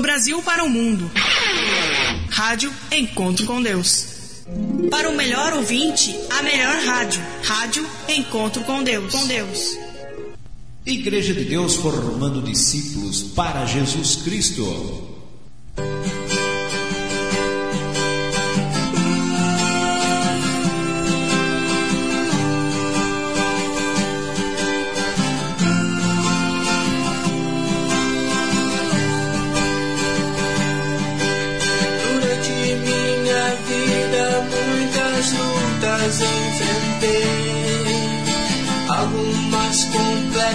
Brasil 0.00 0.42
para 0.42 0.64
o 0.64 0.68
mundo. 0.68 1.10
Rádio 2.30 2.72
Encontro 2.90 3.46
com 3.46 3.62
Deus. 3.62 4.44
Para 4.90 5.08
o 5.08 5.16
melhor 5.16 5.52
ouvinte, 5.54 6.14
a 6.30 6.42
melhor 6.42 6.74
rádio. 6.84 7.20
Rádio 7.42 7.86
Encontro 8.08 8.62
com 8.64 8.82
Deus. 8.82 9.12
Com 9.12 9.26
Deus. 9.26 9.78
Igreja 10.84 11.34
de 11.34 11.44
Deus 11.44 11.76
formando 11.76 12.42
discípulos 12.42 13.22
para 13.22 13.66
Jesus 13.66 14.16
Cristo. 14.16 15.09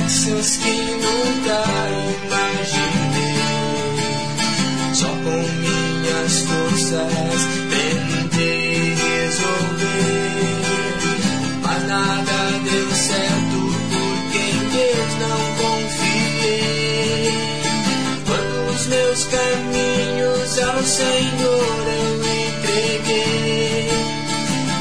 Complexas 0.06 0.58
que 0.58 0.72
nunca 0.72 1.64
imaginei. 2.24 3.36
Só 4.94 5.08
com 5.08 5.42
minhas 5.60 6.42
forças 6.42 7.42
tentei 7.70 8.94
resolver, 8.94 9.82
mas 11.62 11.88
nada 11.88 12.38
deu 12.64 12.96
certo 12.96 13.58
porque 13.90 14.38
em 14.38 14.60
Deus 14.70 15.12
não 15.22 15.42
confiei. 15.64 17.34
Quando 18.26 18.56
os 18.76 18.84
meus 18.88 19.26
caminhos 19.26 20.60
ao 20.60 20.84
Senhor 20.84 21.86
eu 21.88 22.16
entreguei, 22.48 23.90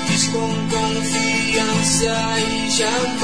fiz 0.06 0.24
com 0.28 0.50
confiança 0.68 2.14
e 2.40 2.70
jamais 2.70 3.23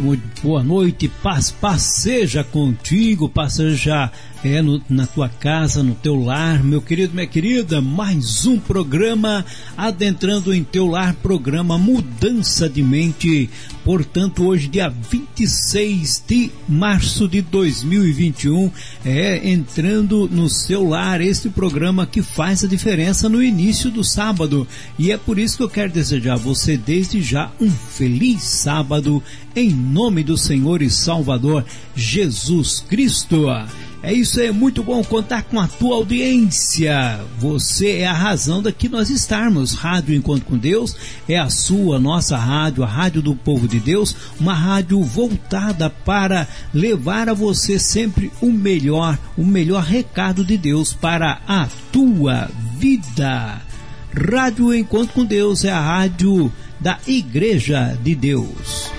Muito, 0.00 0.22
muito 0.24 0.42
boa 0.42 0.62
noite, 0.62 1.08
paz, 1.22 1.50
paz 1.50 1.82
seja 1.82 2.42
contigo, 2.42 3.28
paz 3.28 3.54
seja 3.54 4.10
é, 4.42 4.62
no, 4.62 4.80
na 4.88 5.06
tua 5.06 5.28
casa, 5.28 5.82
no 5.82 5.94
teu 5.94 6.16
lar, 6.16 6.64
meu 6.64 6.80
querido, 6.80 7.14
minha 7.14 7.26
querida, 7.26 7.80
mais 7.80 8.46
um 8.46 8.58
programa 8.58 9.44
adentrando 9.76 10.54
em 10.54 10.64
teu 10.64 10.86
lar, 10.86 11.14
programa 11.14 11.76
Mudança 11.76 12.68
de 12.68 12.82
Mente, 12.82 13.50
portanto 13.84 14.44
hoje 14.44 14.68
dia 14.68 14.88
26 14.88 16.24
de 16.26 16.50
março 16.68 17.28
de 17.28 17.42
2021, 17.42 18.70
é 19.04 19.50
entrando 19.50 20.28
no 20.28 20.48
seu 20.48 20.88
lar 20.88 21.20
este 21.20 21.50
programa 21.50 22.06
que 22.06 22.22
faz 22.22 22.64
a 22.64 22.68
diferença 22.68 23.28
no 23.28 23.42
início 23.42 23.90
do 23.90 24.02
sábado 24.02 24.66
e 24.98 25.12
é 25.12 25.18
por 25.18 25.38
isso 25.38 25.58
que 25.58 25.62
eu 25.62 25.68
quero 25.68 25.92
desejar 25.92 26.34
a 26.34 26.36
você 26.36 26.76
desde 26.76 27.20
já 27.20 27.50
um 27.60 27.70
feliz 27.70 28.42
sábado 28.42 29.22
em 29.54 29.70
nome 29.70 30.22
do 30.22 30.36
Senhor 30.36 30.80
e 30.80 30.88
Salvador 30.88 31.64
Jesus 31.94 32.80
Cristo. 32.88 33.46
É 34.02 34.14
isso 34.14 34.40
aí, 34.40 34.50
muito 34.50 34.82
bom 34.82 35.04
contar 35.04 35.42
com 35.42 35.60
a 35.60 35.68
tua 35.68 35.96
audiência. 35.96 37.20
Você 37.38 37.98
é 37.98 38.06
a 38.06 38.14
razão 38.14 38.62
daqui 38.62 38.88
nós 38.88 39.10
estarmos. 39.10 39.74
Rádio 39.74 40.14
Encontro 40.14 40.46
com 40.46 40.56
Deus 40.56 40.96
é 41.28 41.38
a 41.38 41.50
sua, 41.50 41.98
nossa 41.98 42.38
rádio, 42.38 42.82
a 42.82 42.86
rádio 42.86 43.20
do 43.20 43.36
povo 43.36 43.68
de 43.68 43.78
Deus, 43.78 44.16
uma 44.40 44.54
rádio 44.54 45.02
voltada 45.02 45.90
para 45.90 46.48
levar 46.72 47.28
a 47.28 47.34
você 47.34 47.78
sempre 47.78 48.32
o 48.40 48.50
melhor, 48.50 49.18
o 49.36 49.44
melhor 49.44 49.82
recado 49.82 50.44
de 50.46 50.56
Deus 50.56 50.94
para 50.94 51.42
a 51.46 51.68
tua 51.92 52.50
vida. 52.78 53.60
Rádio 54.14 54.74
Encontro 54.74 55.14
com 55.14 55.24
Deus 55.26 55.62
é 55.62 55.70
a 55.70 55.80
rádio 55.80 56.50
da 56.80 56.98
Igreja 57.06 57.98
de 58.02 58.14
Deus. 58.14 58.90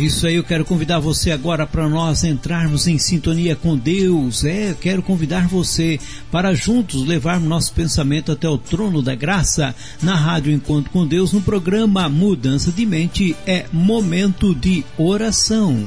Isso 0.00 0.26
aí, 0.26 0.36
eu 0.36 0.44
quero 0.44 0.64
convidar 0.64 0.98
você 0.98 1.30
agora 1.30 1.66
para 1.66 1.88
nós 1.88 2.24
entrarmos 2.24 2.86
em 2.86 2.96
sintonia 2.96 3.54
com 3.54 3.76
Deus. 3.76 4.44
É, 4.44 4.74
quero 4.80 5.02
convidar 5.02 5.46
você 5.46 6.00
para 6.30 6.54
juntos 6.54 7.06
levarmos 7.06 7.48
nosso 7.48 7.72
pensamento 7.72 8.32
até 8.32 8.48
o 8.48 8.56
trono 8.56 9.02
da 9.02 9.14
graça 9.14 9.74
na 10.02 10.14
Rádio 10.14 10.52
Encontro 10.52 10.90
com 10.90 11.06
Deus 11.06 11.32
no 11.32 11.42
programa 11.42 12.08
Mudança 12.08 12.72
de 12.72 12.86
Mente. 12.86 13.36
É 13.46 13.66
momento 13.72 14.54
de 14.54 14.84
oração. 14.96 15.84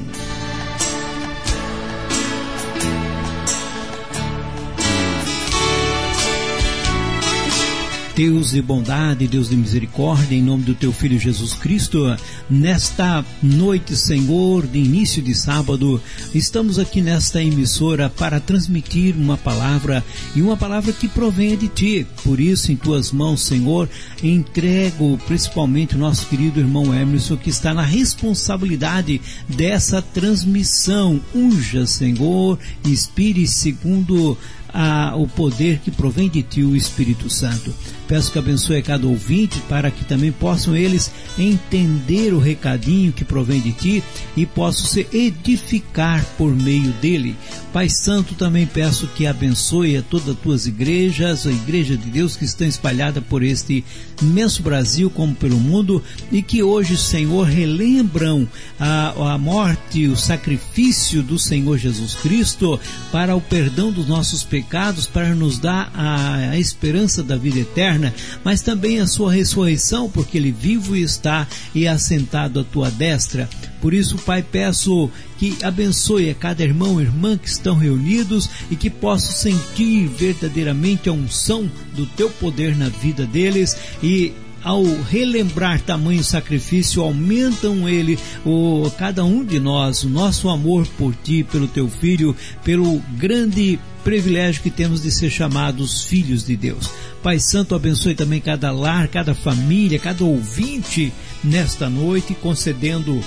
Deus 8.14 8.52
de 8.52 8.62
bondade, 8.62 9.26
Deus 9.26 9.48
de 9.48 9.56
misericórdia, 9.56 10.36
em 10.36 10.42
nome 10.42 10.62
do 10.62 10.74
teu 10.74 10.92
Filho 10.92 11.18
Jesus 11.18 11.52
Cristo, 11.52 12.16
nesta 12.48 13.24
noite, 13.42 13.96
Senhor, 13.96 14.68
de 14.68 14.78
início 14.78 15.20
de 15.20 15.34
sábado, 15.34 16.00
estamos 16.32 16.78
aqui 16.78 17.00
nesta 17.00 17.42
emissora 17.42 18.08
para 18.08 18.38
transmitir 18.38 19.16
uma 19.16 19.36
palavra 19.36 20.04
e 20.32 20.40
uma 20.40 20.56
palavra 20.56 20.92
que 20.92 21.08
provém 21.08 21.56
de 21.56 21.66
ti. 21.66 22.06
Por 22.22 22.38
isso, 22.38 22.70
em 22.70 22.76
tuas 22.76 23.10
mãos, 23.10 23.42
Senhor, 23.42 23.88
entrego 24.22 25.18
principalmente 25.26 25.96
o 25.96 25.98
nosso 25.98 26.28
querido 26.28 26.60
irmão 26.60 26.94
Emerson, 26.94 27.36
que 27.36 27.50
está 27.50 27.74
na 27.74 27.82
responsabilidade 27.82 29.20
dessa 29.48 30.00
transmissão. 30.00 31.20
Unja, 31.34 31.84
Senhor, 31.84 32.60
inspire 32.84 33.44
segundo 33.48 34.38
a, 34.74 35.14
o 35.16 35.28
poder 35.28 35.78
que 35.78 35.90
provém 35.92 36.28
de 36.28 36.42
ti, 36.42 36.64
o 36.64 36.74
Espírito 36.74 37.30
Santo. 37.30 37.72
Peço 38.08 38.32
que 38.32 38.38
abençoe 38.38 38.82
cada 38.82 39.06
ouvinte 39.06 39.60
para 39.68 39.90
que 39.90 40.04
também 40.04 40.32
possam 40.32 40.76
eles 40.76 41.10
entender 41.38 42.34
o 42.34 42.40
recadinho 42.40 43.12
que 43.12 43.24
provém 43.24 43.60
de 43.60 43.72
ti 43.72 44.04
e 44.36 44.44
possam 44.44 44.84
se 44.86 45.06
edificar 45.12 46.24
por 46.36 46.54
meio 46.54 46.92
dele. 46.94 47.36
Pai 47.72 47.88
Santo, 47.88 48.34
também 48.34 48.66
peço 48.66 49.06
que 49.08 49.26
abençoe 49.26 49.96
a 49.96 50.02
todas 50.02 50.30
as 50.30 50.38
tuas 50.38 50.66
igrejas, 50.66 51.46
a 51.46 51.52
igreja 51.52 51.96
de 51.96 52.10
Deus 52.10 52.36
que 52.36 52.44
estão 52.44 52.66
espalhada 52.66 53.22
por 53.22 53.42
este 53.42 53.84
imenso 54.22 54.62
Brasil 54.62 55.10
como 55.10 55.34
pelo 55.34 55.58
mundo 55.58 56.02
e 56.30 56.42
que 56.42 56.62
hoje, 56.62 56.96
Senhor, 56.96 57.44
relembram 57.44 58.48
a, 58.78 59.34
a 59.34 59.38
morte, 59.38 60.06
o 60.06 60.16
sacrifício 60.16 61.22
do 61.22 61.38
Senhor 61.38 61.78
Jesus 61.78 62.14
Cristo 62.14 62.78
para 63.10 63.34
o 63.34 63.40
perdão 63.40 63.92
dos 63.92 64.06
nossos 64.06 64.42
pecados, 64.42 65.06
para 65.06 65.34
nos 65.34 65.58
dar 65.58 65.90
a, 65.94 66.50
a 66.50 66.58
esperança 66.58 67.22
da 67.22 67.36
vida 67.36 67.58
eterna, 67.58 68.14
mas 68.42 68.62
também 68.62 69.00
a 69.00 69.06
sua 69.06 69.32
ressurreição, 69.32 70.08
porque 70.08 70.38
ele 70.38 70.52
vivo 70.52 70.96
está 70.96 71.46
e 71.74 71.86
assentado 71.86 72.60
à 72.60 72.64
tua 72.64 72.90
destra. 72.90 73.48
Por 73.84 73.92
isso, 73.92 74.16
Pai, 74.16 74.42
peço 74.42 75.10
que 75.36 75.58
abençoe 75.62 76.30
a 76.30 76.34
cada 76.34 76.62
irmão 76.62 76.98
e 76.98 77.04
irmã 77.04 77.36
que 77.36 77.46
estão 77.46 77.76
reunidos 77.76 78.48
e 78.70 78.76
que 78.76 78.88
possam 78.88 79.30
sentir 79.30 80.06
verdadeiramente 80.06 81.10
a 81.10 81.12
unção 81.12 81.70
do 81.94 82.06
teu 82.06 82.30
poder 82.30 82.74
na 82.74 82.88
vida 82.88 83.26
deles 83.26 83.76
e 84.02 84.32
ao 84.62 84.82
relembrar 85.10 85.82
tamanho 85.82 86.24
sacrifício, 86.24 87.02
aumentam 87.02 87.86
ele, 87.86 88.18
o, 88.42 88.90
cada 88.98 89.22
um 89.22 89.44
de 89.44 89.60
nós, 89.60 90.02
o 90.02 90.08
nosso 90.08 90.48
amor 90.48 90.86
por 90.96 91.14
ti, 91.22 91.44
pelo 91.44 91.68
teu 91.68 91.86
filho, 91.86 92.34
pelo 92.64 93.02
grande 93.18 93.78
privilégio 94.02 94.62
que 94.62 94.70
temos 94.70 95.02
de 95.02 95.10
ser 95.10 95.28
chamados 95.28 96.04
filhos 96.04 96.42
de 96.46 96.56
Deus. 96.56 96.90
Pai 97.22 97.38
Santo, 97.38 97.74
abençoe 97.74 98.14
também 98.14 98.40
cada 98.40 98.72
lar, 98.72 99.08
cada 99.08 99.34
família, 99.34 99.98
cada 99.98 100.24
ouvinte 100.24 101.12
nesta 101.42 101.90
noite, 101.90 102.34
concedendo 102.34 103.22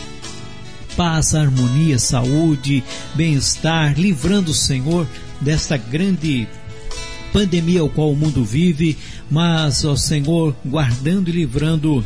paz, 0.97 1.35
harmonia, 1.35 1.99
saúde, 1.99 2.83
bem-estar, 3.13 3.93
livrando 3.97 4.49
o 4.49 4.55
Senhor 4.55 5.07
desta 5.39 5.77
grande 5.77 6.47
pandemia 7.31 7.81
ao 7.81 7.89
qual 7.89 8.11
o 8.11 8.15
mundo 8.15 8.43
vive, 8.43 8.97
mas, 9.29 9.85
ó 9.85 9.95
Senhor, 9.95 10.55
guardando 10.65 11.29
e 11.29 11.33
livrando 11.33 12.03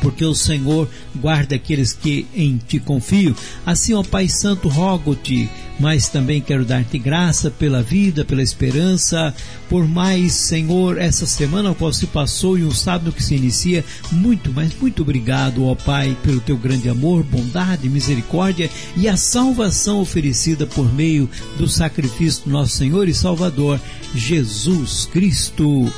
porque 0.00 0.24
o 0.24 0.34
Senhor 0.34 0.88
guarda 1.16 1.54
aqueles 1.54 1.92
que 1.92 2.26
em 2.34 2.56
ti 2.56 2.78
confiam. 2.78 3.34
Assim, 3.64 3.94
ó 3.94 4.02
Pai 4.02 4.28
Santo, 4.28 4.68
rogo-te, 4.68 5.48
mas 5.78 6.08
também 6.08 6.40
quero 6.40 6.64
dar-te 6.64 6.98
graça 6.98 7.50
pela 7.50 7.82
vida, 7.82 8.24
pela 8.24 8.42
esperança, 8.42 9.34
por 9.68 9.86
mais, 9.88 10.32
Senhor, 10.32 10.98
essa 10.98 11.26
semana 11.26 11.74
qual 11.74 11.92
se 11.92 12.06
passou 12.06 12.58
e 12.58 12.64
o 12.64 12.72
sábado 12.72 13.12
que 13.12 13.22
se 13.22 13.34
inicia. 13.34 13.84
Muito, 14.12 14.52
mas 14.52 14.74
muito 14.78 15.02
obrigado, 15.02 15.64
ó 15.64 15.74
Pai, 15.74 16.16
pelo 16.22 16.40
teu 16.40 16.56
grande 16.56 16.88
amor, 16.88 17.22
bondade, 17.22 17.88
misericórdia 17.88 18.70
e 18.96 19.08
a 19.08 19.16
salvação 19.16 20.00
oferecida 20.00 20.66
por 20.66 20.92
meio 20.92 21.28
do 21.56 21.68
sacrifício 21.68 22.44
do 22.44 22.50
nosso 22.50 22.76
Senhor 22.76 23.08
e 23.08 23.14
Salvador, 23.14 23.80
Jesus 24.14 25.08
Cristo. 25.10 25.90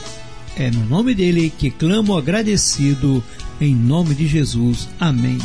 É 0.57 0.71
no 0.71 0.85
nome 0.85 1.15
dele 1.15 1.53
que 1.57 1.71
clamo 1.71 2.17
agradecido 2.17 3.25
em 3.63 3.77
nome 3.77 4.13
de 4.13 4.27
Jesus. 4.27 4.89
Amém. 4.99 5.39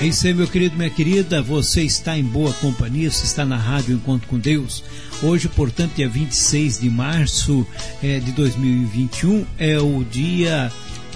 É 0.00 0.06
isso 0.06 0.26
aí, 0.26 0.34
meu 0.34 0.48
querido, 0.48 0.76
minha 0.76 0.90
querida. 0.90 1.40
Você 1.40 1.82
está 1.82 2.18
em 2.18 2.24
boa 2.24 2.52
companhia, 2.54 3.08
você 3.08 3.24
está 3.24 3.44
na 3.44 3.56
Rádio 3.56 3.94
Encontro 3.94 4.26
com 4.26 4.40
Deus. 4.40 4.82
Hoje, 5.22 5.48
portanto, 5.48 5.94
dia 5.94 6.08
26 6.08 6.80
de 6.80 6.90
março 6.90 7.64
é, 8.02 8.18
de 8.18 8.32
2021, 8.32 9.46
é 9.56 9.78
o 9.78 10.02
dia 10.02 10.72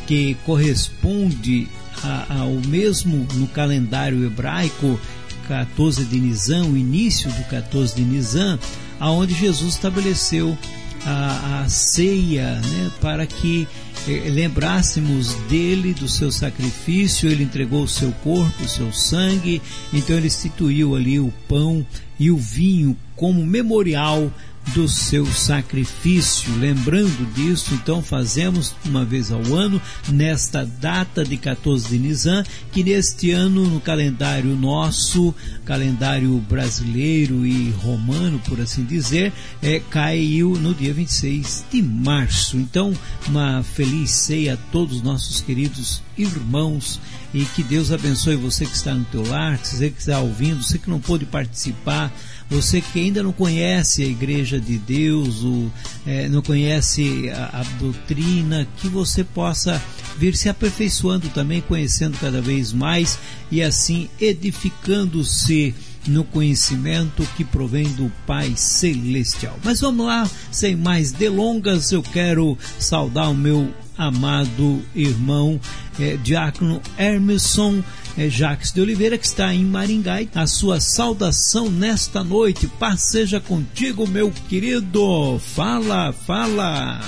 que 0.06 0.36
corresponde 0.46 1.66
a, 2.04 2.42
ao 2.42 2.52
mesmo 2.68 3.26
no 3.34 3.48
calendário 3.48 4.24
hebraico 4.24 5.00
14 5.46 6.04
de 6.04 6.20
Nisan, 6.20 6.64
o 6.64 6.76
início 6.76 7.30
do 7.30 7.44
14 7.44 7.94
de 7.94 8.02
Nisan, 8.02 8.58
aonde 8.98 9.34
Jesus 9.34 9.74
estabeleceu 9.74 10.56
a, 11.04 11.62
a 11.62 11.68
ceia, 11.68 12.60
né, 12.60 12.90
para 13.00 13.26
que 13.26 13.68
eh, 14.08 14.28
lembrássemos 14.28 15.34
dele, 15.48 15.94
do 15.94 16.08
seu 16.08 16.32
sacrifício, 16.32 17.30
ele 17.30 17.44
entregou 17.44 17.84
o 17.84 17.88
seu 17.88 18.10
corpo, 18.24 18.64
o 18.64 18.68
seu 18.68 18.92
sangue, 18.92 19.62
então 19.92 20.16
ele 20.16 20.26
instituiu 20.26 20.96
ali 20.96 21.20
o 21.20 21.32
pão 21.48 21.86
e 22.18 22.30
o 22.30 22.36
vinho 22.36 22.96
como 23.14 23.44
memorial 23.46 24.32
do 24.74 24.88
seu 24.88 25.24
sacrifício. 25.26 26.54
Lembrando 26.58 27.32
disso, 27.34 27.74
então 27.74 28.02
fazemos 28.02 28.74
uma 28.84 29.04
vez 29.04 29.30
ao 29.30 29.42
ano, 29.54 29.80
nesta 30.08 30.64
data 30.64 31.24
de 31.24 31.36
14 31.36 31.88
de 31.88 31.98
Nisan, 31.98 32.44
que 32.72 32.82
neste 32.82 33.30
ano 33.30 33.66
no 33.68 33.80
calendário 33.80 34.56
nosso, 34.56 35.34
calendário 35.64 36.36
brasileiro 36.48 37.46
e 37.46 37.70
romano, 37.70 38.40
por 38.46 38.60
assim 38.60 38.84
dizer, 38.84 39.32
é, 39.62 39.80
caiu 39.90 40.50
no 40.56 40.74
dia 40.74 40.92
26 40.92 41.66
de 41.70 41.82
março. 41.82 42.56
Então, 42.56 42.92
uma 43.28 43.62
feliz 43.62 44.10
ceia 44.10 44.54
a 44.54 44.56
todos 44.72 44.96
os 44.96 45.02
nossos 45.02 45.40
queridos 45.40 46.02
irmãos 46.16 47.00
e 47.34 47.44
que 47.44 47.62
Deus 47.62 47.92
abençoe 47.92 48.36
você 48.36 48.64
que 48.64 48.74
está 48.74 48.94
no 48.94 49.04
teu 49.04 49.26
lar, 49.26 49.58
você 49.58 49.90
que 49.90 50.00
está 50.00 50.18
ouvindo, 50.20 50.62
você 50.62 50.78
que 50.78 50.88
não 50.88 51.00
pôde 51.00 51.26
participar, 51.26 52.12
você 52.48 52.80
que 52.80 53.00
ainda 53.00 53.22
não 53.22 53.32
conhece 53.32 54.02
a 54.02 54.06
Igreja 54.06 54.60
de 54.60 54.78
Deus, 54.78 55.42
ou, 55.42 55.70
é, 56.06 56.28
não 56.28 56.42
conhece 56.42 57.28
a, 57.30 57.60
a 57.60 57.62
doutrina, 57.78 58.66
que 58.76 58.88
você 58.88 59.24
possa 59.24 59.82
vir 60.16 60.36
se 60.36 60.48
aperfeiçoando 60.48 61.28
também, 61.28 61.60
conhecendo 61.60 62.16
cada 62.18 62.40
vez 62.40 62.72
mais 62.72 63.18
e 63.50 63.62
assim 63.62 64.08
edificando-se 64.20 65.74
no 66.06 66.24
conhecimento 66.24 67.26
que 67.36 67.44
provém 67.44 67.88
do 67.94 68.10
Pai 68.26 68.52
Celestial. 68.56 69.58
Mas 69.64 69.80
vamos 69.80 70.06
lá, 70.06 70.28
sem 70.52 70.76
mais 70.76 71.10
delongas, 71.10 71.90
eu 71.90 72.02
quero 72.02 72.56
saudar 72.78 73.28
o 73.28 73.34
meu 73.34 73.72
amado 73.96 74.84
irmão 74.94 75.60
é, 75.98 76.16
Diácono 76.16 76.82
Hermeson 76.98 77.82
é, 78.18 78.28
Jacques 78.28 78.72
de 78.72 78.80
Oliveira, 78.80 79.18
que 79.18 79.26
está 79.26 79.52
em 79.52 79.64
Maringá. 79.64 80.16
A 80.34 80.46
sua 80.46 80.80
saudação 80.80 81.70
nesta 81.70 82.24
noite. 82.24 82.66
Paz 82.66 83.02
seja 83.02 83.40
contigo, 83.40 84.06
meu 84.06 84.30
querido. 84.48 85.38
Fala, 85.38 86.12
fala. 86.12 87.00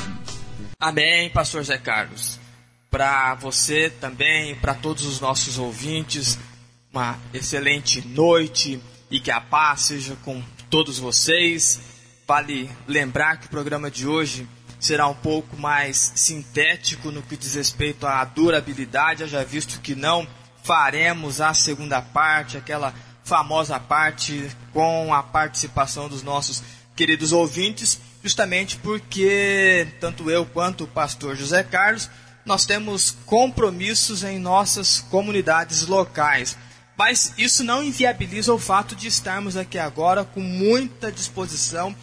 Amém, 0.78 1.30
Pastor 1.30 1.64
Zé 1.64 1.78
Carlos. 1.78 2.38
Para 2.90 3.34
você 3.34 3.90
também, 3.90 4.54
para 4.56 4.74
todos 4.74 5.04
os 5.04 5.20
nossos 5.20 5.58
ouvintes, 5.58 6.38
uma 6.92 7.18
excelente 7.32 8.06
noite 8.06 8.80
e 9.10 9.20
que 9.20 9.30
a 9.30 9.40
paz 9.40 9.82
seja 9.82 10.16
com 10.24 10.42
todos 10.70 10.98
vocês. 10.98 11.80
Vale 12.26 12.70
lembrar 12.86 13.38
que 13.38 13.46
o 13.46 13.50
programa 13.50 13.90
de 13.90 14.06
hoje 14.06 14.46
será 14.78 15.06
um 15.08 15.14
pouco 15.14 15.56
mais 15.56 16.12
sintético 16.14 17.10
no 17.10 17.22
que 17.22 17.36
diz 17.36 17.54
respeito 17.54 18.06
à 18.06 18.24
durabilidade, 18.24 19.26
já 19.26 19.42
visto 19.42 19.80
que 19.80 19.94
não 19.94 20.26
faremos 20.62 21.40
a 21.40 21.52
segunda 21.54 22.00
parte, 22.00 22.56
aquela 22.56 22.94
famosa 23.24 23.78
parte 23.78 24.50
com 24.72 25.12
a 25.12 25.22
participação 25.22 26.08
dos 26.08 26.22
nossos 26.22 26.62
queridos 26.94 27.32
ouvintes, 27.32 28.00
justamente 28.22 28.76
porque 28.76 29.88
tanto 30.00 30.30
eu 30.30 30.46
quanto 30.46 30.84
o 30.84 30.88
pastor 30.88 31.36
José 31.36 31.62
Carlos 31.62 32.10
nós 32.44 32.64
temos 32.64 33.14
compromissos 33.26 34.24
em 34.24 34.38
nossas 34.38 35.00
comunidades 35.10 35.86
locais. 35.86 36.56
Mas 36.96 37.32
isso 37.38 37.62
não 37.62 37.84
inviabiliza 37.84 38.52
o 38.52 38.58
fato 38.58 38.96
de 38.96 39.06
estarmos 39.06 39.56
aqui 39.56 39.78
agora 39.78 40.24
com 40.24 40.40
muita 40.40 41.12
disposição 41.12 41.94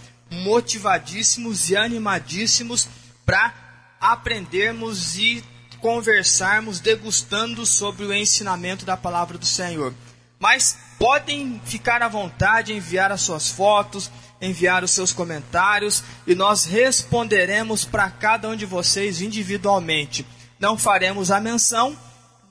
motivadíssimos 0.43 1.69
e 1.69 1.77
animadíssimos 1.77 2.87
para 3.25 3.53
aprendermos 3.99 5.17
e 5.17 5.43
conversarmos 5.79 6.79
degustando 6.79 7.65
sobre 7.65 8.05
o 8.05 8.13
ensinamento 8.13 8.85
da 8.85 8.97
palavra 8.97 9.37
do 9.37 9.45
Senhor. 9.45 9.93
Mas 10.39 10.77
podem 10.99 11.61
ficar 11.65 12.01
à 12.01 12.07
vontade, 12.07 12.73
enviar 12.73 13.11
as 13.11 13.21
suas 13.21 13.49
fotos, 13.49 14.11
enviar 14.41 14.83
os 14.83 14.91
seus 14.91 15.13
comentários 15.13 16.03
e 16.27 16.35
nós 16.35 16.65
responderemos 16.65 17.85
para 17.85 18.09
cada 18.09 18.49
um 18.49 18.55
de 18.55 18.65
vocês 18.65 19.21
individualmente. 19.21 20.25
Não 20.59 20.77
faremos 20.77 21.31
a 21.31 21.39
menção, 21.39 21.97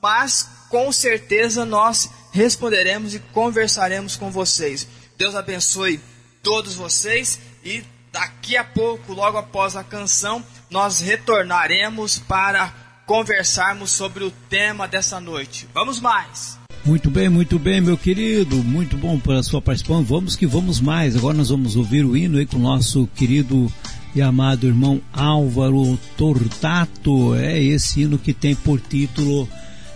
mas 0.01 0.49
com 0.69 0.91
certeza 0.91 1.65
nós 1.65 2.09
responderemos 2.31 3.13
e 3.15 3.19
conversaremos 3.19 4.15
com 4.15 4.29
vocês. 4.31 4.87
Deus 5.17 5.35
abençoe 5.35 6.01
todos 6.43 6.75
vocês 6.75 7.39
e 7.65 7.83
daqui 8.13 8.55
a 8.55 8.63
pouco, 8.63 9.11
logo 9.11 9.37
após 9.37 9.75
a 9.75 9.83
canção, 9.83 10.43
nós 10.69 10.99
retornaremos 10.99 12.19
para 12.19 12.71
conversarmos 13.07 13.91
sobre 13.91 14.23
o 14.23 14.31
tema 14.49 14.87
dessa 14.87 15.19
noite. 15.19 15.67
Vamos 15.73 15.99
mais! 15.99 16.59
Muito 16.85 17.09
bem, 17.09 17.27
muito 17.29 17.57
bem, 17.57 17.81
meu 17.81 17.97
querido. 17.97 18.57
Muito 18.57 18.95
bom 18.95 19.19
pela 19.19 19.41
sua 19.41 19.59
participação. 19.59 20.03
Vamos 20.03 20.35
que 20.35 20.45
vamos 20.45 20.79
mais. 20.79 21.15
Agora 21.15 21.35
nós 21.35 21.49
vamos 21.49 21.75
ouvir 21.75 22.05
o 22.05 22.15
hino 22.15 22.37
aí 22.37 22.45
com 22.45 22.57
o 22.57 22.61
nosso 22.61 23.09
querido 23.15 23.73
e 24.13 24.21
amado 24.21 24.67
irmão 24.67 25.01
Álvaro 25.11 25.99
Tortato. 26.15 27.33
É 27.33 27.59
esse 27.59 28.01
hino 28.01 28.19
que 28.19 28.33
tem 28.33 28.53
por 28.53 28.79
título 28.79 29.49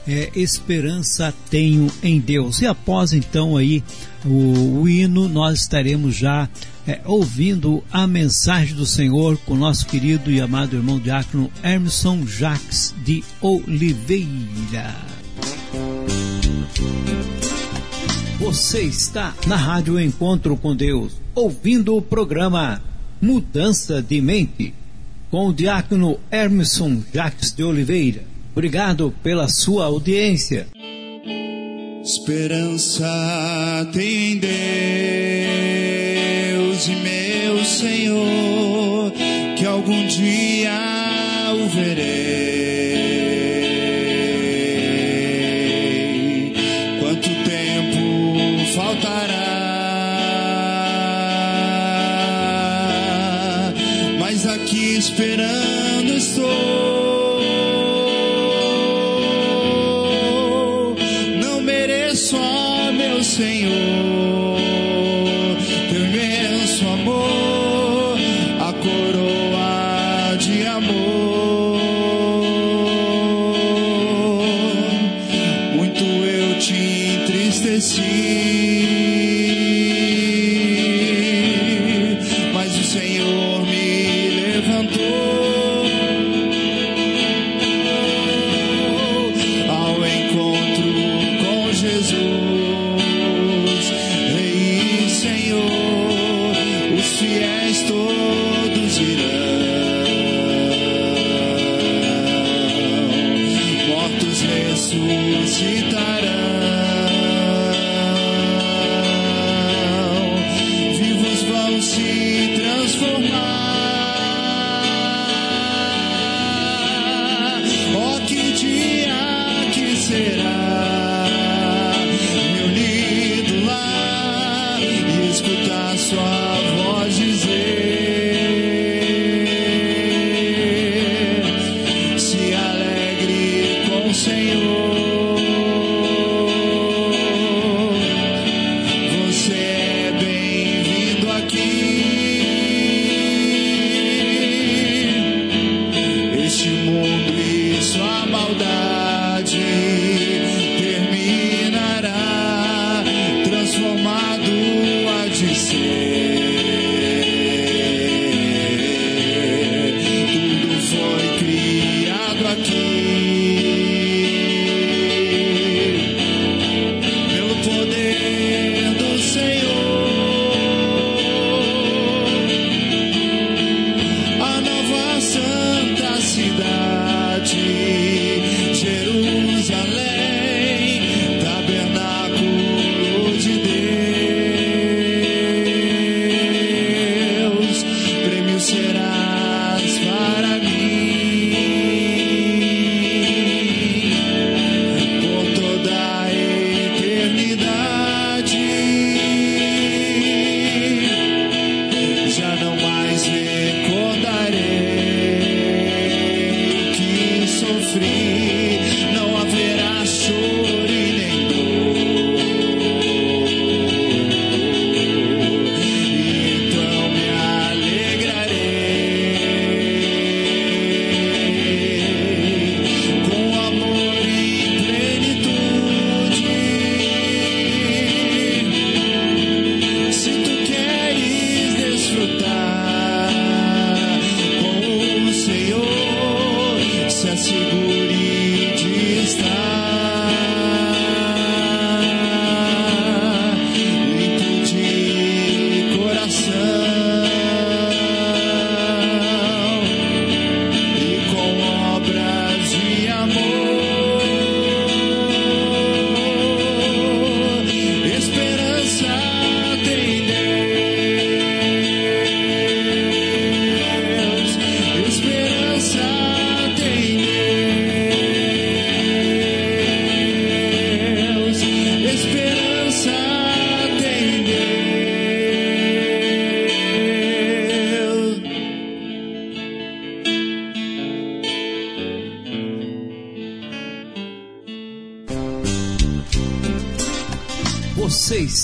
é, 0.08 0.32
Esperança 0.34 1.32
Tenho 1.52 1.92
em 2.02 2.20
Deus. 2.20 2.60
E 2.62 2.66
após 2.66 3.14
então 3.14 3.56
aí 3.56 3.84
o, 4.26 4.82
o 4.82 4.90
hino, 4.90 5.28
nós 5.28 5.62
estaremos 5.62 6.16
já 6.16 6.50
é, 6.90 7.00
ouvindo 7.06 7.84
a 7.92 8.08
mensagem 8.08 8.76
do 8.76 8.84
Senhor 8.84 9.38
com 9.46 9.56
nosso 9.56 9.86
querido 9.86 10.32
e 10.32 10.42
amado 10.42 10.76
irmão 10.76 10.98
diácono 10.98 11.52
Emerson 11.64 12.26
Jacques 12.26 12.96
de 13.06 13.24
Oliveira. 13.40 14.96
Você 18.40 18.82
está 18.82 19.36
na 19.46 19.56
Rádio 19.56 20.00
Encontro 20.00 20.58
com 20.58 20.76
Deus, 20.76 21.14
ouvindo 21.36 21.96
o 21.96 22.02
programa 22.02 22.82
Mudança 23.22 24.02
de 24.02 24.20
Mente, 24.20 24.74
com 25.30 25.50
o 25.50 25.54
diácono 25.54 26.20
Emerson 26.32 27.04
Jacques 27.14 27.52
de 27.52 27.64
Oliveira. 27.64 28.24
Obrigado 28.52 29.14
pela 29.22 29.48
sua 29.48 29.86
audiência. 29.86 30.66
Esperança 32.04 33.06
tem 33.94 34.38
em 34.38 34.40
Deus 36.80 36.88
e 36.88 36.96
meu 36.96 37.66
Senhor, 37.66 39.12
que 39.58 39.66
algum 39.66 40.08
dia 40.08 40.72
o 41.54 41.68
verei. 41.68 42.14
Quanto 47.02 47.28
tempo 47.28 48.66
faltará? 48.76 49.34
Mas 54.20 54.48
aqui 54.48 54.96
esperando 54.98 55.59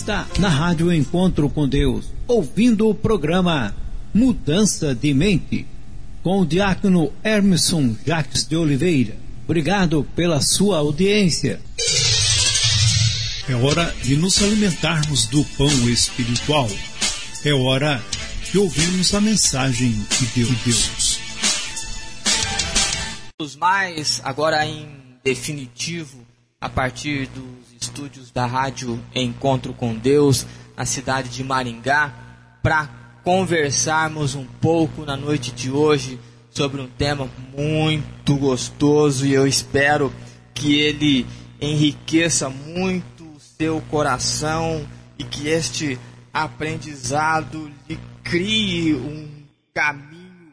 está 0.06 0.28
na 0.38 0.50
Rádio 0.50 0.94
Encontro 0.94 1.50
com 1.50 1.68
Deus, 1.68 2.06
ouvindo 2.28 2.88
o 2.88 2.94
programa 2.94 3.76
Mudança 4.14 4.94
de 4.94 5.12
Mente, 5.16 5.66
com 6.22 6.42
o 6.42 6.46
diácono 6.46 7.12
Hermeson 7.24 7.96
Jacques 8.06 8.46
de 8.46 8.56
Oliveira. 8.56 9.18
Obrigado 9.46 10.08
pela 10.16 10.40
sua 10.42 10.78
audiência. 10.78 11.60
É 13.50 13.56
hora 13.56 13.92
de 14.04 14.16
nos 14.16 14.44
alimentarmos 14.44 15.26
do 15.26 15.44
pão 15.58 15.90
espiritual. 15.90 16.70
É 17.44 17.52
hora 17.52 18.00
de 18.52 18.60
ouvirmos 18.60 19.12
a 19.16 19.20
mensagem 19.20 19.90
de 19.90 20.26
Deus. 20.36 21.20
Os 23.42 23.56
mais, 23.56 24.22
agora 24.24 24.64
em 24.68 24.88
definitivo, 25.24 26.20
a 26.62 26.70
partir 26.70 27.28
dos 27.30 27.75
estúdios 27.96 28.30
da 28.30 28.46
rádio 28.46 29.02
Encontro 29.16 29.72
com 29.72 29.96
Deus, 29.96 30.46
na 30.76 30.86
cidade 30.86 31.30
de 31.30 31.42
Maringá, 31.46 32.14
para 32.62 32.90
conversarmos 33.24 34.36
um 34.36 34.46
pouco 34.46 35.06
na 35.06 35.16
noite 35.16 35.54
de 35.54 35.72
hoje 35.72 36.20
sobre 36.52 36.82
um 36.82 36.88
tema 36.88 37.30
muito 37.58 38.36
gostoso 38.36 39.26
e 39.26 39.34
eu 39.34 39.48
espero 39.48 40.12
que 40.54 40.78
ele 40.78 41.26
enriqueça 41.62 42.50
muito 42.50 43.24
o 43.24 43.40
seu 43.40 43.80
coração 43.90 44.86
e 45.18 45.24
que 45.24 45.48
este 45.48 45.98
aprendizado 46.34 47.72
lhe 47.88 47.98
crie 48.26 48.94
um 48.94 49.26
caminho 49.74 50.52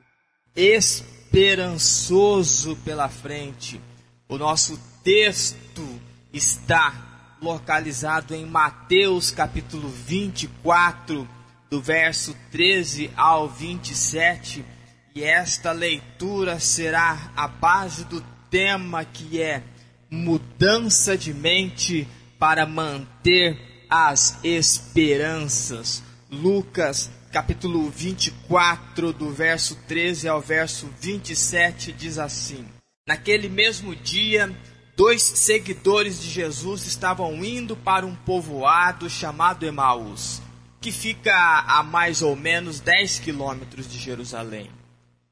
esperançoso 0.54 2.76
pela 2.84 3.08
frente. 3.08 3.80
O 4.28 4.38
nosso 4.38 4.78
texto 5.02 5.84
está 6.32 7.10
localizado 7.42 8.34
em 8.36 8.46
Mateus 8.46 9.32
capítulo 9.32 9.88
24, 9.88 11.28
do 11.68 11.82
verso 11.82 12.36
13 12.52 13.10
ao 13.16 13.48
27, 13.48 14.64
e 15.12 15.24
esta 15.24 15.72
leitura 15.72 16.60
será 16.60 17.32
a 17.34 17.48
base 17.48 18.04
do 18.04 18.24
tema 18.48 19.04
que 19.04 19.42
é 19.42 19.62
mudança 20.08 21.18
de 21.18 21.34
mente 21.34 22.06
para 22.38 22.64
manter 22.64 23.58
as 23.90 24.38
esperanças. 24.44 26.02
Lucas 26.30 27.10
capítulo 27.32 27.90
24, 27.90 29.12
do 29.12 29.32
verso 29.32 29.74
13 29.88 30.28
ao 30.28 30.40
verso 30.40 30.88
27, 31.00 31.92
diz 31.92 32.18
assim: 32.18 32.64
Naquele 33.06 33.48
mesmo 33.48 33.96
dia, 33.96 34.54
dois 34.96 35.22
seguidores 35.22 36.20
de 36.20 36.28
Jesus 36.28 36.86
estavam 36.86 37.44
indo 37.44 37.76
para 37.76 38.06
um 38.06 38.14
povoado 38.14 39.08
chamado 39.08 39.66
Emaús, 39.66 40.42
que 40.80 40.92
fica 40.92 41.32
a 41.66 41.82
mais 41.82 42.22
ou 42.22 42.36
menos 42.36 42.80
10 42.80 43.20
quilômetros 43.20 43.90
de 43.90 43.98
Jerusalém. 43.98 44.70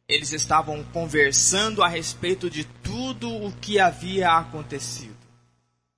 Eles 0.09 0.33
estavam 0.33 0.83
conversando 0.93 1.83
a 1.83 1.89
respeito 1.89 2.51
de 2.51 2.65
tudo 2.65 3.29
o 3.29 3.53
que 3.53 3.79
havia 3.79 4.31
acontecido. 4.31 5.17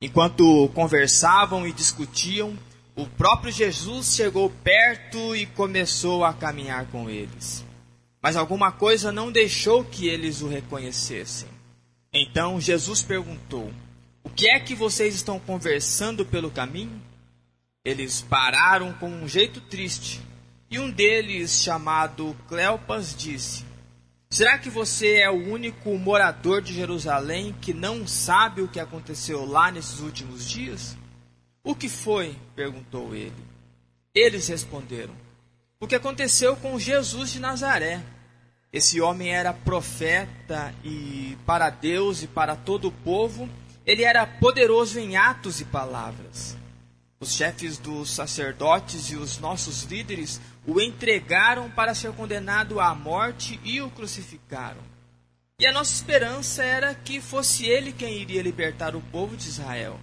Enquanto 0.00 0.68
conversavam 0.74 1.66
e 1.66 1.72
discutiam, 1.72 2.58
o 2.94 3.06
próprio 3.06 3.52
Jesus 3.52 4.14
chegou 4.14 4.50
perto 4.62 5.34
e 5.34 5.46
começou 5.46 6.24
a 6.24 6.34
caminhar 6.34 6.86
com 6.86 7.08
eles. 7.08 7.64
Mas 8.20 8.36
alguma 8.36 8.70
coisa 8.70 9.10
não 9.10 9.32
deixou 9.32 9.84
que 9.84 10.08
eles 10.08 10.42
o 10.42 10.48
reconhecessem. 10.48 11.48
Então 12.12 12.60
Jesus 12.60 13.02
perguntou: 13.02 13.72
O 14.22 14.28
que 14.28 14.48
é 14.50 14.60
que 14.60 14.74
vocês 14.74 15.14
estão 15.14 15.40
conversando 15.40 16.26
pelo 16.26 16.50
caminho? 16.50 17.00
Eles 17.84 18.20
pararam 18.20 18.92
com 18.92 19.08
um 19.08 19.26
jeito 19.26 19.60
triste. 19.60 20.20
E 20.70 20.78
um 20.78 20.90
deles, 20.90 21.62
chamado 21.62 22.36
Cleopas, 22.48 23.14
disse: 23.16 23.64
Será 24.30 24.58
que 24.58 24.70
você 24.70 25.16
é 25.16 25.30
o 25.30 25.52
único 25.52 25.96
morador 25.98 26.62
de 26.62 26.72
Jerusalém 26.72 27.54
que 27.60 27.74
não 27.74 28.06
sabe 28.06 28.62
o 28.62 28.68
que 28.68 28.80
aconteceu 28.80 29.44
lá 29.44 29.70
nesses 29.70 30.00
últimos 30.00 30.48
dias? 30.48 30.96
O 31.64 31.74
que 31.74 31.88
foi? 31.88 32.36
perguntou 32.56 33.14
ele. 33.14 33.32
Eles 34.14 34.48
responderam: 34.48 35.14
O 35.80 35.86
que 35.86 35.94
aconteceu 35.94 36.56
com 36.56 36.78
Jesus 36.78 37.32
de 37.32 37.40
Nazaré? 37.40 38.02
Esse 38.72 39.02
homem 39.02 39.28
era 39.34 39.52
profeta 39.52 40.74
e 40.82 41.36
para 41.44 41.68
Deus 41.68 42.22
e 42.22 42.26
para 42.26 42.56
todo 42.56 42.88
o 42.88 42.92
povo, 42.92 43.46
ele 43.84 44.02
era 44.02 44.26
poderoso 44.26 44.98
em 44.98 45.16
atos 45.16 45.60
e 45.60 45.64
palavras. 45.66 46.56
Os 47.20 47.34
chefes 47.34 47.76
dos 47.76 48.10
sacerdotes 48.10 49.10
e 49.10 49.16
os 49.16 49.38
nossos 49.38 49.82
líderes 49.82 50.40
o 50.66 50.80
entregaram 50.80 51.70
para 51.70 51.94
ser 51.94 52.12
condenado 52.12 52.80
à 52.80 52.94
morte 52.94 53.60
e 53.62 53.80
o 53.82 53.90
crucificaram. 53.90 54.80
E 55.58 55.66
a 55.66 55.72
nossa 55.72 55.92
esperança 55.92 56.64
era 56.64 56.94
que 56.94 57.20
fosse 57.20 57.66
ele 57.66 57.92
quem 57.92 58.18
iria 58.18 58.42
libertar 58.42 58.96
o 58.96 59.00
povo 59.00 59.36
de 59.36 59.48
Israel. 59.48 60.00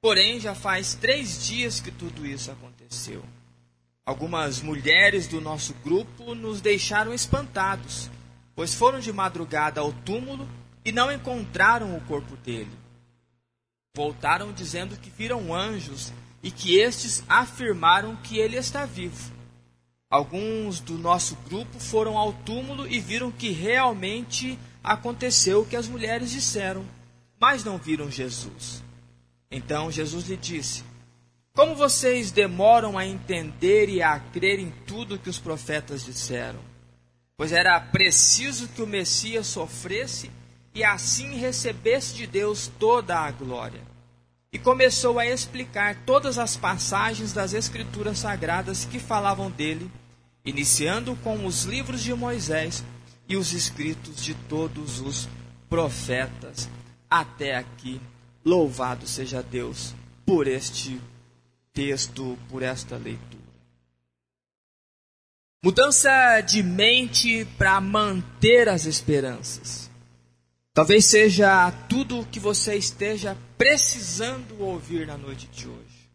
Porém, 0.00 0.38
já 0.38 0.54
faz 0.54 0.94
três 0.94 1.44
dias 1.44 1.80
que 1.80 1.90
tudo 1.90 2.24
isso 2.24 2.50
aconteceu. 2.52 3.24
Algumas 4.06 4.62
mulheres 4.62 5.26
do 5.26 5.40
nosso 5.40 5.74
grupo 5.82 6.32
nos 6.32 6.60
deixaram 6.60 7.12
espantados, 7.12 8.08
pois 8.54 8.72
foram 8.72 9.00
de 9.00 9.12
madrugada 9.12 9.80
ao 9.80 9.92
túmulo 9.92 10.48
e 10.84 10.92
não 10.92 11.10
encontraram 11.10 11.96
o 11.96 12.00
corpo 12.02 12.36
dele. 12.36 12.70
Voltaram 13.96 14.52
dizendo 14.52 14.96
que 14.96 15.10
viram 15.10 15.52
anjos 15.52 16.12
e 16.40 16.52
que 16.52 16.78
estes 16.78 17.24
afirmaram 17.28 18.14
que 18.14 18.38
ele 18.38 18.56
está 18.56 18.86
vivo. 18.86 19.32
Alguns 20.08 20.78
do 20.78 20.96
nosso 20.96 21.34
grupo 21.48 21.80
foram 21.80 22.16
ao 22.16 22.32
túmulo 22.32 22.86
e 22.86 23.00
viram 23.00 23.32
que 23.32 23.50
realmente 23.50 24.56
aconteceu 24.84 25.62
o 25.62 25.66
que 25.66 25.74
as 25.74 25.88
mulheres 25.88 26.30
disseram, 26.30 26.84
mas 27.40 27.64
não 27.64 27.76
viram 27.76 28.08
Jesus. 28.08 28.84
Então 29.50 29.90
Jesus 29.90 30.28
lhe 30.28 30.36
disse: 30.36 30.84
como 31.56 31.74
vocês 31.74 32.30
demoram 32.30 32.98
a 32.98 33.06
entender 33.06 33.88
e 33.88 34.02
a 34.02 34.20
crer 34.20 34.58
em 34.58 34.70
tudo 34.86 35.18
que 35.18 35.30
os 35.30 35.38
profetas 35.38 36.04
disseram? 36.04 36.60
Pois 37.34 37.50
era 37.50 37.80
preciso 37.80 38.68
que 38.68 38.82
o 38.82 38.86
Messias 38.86 39.46
sofresse 39.46 40.30
e 40.74 40.84
assim 40.84 41.34
recebesse 41.38 42.14
de 42.14 42.26
Deus 42.26 42.70
toda 42.78 43.18
a 43.18 43.30
glória. 43.30 43.80
E 44.52 44.58
começou 44.58 45.18
a 45.18 45.26
explicar 45.26 45.96
todas 46.04 46.38
as 46.38 46.58
passagens 46.58 47.32
das 47.32 47.54
Escrituras 47.54 48.18
Sagradas 48.18 48.84
que 48.84 48.98
falavam 48.98 49.50
dele, 49.50 49.90
iniciando 50.44 51.16
com 51.24 51.46
os 51.46 51.64
livros 51.64 52.02
de 52.02 52.12
Moisés 52.12 52.84
e 53.26 53.34
os 53.34 53.54
escritos 53.54 54.22
de 54.22 54.34
todos 54.34 55.00
os 55.00 55.26
profetas. 55.70 56.68
Até 57.08 57.56
aqui, 57.56 57.98
louvado 58.44 59.06
seja 59.06 59.42
Deus 59.42 59.94
por 60.26 60.46
este 60.46 61.00
texto, 61.76 62.38
por 62.48 62.62
esta 62.62 62.96
leitura. 62.96 63.44
Mudança 65.62 66.40
de 66.40 66.62
mente 66.62 67.44
para 67.58 67.78
manter 67.82 68.66
as 68.66 68.86
esperanças. 68.86 69.90
Talvez 70.72 71.04
seja 71.04 71.70
tudo 71.88 72.20
o 72.20 72.26
que 72.26 72.40
você 72.40 72.76
esteja 72.76 73.36
precisando 73.58 74.58
ouvir 74.62 75.06
na 75.06 75.18
noite 75.18 75.46
de 75.48 75.68
hoje. 75.68 76.10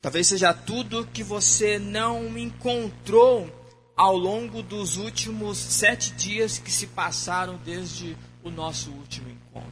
Talvez 0.00 0.26
seja 0.26 0.52
tudo 0.52 1.06
que 1.06 1.22
você 1.22 1.78
não 1.78 2.36
encontrou 2.36 3.48
ao 3.96 4.16
longo 4.16 4.62
dos 4.62 4.96
últimos 4.96 5.58
sete 5.58 6.12
dias 6.12 6.58
que 6.58 6.72
se 6.72 6.88
passaram 6.88 7.56
desde 7.58 8.16
o 8.42 8.50
nosso 8.50 8.90
último 8.90 9.28
encontro. 9.28 9.70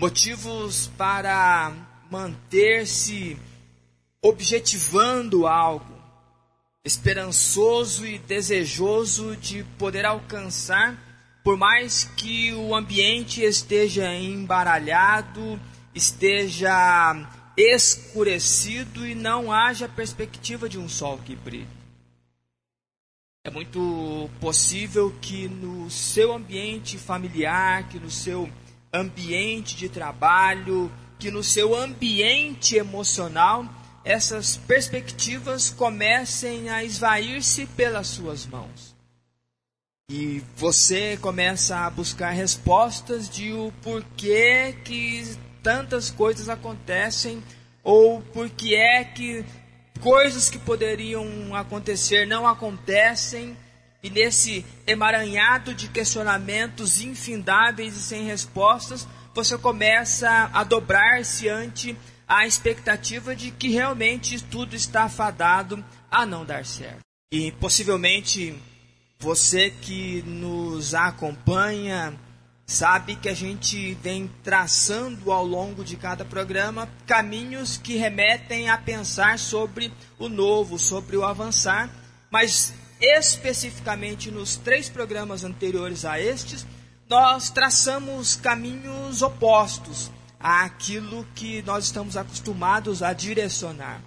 Motivos 0.00 0.88
para 0.98 1.87
manter-se 2.10 3.36
objetivando 4.22 5.46
algo, 5.46 5.96
esperançoso 6.84 8.06
e 8.06 8.18
desejoso 8.18 9.36
de 9.36 9.62
poder 9.78 10.06
alcançar, 10.06 10.96
por 11.44 11.56
mais 11.56 12.04
que 12.16 12.52
o 12.54 12.74
ambiente 12.74 13.42
esteja 13.42 14.14
embaralhado, 14.14 15.60
esteja 15.94 17.14
escurecido 17.56 19.06
e 19.06 19.14
não 19.14 19.52
haja 19.52 19.88
perspectiva 19.88 20.68
de 20.68 20.78
um 20.78 20.88
sol 20.88 21.18
que 21.18 21.34
brilhe. 21.34 21.78
É 23.44 23.50
muito 23.50 24.28
possível 24.40 25.14
que 25.20 25.48
no 25.48 25.90
seu 25.90 26.32
ambiente 26.34 26.98
familiar, 26.98 27.88
que 27.88 27.98
no 27.98 28.10
seu 28.10 28.48
ambiente 28.92 29.76
de 29.76 29.88
trabalho, 29.88 30.90
que 31.18 31.30
no 31.30 31.42
seu 31.42 31.74
ambiente 31.74 32.76
emocional 32.76 33.66
essas 34.04 34.56
perspectivas 34.56 35.70
comecem 35.70 36.70
a 36.70 36.82
esvair-se 36.82 37.66
pelas 37.66 38.06
suas 38.06 38.46
mãos. 38.46 38.96
E 40.10 40.42
você 40.56 41.18
começa 41.18 41.76
a 41.76 41.90
buscar 41.90 42.30
respostas 42.30 43.28
de 43.28 43.52
o 43.52 43.70
porquê 43.82 44.74
que 44.84 45.36
tantas 45.62 46.10
coisas 46.10 46.48
acontecem 46.48 47.42
ou 47.82 48.22
por 48.22 48.48
que 48.48 48.74
é 48.74 49.04
que 49.04 49.44
coisas 50.00 50.48
que 50.48 50.58
poderiam 50.58 51.54
acontecer 51.54 52.26
não 52.26 52.46
acontecem, 52.46 53.56
e 54.02 54.08
nesse 54.08 54.64
emaranhado 54.86 55.74
de 55.74 55.88
questionamentos 55.88 57.00
infindáveis 57.00 57.96
e 57.96 58.00
sem 58.00 58.24
respostas, 58.24 59.06
você 59.38 59.56
começa 59.56 60.50
a 60.52 60.64
dobrar-se 60.64 61.48
ante 61.48 61.96
a 62.26 62.44
expectativa 62.44 63.36
de 63.36 63.52
que 63.52 63.68
realmente 63.68 64.42
tudo 64.42 64.74
está 64.74 65.08
fadado 65.08 65.84
a 66.10 66.26
não 66.26 66.44
dar 66.44 66.66
certo. 66.66 66.98
E 67.32 67.52
possivelmente 67.52 68.60
você 69.16 69.70
que 69.70 70.22
nos 70.22 70.92
acompanha 70.92 72.18
sabe 72.66 73.14
que 73.14 73.28
a 73.28 73.34
gente 73.34 73.94
vem 74.02 74.28
traçando 74.42 75.30
ao 75.30 75.46
longo 75.46 75.84
de 75.84 75.96
cada 75.96 76.24
programa 76.24 76.88
caminhos 77.06 77.76
que 77.76 77.94
remetem 77.94 78.68
a 78.68 78.76
pensar 78.76 79.38
sobre 79.38 79.92
o 80.18 80.28
novo, 80.28 80.80
sobre 80.80 81.16
o 81.16 81.24
avançar, 81.24 81.88
mas 82.28 82.74
especificamente 83.00 84.32
nos 84.32 84.56
três 84.56 84.88
programas 84.88 85.44
anteriores 85.44 86.04
a 86.04 86.20
estes, 86.20 86.66
nós 87.08 87.48
traçamos 87.48 88.36
caminhos 88.36 89.22
opostos 89.22 90.10
àquilo 90.38 91.26
que 91.34 91.62
nós 91.62 91.84
estamos 91.86 92.16
acostumados 92.16 93.02
a 93.02 93.12
direcionar. 93.12 94.02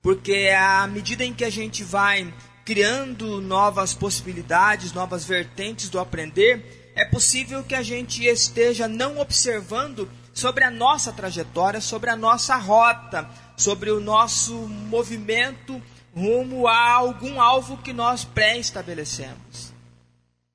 Porque 0.00 0.50
à 0.58 0.86
medida 0.86 1.24
em 1.24 1.34
que 1.34 1.44
a 1.44 1.50
gente 1.50 1.84
vai 1.84 2.32
criando 2.64 3.40
novas 3.40 3.92
possibilidades, 3.92 4.92
novas 4.92 5.24
vertentes 5.24 5.88
do 5.88 5.98
aprender, 5.98 6.92
é 6.94 7.04
possível 7.04 7.62
que 7.62 7.74
a 7.74 7.82
gente 7.82 8.24
esteja 8.24 8.88
não 8.88 9.18
observando 9.18 10.08
sobre 10.32 10.64
a 10.64 10.70
nossa 10.70 11.12
trajetória, 11.12 11.80
sobre 11.80 12.10
a 12.10 12.16
nossa 12.16 12.56
rota, 12.56 13.28
sobre 13.56 13.90
o 13.90 14.00
nosso 14.00 14.54
movimento 14.54 15.80
rumo 16.14 16.66
a 16.66 16.92
algum 16.92 17.40
alvo 17.40 17.76
que 17.78 17.92
nós 17.92 18.24
pré-estabelecemos. 18.24 19.72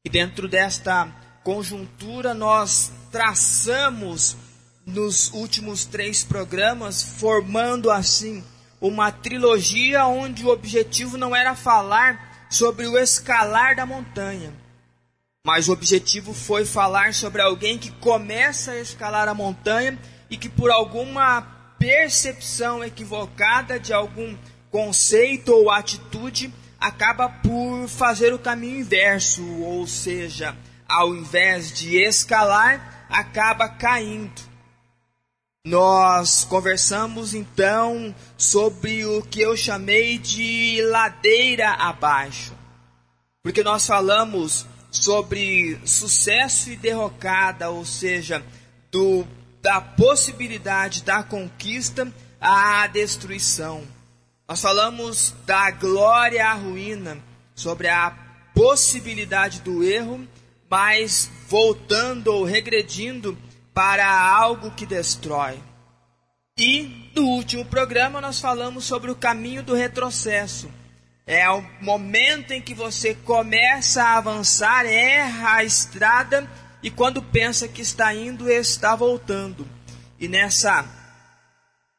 E 0.05 0.09
dentro 0.09 0.47
desta 0.47 1.22
conjuntura, 1.43 2.33
nós 2.33 2.91
traçamos 3.11 4.37
nos 4.85 5.31
últimos 5.33 5.85
três 5.85 6.23
programas, 6.23 7.01
formando 7.01 7.91
assim 7.91 8.43
uma 8.81 9.11
trilogia 9.11 10.05
onde 10.05 10.45
o 10.45 10.49
objetivo 10.49 11.17
não 11.17 11.35
era 11.35 11.55
falar 11.55 12.47
sobre 12.49 12.85
o 12.85 12.97
escalar 12.97 13.75
da 13.75 13.85
montanha, 13.85 14.53
mas 15.45 15.67
o 15.67 15.73
objetivo 15.73 16.33
foi 16.33 16.65
falar 16.65 17.13
sobre 17.13 17.41
alguém 17.41 17.77
que 17.77 17.91
começa 17.91 18.71
a 18.71 18.79
escalar 18.79 19.27
a 19.27 19.33
montanha 19.33 19.97
e 20.29 20.37
que 20.37 20.49
por 20.49 20.69
alguma 20.69 21.41
percepção 21.79 22.83
equivocada 22.83 23.79
de 23.79 23.93
algum 23.93 24.37
conceito 24.71 25.53
ou 25.53 25.69
atitude 25.69 26.53
acaba 26.79 27.29
por 27.29 27.87
fazer 27.87 28.33
o 28.33 28.39
caminho 28.39 28.79
inverso, 28.79 29.43
ou 29.61 29.87
seja, 29.87 30.55
ao 30.87 31.15
invés 31.15 31.71
de 31.71 31.97
escalar, 31.97 33.05
acaba 33.09 33.69
caindo. 33.69 34.41
Nós 35.65 36.43
conversamos 36.43 37.33
então 37.33 38.13
sobre 38.37 39.05
o 39.05 39.21
que 39.21 39.41
eu 39.41 39.55
chamei 39.55 40.17
de 40.17 40.81
ladeira 40.89 41.71
abaixo, 41.71 42.53
porque 43.41 43.63
nós 43.63 43.87
falamos 43.87 44.65
sobre 44.91 45.79
sucesso 45.85 46.69
e 46.69 46.75
derrocada, 46.75 47.69
ou 47.69 47.85
seja, 47.85 48.43
do, 48.91 49.25
da 49.61 49.79
possibilidade 49.79 51.01
da 51.03 51.23
conquista 51.23 52.11
à 52.39 52.85
destruição. 52.87 53.83
Nós 54.47 54.61
falamos 54.61 55.33
da 55.45 55.71
glória 55.71 56.45
à 56.45 56.53
ruína, 56.53 57.17
sobre 57.55 57.87
a 57.87 58.11
possibilidade 58.53 59.61
do 59.61 59.83
erro, 59.83 60.27
mas 60.73 61.29
voltando 61.47 62.29
ou 62.33 62.43
regredindo 62.43 63.37
para 63.75 64.09
algo 64.09 64.71
que 64.71 64.87
destrói. 64.87 65.61
E 66.57 67.11
no 67.15 67.27
último 67.27 67.63
programa 67.63 68.19
nós 68.19 68.39
falamos 68.39 68.83
sobre 68.83 69.11
o 69.11 69.15
caminho 69.15 69.61
do 69.61 69.75
retrocesso 69.75 70.67
é 71.27 71.47
o 71.47 71.61
momento 71.79 72.53
em 72.53 72.59
que 72.59 72.73
você 72.73 73.13
começa 73.13 74.03
a 74.03 74.17
avançar, 74.17 74.87
erra 74.87 75.57
a 75.57 75.63
estrada 75.63 76.49
e 76.81 76.89
quando 76.89 77.21
pensa 77.21 77.67
que 77.67 77.83
está 77.83 78.11
indo, 78.11 78.49
está 78.49 78.95
voltando. 78.95 79.67
E 80.19 80.27
nessa 80.27 80.85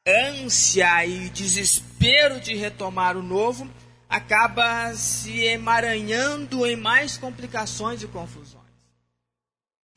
ânsia 0.04 1.06
e 1.06 1.30
desespero 1.30 2.40
de 2.40 2.56
retomar 2.56 3.16
o 3.16 3.22
novo, 3.22 3.70
acaba 4.08 4.92
se 4.94 5.44
emaranhando 5.44 6.66
em 6.66 6.74
mais 6.74 7.16
complicações 7.16 8.02
e 8.02 8.08
confusões. 8.08 8.63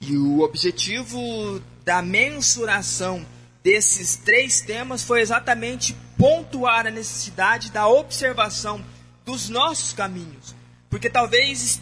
E 0.01 0.15
o 0.17 0.41
objetivo 0.41 1.61
da 1.83 2.01
mensuração 2.01 3.25
desses 3.63 4.15
três 4.15 4.61
temas 4.61 5.03
foi 5.03 5.21
exatamente 5.21 5.95
pontuar 6.17 6.87
a 6.87 6.91
necessidade 6.91 7.71
da 7.71 7.87
observação 7.87 8.83
dos 9.25 9.49
nossos 9.49 9.93
caminhos. 9.93 10.55
Porque 10.89 11.09
talvez 11.09 11.81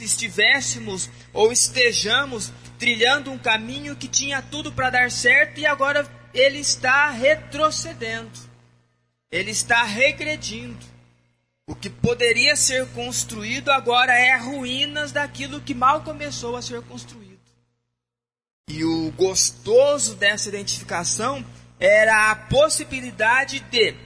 estivéssemos 0.00 1.08
ou 1.32 1.52
estejamos 1.52 2.52
trilhando 2.78 3.30
um 3.30 3.38
caminho 3.38 3.94
que 3.94 4.08
tinha 4.08 4.42
tudo 4.42 4.72
para 4.72 4.90
dar 4.90 5.10
certo 5.10 5.60
e 5.60 5.66
agora 5.66 6.08
ele 6.34 6.58
está 6.58 7.10
retrocedendo. 7.10 8.30
Ele 9.30 9.52
está 9.52 9.84
regredindo. 9.84 10.84
O 11.68 11.74
que 11.76 11.88
poderia 11.88 12.56
ser 12.56 12.88
construído 12.88 13.70
agora 13.70 14.12
é 14.12 14.36
ruínas 14.36 15.12
daquilo 15.12 15.60
que 15.60 15.74
mal 15.74 16.02
começou 16.02 16.56
a 16.56 16.62
ser 16.62 16.82
construído. 16.82 17.29
E 18.70 18.84
o 18.84 19.10
gostoso 19.16 20.14
dessa 20.14 20.48
identificação 20.48 21.44
era 21.80 22.30
a 22.30 22.36
possibilidade 22.36 23.58
de 23.58 23.96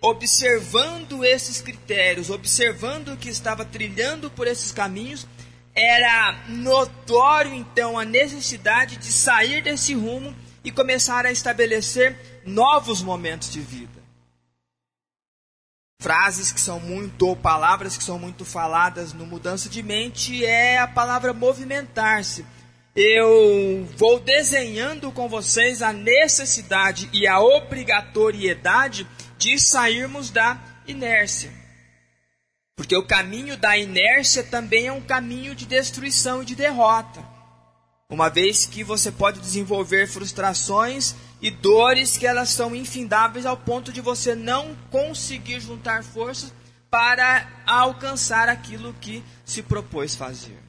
observando 0.00 1.22
esses 1.22 1.60
critérios, 1.60 2.30
observando 2.30 3.08
o 3.08 3.16
que 3.18 3.28
estava 3.28 3.66
trilhando 3.66 4.30
por 4.30 4.46
esses 4.46 4.72
caminhos, 4.72 5.26
era 5.74 6.44
notório 6.48 7.52
então 7.52 7.98
a 7.98 8.04
necessidade 8.04 8.96
de 8.96 9.12
sair 9.12 9.62
desse 9.62 9.92
rumo 9.92 10.34
e 10.62 10.70
começar 10.70 11.26
a 11.26 11.32
estabelecer 11.32 12.42
novos 12.46 13.02
momentos 13.02 13.50
de 13.50 13.60
vida. 13.60 14.02
Frases 16.00 16.50
que 16.50 16.60
são 16.60 16.80
muito, 16.80 17.26
ou 17.26 17.36
palavras 17.36 17.96
que 17.96 18.04
são 18.04 18.18
muito 18.18 18.44
faladas 18.44 19.12
no 19.12 19.26
mudança 19.26 19.68
de 19.68 19.82
mente 19.82 20.44
é 20.44 20.78
a 20.78 20.88
palavra 20.88 21.32
movimentar-se. 21.32 22.44
Eu 22.96 23.84
vou 23.96 24.20
desenhando 24.20 25.10
com 25.10 25.28
vocês 25.28 25.82
a 25.82 25.92
necessidade 25.92 27.10
e 27.12 27.26
a 27.26 27.40
obrigatoriedade 27.40 29.04
de 29.36 29.58
sairmos 29.58 30.30
da 30.30 30.62
inércia. 30.86 31.50
Porque 32.76 32.96
o 32.96 33.04
caminho 33.04 33.56
da 33.56 33.76
inércia 33.76 34.44
também 34.44 34.86
é 34.86 34.92
um 34.92 35.00
caminho 35.00 35.56
de 35.56 35.66
destruição 35.66 36.42
e 36.42 36.44
de 36.44 36.54
derrota. 36.54 37.20
Uma 38.08 38.30
vez 38.30 38.64
que 38.64 38.84
você 38.84 39.10
pode 39.10 39.40
desenvolver 39.40 40.06
frustrações 40.06 41.16
e 41.42 41.50
dores 41.50 42.16
que 42.16 42.28
elas 42.28 42.50
são 42.50 42.76
infindáveis 42.76 43.44
ao 43.44 43.56
ponto 43.56 43.92
de 43.92 44.00
você 44.00 44.36
não 44.36 44.76
conseguir 44.92 45.58
juntar 45.58 46.04
forças 46.04 46.52
para 46.88 47.48
alcançar 47.66 48.48
aquilo 48.48 48.94
que 49.00 49.20
se 49.44 49.64
propôs 49.64 50.14
fazer. 50.14 50.63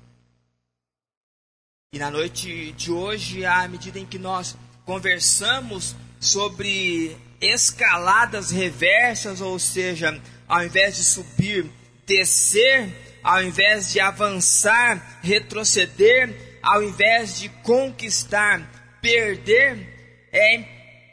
E 1.96 1.98
na 1.98 2.12
noite 2.12 2.74
de 2.74 2.92
hoje, 2.92 3.46
à 3.46 3.66
medida 3.70 3.98
em 3.98 4.06
que 4.06 4.20
nós 4.20 4.58
conversamos 4.86 5.96
sobre 6.20 7.16
escaladas 7.40 8.52
reversas, 8.52 9.40
ou 9.40 9.58
seja, 9.58 10.22
ao 10.46 10.66
invés 10.66 10.98
de 10.98 11.06
subir, 11.06 11.66
descer, 12.06 13.18
ao 13.24 13.42
invés 13.42 13.94
de 13.94 14.02
avançar, 14.02 15.22
retroceder, 15.24 16.60
ao 16.62 16.84
invés 16.84 17.40
de 17.40 17.48
conquistar, 17.64 19.00
perder, 19.02 20.28
é 20.34 20.66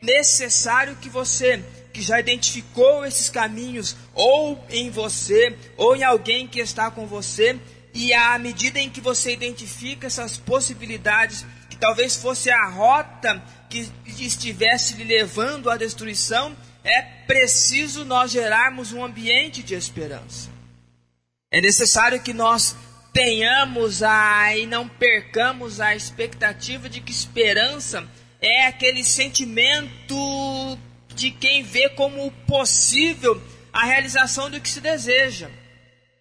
necessário 0.03 0.97
que 0.97 1.09
você 1.09 1.63
que 1.93 2.03
já 2.03 2.19
identificou 2.19 3.05
esses 3.05 3.31
caminhos 3.31 3.95
ou 4.15 4.59
em 4.69 4.91
você 4.91 5.57
ou 5.77 5.95
em 5.95 6.03
alguém 6.03 6.49
que 6.49 6.59
está 6.59 6.91
com 6.91 7.07
você 7.07 7.57
e 7.95 8.13
à 8.15 8.39
medida 8.39 8.81
em 8.81 8.89
que 8.89 9.01
você 9.01 9.33
identifica 9.33 10.07
essas 10.07 10.37
possibilidades 10.39 11.45
que 11.69 11.77
talvez 11.77 12.17
fosse 12.17 12.51
a 12.51 12.67
rota 12.69 13.43
que 13.69 13.91
estivesse 14.19 14.95
lhe 14.95 15.05
levando 15.05 15.71
à 15.71 15.77
destruição, 15.77 16.57
é 16.85 17.03
preciso 17.03 18.05
nós 18.05 18.31
gerarmos 18.31 18.93
um 18.93 19.05
ambiente 19.05 19.63
de 19.63 19.75
esperança. 19.75 20.51
É 21.51 21.61
necessário 21.61 22.21
que 22.23 22.33
nós 22.33 22.75
tenhamos 23.13 24.03
a 24.03 24.57
e 24.57 24.67
não 24.67 24.89
percamos 24.89 25.81
a 25.81 25.95
expectativa 25.95 26.89
de 26.89 27.01
que 27.01 27.13
esperança 27.13 28.09
é 28.41 28.67
aquele 28.67 29.05
sentimento 29.05 30.79
de 31.15 31.31
quem 31.31 31.63
vê 31.63 31.91
como 31.91 32.31
possível 32.47 33.41
a 33.73 33.85
realização 33.85 34.51
do 34.51 34.61
que 34.61 34.69
se 34.69 34.81
deseja. 34.81 35.51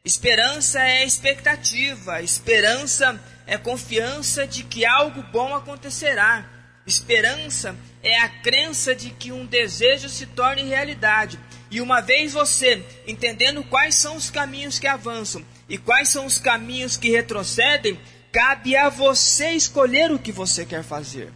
Esperança 0.03 0.81
é 0.81 1.05
expectativa, 1.05 2.23
esperança 2.23 3.19
é 3.45 3.55
confiança 3.55 4.47
de 4.47 4.63
que 4.63 4.83
algo 4.83 5.21
bom 5.31 5.53
acontecerá. 5.53 6.49
Esperança 6.87 7.75
é 8.01 8.17
a 8.17 8.27
crença 8.27 8.95
de 8.95 9.11
que 9.11 9.31
um 9.31 9.45
desejo 9.45 10.09
se 10.09 10.25
torne 10.25 10.63
realidade. 10.63 11.39
E 11.69 11.79
uma 11.79 12.01
vez 12.01 12.33
você 12.33 12.83
entendendo 13.07 13.63
quais 13.63 13.93
são 13.93 14.15
os 14.15 14.31
caminhos 14.31 14.79
que 14.79 14.87
avançam 14.87 15.45
e 15.69 15.77
quais 15.77 16.09
são 16.09 16.25
os 16.25 16.39
caminhos 16.39 16.97
que 16.97 17.11
retrocedem, 17.11 17.99
cabe 18.31 18.75
a 18.75 18.89
você 18.89 19.51
escolher 19.51 20.11
o 20.11 20.17
que 20.17 20.31
você 20.31 20.65
quer 20.65 20.83
fazer. 20.83 21.31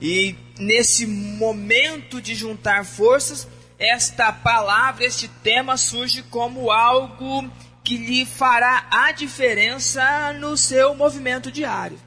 E 0.00 0.36
nesse 0.56 1.06
momento 1.06 2.22
de 2.22 2.36
juntar 2.36 2.84
forças, 2.84 3.48
esta 3.78 4.32
palavra, 4.32 5.04
este 5.04 5.28
tema 5.28 5.76
surge 5.76 6.22
como 6.24 6.70
algo 6.70 7.48
que 7.84 7.96
lhe 7.96 8.26
fará 8.26 8.86
a 8.90 9.12
diferença 9.12 10.32
no 10.34 10.56
seu 10.56 10.94
movimento 10.94 11.50
diário. 11.50 11.98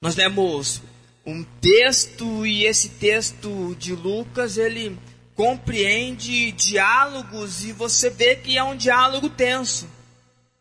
Nós 0.00 0.14
lemos 0.16 0.80
um 1.26 1.44
texto 1.60 2.46
e 2.46 2.64
esse 2.64 2.90
texto 2.90 3.76
de 3.78 3.94
Lucas, 3.94 4.56
ele 4.56 4.98
compreende 5.34 6.52
diálogos 6.52 7.64
e 7.64 7.72
você 7.72 8.10
vê 8.10 8.36
que 8.36 8.56
é 8.56 8.62
um 8.62 8.76
diálogo 8.76 9.28
tenso. 9.28 9.88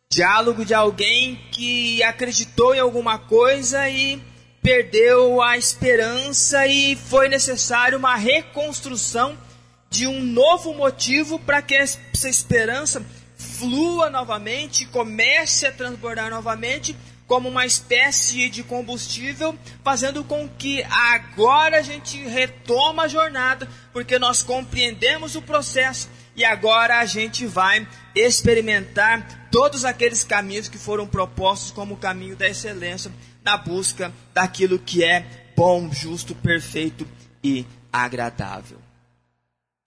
Diálogo 0.10 0.66
de 0.66 0.74
alguém 0.74 1.36
que 1.52 2.04
acreditou 2.04 2.76
em 2.76 2.80
alguma 2.80 3.18
coisa 3.18 3.88
e 3.90 4.22
perdeu 4.62 5.42
a 5.42 5.58
esperança 5.58 6.68
e 6.68 6.96
foi 6.96 7.28
necessário 7.28 7.98
uma 7.98 8.16
reconstrução 8.16 9.38
de 9.90 10.08
um 10.08 10.22
novo 10.22 10.74
motivo 10.74 11.40
para 11.40 11.62
que 11.62 11.76
essa 11.76 12.30
esperança 12.30 13.04
flua 13.36 14.10
novamente, 14.10 14.86
comece 14.86 15.66
a 15.66 15.72
transbordar 15.72 16.30
novamente 16.30 16.96
como 17.28 17.48
uma 17.48 17.66
espécie 17.66 18.50
de 18.50 18.62
combustível, 18.62 19.58
fazendo 19.84 20.24
com 20.24 20.50
que 20.50 20.84
agora 20.84 21.80
a 21.80 21.82
gente 21.82 22.22
retoma 22.26 23.04
a 23.04 23.08
jornada, 23.08 23.70
porque 23.94 24.20
nós 24.20 24.44
compreendemos 24.44 25.36
o 25.36 25.42
processo 25.42 26.10
e 26.36 26.44
agora 26.44 27.00
a 27.00 27.06
gente 27.06 27.46
vai 27.46 27.88
experimentar 28.14 29.48
todos 29.50 29.86
aqueles 29.86 30.24
caminhos 30.24 30.68
que 30.68 30.78
foram 30.78 31.08
propostos 31.08 31.72
como 31.72 31.94
o 31.94 31.98
caminho 31.98 32.36
da 32.36 32.50
excelência 32.50 33.12
na 33.44 33.58
busca 33.58 34.14
daquilo 34.34 34.80
que 34.80 35.04
é 35.04 35.54
bom, 35.56 35.92
justo, 35.92 36.34
perfeito 36.36 37.08
e 37.44 37.66
agradável. 37.92 38.78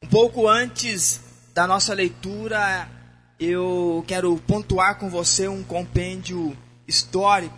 Um 0.02 0.06
pouco 0.06 0.46
antes 0.48 1.20
da 1.54 1.66
nossa 1.66 1.94
leitura, 1.94 2.88
eu 3.38 4.04
quero 4.06 4.36
pontuar 4.46 4.98
com 4.98 5.08
você 5.08 5.48
um 5.48 5.62
compêndio 5.62 6.56
histórico, 6.86 7.56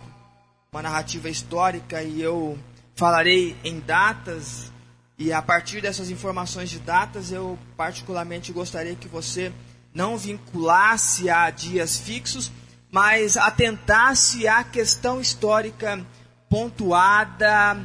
uma 0.71 0.81
narrativa 0.81 1.29
histórica, 1.29 2.01
e 2.01 2.21
eu 2.21 2.57
falarei 2.95 3.55
em 3.63 3.79
datas, 3.79 4.71
e 5.17 5.33
a 5.33 5.41
partir 5.41 5.81
dessas 5.81 6.09
informações 6.09 6.69
de 6.69 6.79
datas, 6.79 7.31
eu 7.31 7.57
particularmente 7.75 8.51
gostaria 8.51 8.95
que 8.95 9.07
você 9.07 9.51
não 9.93 10.17
vinculasse 10.17 11.29
a 11.29 11.49
dias 11.49 11.97
fixos, 11.97 12.51
mas 12.91 13.37
atentasse 13.37 14.47
à 14.47 14.63
questão 14.63 15.19
histórica 15.19 16.05
pontuada 16.49 17.77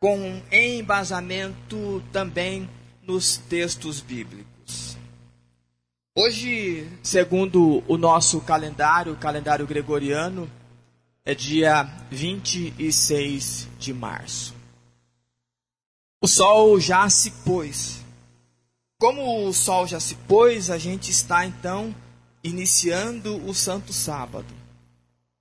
com 0.00 0.42
embasamento 0.50 2.02
também 2.12 2.68
nos 3.02 3.36
textos 3.36 4.00
bíblicos. 4.00 4.96
Hoje, 6.14 6.88
segundo 7.02 7.84
o 7.86 7.98
nosso 7.98 8.40
calendário, 8.40 9.12
o 9.12 9.16
calendário 9.16 9.66
gregoriano, 9.66 10.50
é 11.24 11.34
dia 11.34 11.84
26 12.10 13.68
de 13.78 13.92
março. 13.92 14.54
O 16.22 16.26
sol 16.26 16.80
já 16.80 17.08
se 17.10 17.30
pôs. 17.30 18.00
Como 18.98 19.46
o 19.46 19.52
sol 19.52 19.86
já 19.86 20.00
se 20.00 20.14
pôs, 20.14 20.70
a 20.70 20.78
gente 20.78 21.10
está 21.10 21.44
então 21.44 21.94
iniciando 22.42 23.36
o 23.46 23.54
Santo 23.54 23.92
Sábado. 23.92 24.54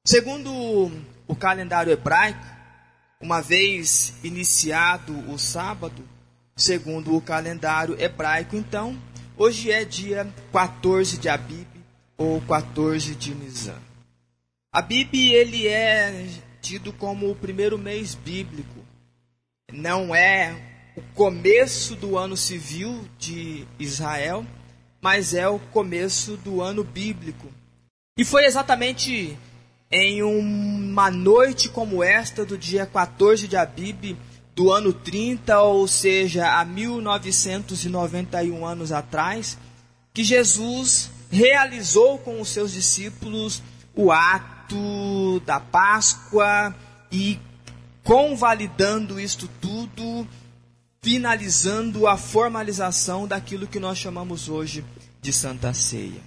Segundo 0.05 0.91
o 1.27 1.36
calendário 1.36 1.91
hebraico, 1.91 2.45
uma 3.19 3.41
vez 3.41 4.13
iniciado 4.23 5.13
o 5.31 5.38
sábado, 5.38 6.03
segundo 6.55 7.15
o 7.15 7.21
calendário 7.21 7.99
hebraico, 7.99 8.55
então, 8.55 8.97
hoje 9.38 9.71
é 9.71 9.84
dia 9.84 10.31
14 10.51 11.17
de 11.17 11.27
Abib 11.27 11.67
ou 12.17 12.39
14 12.41 13.15
de 13.15 13.34
Nisan. 13.34 13.81
Abib 14.71 15.13
ele 15.15 15.67
é 15.67 16.27
tido 16.62 16.91
como 16.93 17.29
o 17.29 17.36
primeiro 17.36 17.77
mês 17.77 18.13
bíblico. 18.13 18.86
Não 19.71 20.13
é 20.13 20.53
o 20.95 21.01
começo 21.13 21.95
do 21.95 22.17
ano 22.17 22.38
civil 22.38 23.08
de 23.17 23.65
Israel, 23.79 24.45
mas 25.01 25.34
é 25.34 25.47
o 25.47 25.60
começo 25.60 26.36
do 26.38 26.62
ano 26.62 26.84
bíblico. 26.84 27.47
E 28.17 28.25
foi 28.25 28.45
exatamente 28.45 29.38
em 29.91 30.23
uma 30.23 31.12
noite 31.12 31.69
como 31.69 32.03
esta, 32.03 32.45
do 32.45 32.58
dia 32.58 32.86
14 32.86 33.47
de 33.47 33.55
Abib, 33.55 34.17
do 34.55 34.71
ano 34.71 34.93
30, 34.93 35.60
ou 35.62 35.88
seja, 35.88 36.60
há 36.60 36.65
1991 36.65 38.65
anos 38.65 38.91
atrás, 38.91 39.58
que 40.13 40.23
Jesus 40.23 41.12
realizou 41.29 42.17
com 42.19 42.39
os 42.39 42.49
seus 42.49 42.71
discípulos 42.71 43.62
o 43.93 44.12
ato 44.12 45.41
da 45.45 45.60
Páscoa 45.60 46.73
e 47.12 47.39
convalidando 48.03 49.19
isto 49.19 49.49
tudo, 49.60 50.27
finalizando 51.05 52.07
a 52.07 52.17
formalização 52.17 53.27
daquilo 53.27 53.67
que 53.67 53.79
nós 53.79 53.95
chamamos 53.95 54.49
hoje 54.49 54.83
de 55.21 55.31
Santa 55.31 55.71
Ceia. 55.71 56.19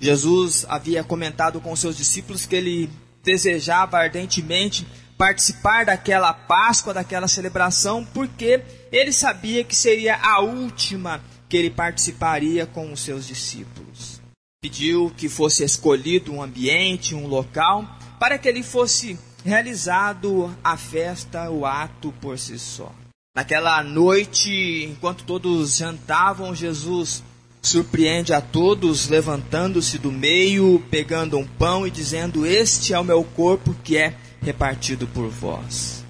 Jesus 0.00 0.66
havia 0.68 1.04
comentado 1.04 1.60
com 1.60 1.76
seus 1.76 1.96
discípulos 1.96 2.46
que 2.46 2.56
ele 2.56 2.90
desejava 3.22 3.96
ardentemente 3.96 4.84
participar 5.16 5.86
daquela 5.86 6.34
Páscoa, 6.34 6.92
daquela 6.92 7.28
celebração, 7.28 8.04
porque 8.12 8.60
ele 8.90 9.12
sabia 9.12 9.62
que 9.62 9.76
seria 9.76 10.16
a 10.16 10.40
última 10.40 11.22
que 11.48 11.56
ele 11.56 11.70
participaria 11.70 12.66
com 12.66 12.92
os 12.92 12.98
seus 12.98 13.24
discípulos. 13.24 14.20
Pediu 14.60 15.14
que 15.16 15.28
fosse 15.28 15.62
escolhido 15.62 16.32
um 16.32 16.42
ambiente, 16.42 17.14
um 17.14 17.28
local, 17.28 17.88
para 18.18 18.36
que 18.36 18.48
ele 18.48 18.64
fosse 18.64 19.16
realizado 19.44 20.52
a 20.64 20.76
festa, 20.76 21.48
o 21.50 21.64
ato 21.64 22.12
por 22.20 22.36
si 22.36 22.58
só. 22.58 22.92
Naquela 23.36 23.82
noite, 23.82 24.88
enquanto 24.90 25.24
todos 25.24 25.76
jantavam, 25.76 26.54
Jesus 26.54 27.22
surpreende 27.60 28.32
a 28.32 28.40
todos, 28.40 29.08
levantando-se 29.08 29.98
do 29.98 30.10
meio, 30.10 30.82
pegando 30.90 31.36
um 31.36 31.46
pão 31.46 31.86
e 31.86 31.90
dizendo: 31.90 32.46
Este 32.46 32.94
é 32.94 32.98
o 32.98 33.04
meu 33.04 33.22
corpo 33.22 33.76
que 33.84 33.98
é 33.98 34.16
repartido 34.40 35.06
por 35.08 35.28
vós. 35.28 36.02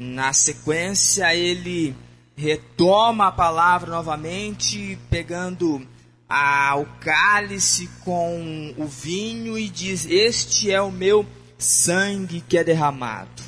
Na 0.00 0.32
sequência, 0.32 1.34
ele 1.36 1.94
retoma 2.34 3.26
a 3.26 3.32
palavra 3.32 3.90
novamente, 3.90 4.98
pegando 5.10 5.86
a, 6.26 6.74
o 6.76 6.86
cálice 6.98 7.90
com 8.06 8.72
o 8.78 8.86
vinho 8.86 9.58
e 9.58 9.68
diz: 9.68 10.06
Este 10.06 10.70
é 10.70 10.80
o 10.80 10.90
meu 10.90 11.26
sangue 11.58 12.40
que 12.40 12.56
é 12.56 12.64
derramado. 12.64 13.42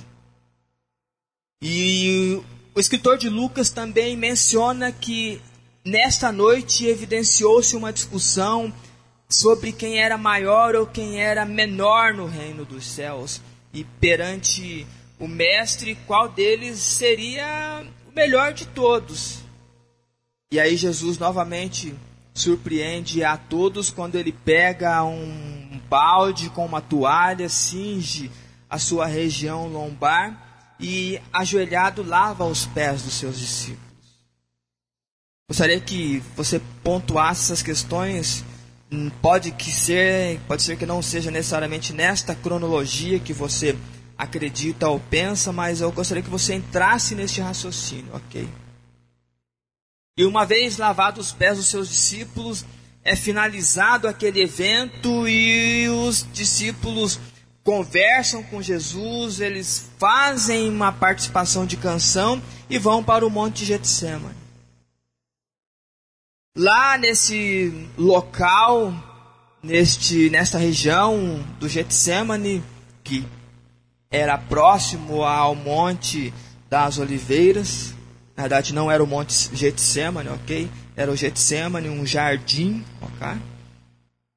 E 1.62 2.42
o 2.74 2.80
escritor 2.80 3.16
de 3.16 3.28
Lucas 3.28 3.70
também 3.70 4.16
menciona 4.16 4.90
que 4.90 5.40
nesta 5.84 6.32
noite 6.32 6.86
evidenciou-se 6.86 7.76
uma 7.76 7.92
discussão 7.92 8.72
sobre 9.28 9.72
quem 9.72 10.00
era 10.00 10.18
maior 10.18 10.74
ou 10.74 10.86
quem 10.86 11.20
era 11.20 11.44
menor 11.44 12.12
no 12.14 12.26
reino 12.26 12.64
dos 12.64 12.84
céus. 12.84 13.40
E 13.72 13.84
perante 13.84 14.86
o 15.20 15.28
mestre, 15.28 15.96
qual 16.06 16.28
deles 16.28 16.78
seria 16.78 17.84
o 18.10 18.14
melhor 18.14 18.52
de 18.52 18.66
todos? 18.66 19.38
E 20.52 20.58
aí 20.58 20.76
Jesus 20.76 21.16
novamente 21.16 21.94
surpreende 22.34 23.22
a 23.22 23.36
todos 23.36 23.90
quando 23.90 24.16
ele 24.16 24.32
pega 24.32 25.04
um 25.04 25.80
balde 25.88 26.50
com 26.50 26.66
uma 26.66 26.80
toalha, 26.80 27.48
cinge 27.48 28.30
a 28.68 28.78
sua 28.78 29.06
região 29.06 29.68
lombar 29.68 30.43
e 30.84 31.18
ajoelhado 31.32 32.02
lava 32.02 32.44
os 32.44 32.66
pés 32.66 33.00
dos 33.00 33.14
seus 33.14 33.38
discípulos. 33.38 33.80
Gostaria 35.48 35.80
que 35.80 36.22
você 36.36 36.60
pontuasse 36.82 37.44
essas 37.44 37.62
questões. 37.62 38.44
Hum, 38.92 39.08
pode 39.22 39.50
que 39.52 39.72
ser, 39.72 40.38
pode 40.46 40.62
ser 40.62 40.76
que 40.76 40.84
não 40.84 41.00
seja 41.00 41.30
necessariamente 41.30 41.94
nesta 41.94 42.34
cronologia 42.34 43.18
que 43.18 43.32
você 43.32 43.74
acredita 44.16 44.86
ou 44.86 45.00
pensa, 45.00 45.50
mas 45.52 45.80
eu 45.80 45.90
gostaria 45.90 46.22
que 46.22 46.28
você 46.28 46.52
entrasse 46.52 47.14
neste 47.14 47.40
raciocínio, 47.40 48.14
ok? 48.14 48.46
E 50.18 50.26
uma 50.26 50.44
vez 50.44 50.76
lavados 50.76 51.28
os 51.28 51.32
pés 51.32 51.56
dos 51.56 51.66
seus 51.66 51.88
discípulos, 51.88 52.62
é 53.02 53.16
finalizado 53.16 54.06
aquele 54.06 54.42
evento 54.42 55.26
e 55.26 55.88
os 55.88 56.26
discípulos 56.30 57.18
conversam 57.64 58.42
com 58.42 58.60
Jesus, 58.60 59.40
eles 59.40 59.90
fazem 59.98 60.68
uma 60.68 60.92
participação 60.92 61.64
de 61.64 61.78
canção 61.78 62.40
e 62.68 62.78
vão 62.78 63.02
para 63.02 63.26
o 63.26 63.30
Monte 63.30 63.60
de 63.60 63.64
Getsemane. 63.64 64.36
Lá 66.56 66.98
nesse 66.98 67.88
local, 67.96 68.94
neste, 69.62 70.28
nesta 70.28 70.58
região 70.58 71.42
do 71.58 71.68
Getsemane, 71.68 72.62
que 73.02 73.26
era 74.10 74.36
próximo 74.36 75.24
ao 75.24 75.54
Monte 75.56 76.32
das 76.68 76.98
Oliveiras, 76.98 77.94
na 78.36 78.42
verdade 78.42 78.74
não 78.74 78.90
era 78.90 79.02
o 79.02 79.06
Monte 79.06 79.50
Getsemane, 79.56 80.28
ok? 80.28 80.70
Era 80.94 81.10
o 81.10 81.16
Getsemane, 81.16 81.88
um 81.88 82.06
jardim, 82.06 82.84
ok? 83.00 83.53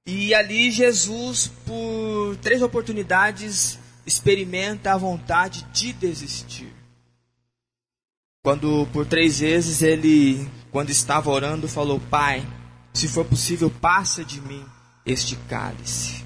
E 0.08 0.34
ali 0.34 0.72
Jesus, 0.72 1.52
por 1.66 2.38
três 2.38 2.62
oportunidades, 2.62 3.78
experimenta 4.06 4.94
a 4.94 4.98
vontade 4.98 5.68
de 5.74 5.92
desistir. 5.92 6.74
Quando 8.42 8.88
por 8.94 9.06
três 9.06 9.40
vezes 9.40 9.82
ele, 9.82 10.50
quando 10.72 10.92
estava 10.92 11.30
orando, 11.30 11.68
falou: 11.68 12.00
Pai, 12.00 12.48
se 12.94 13.10
for 13.10 13.26
possível, 13.26 13.70
passa 13.70 14.24
de 14.24 14.40
mim 14.40 14.66
este 15.06 15.36
cálice. 15.50 16.24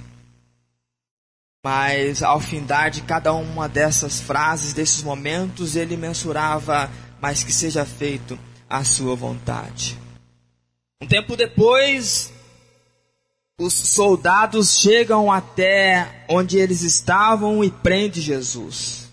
Mas 1.66 2.22
ao 2.22 2.40
findar 2.40 2.92
de 2.92 3.02
cada 3.02 3.34
uma 3.34 3.68
dessas 3.68 4.22
frases, 4.22 4.74
desses 4.74 5.02
momentos, 5.02 5.76
ele 5.76 5.98
mensurava: 5.98 6.88
Mas 7.20 7.44
que 7.44 7.52
seja 7.52 7.84
feito 7.84 8.38
a 8.70 8.84
sua 8.84 9.16
vontade. 9.16 9.98
Um 11.02 11.08
tempo 11.08 11.36
depois, 11.36 12.32
os 13.60 13.74
soldados 13.74 14.80
chegam 14.80 15.32
até 15.32 16.26
onde 16.28 16.58
eles 16.58 16.82
estavam 16.82 17.64
e 17.64 17.70
prendem 17.70 18.22
Jesus. 18.22 19.10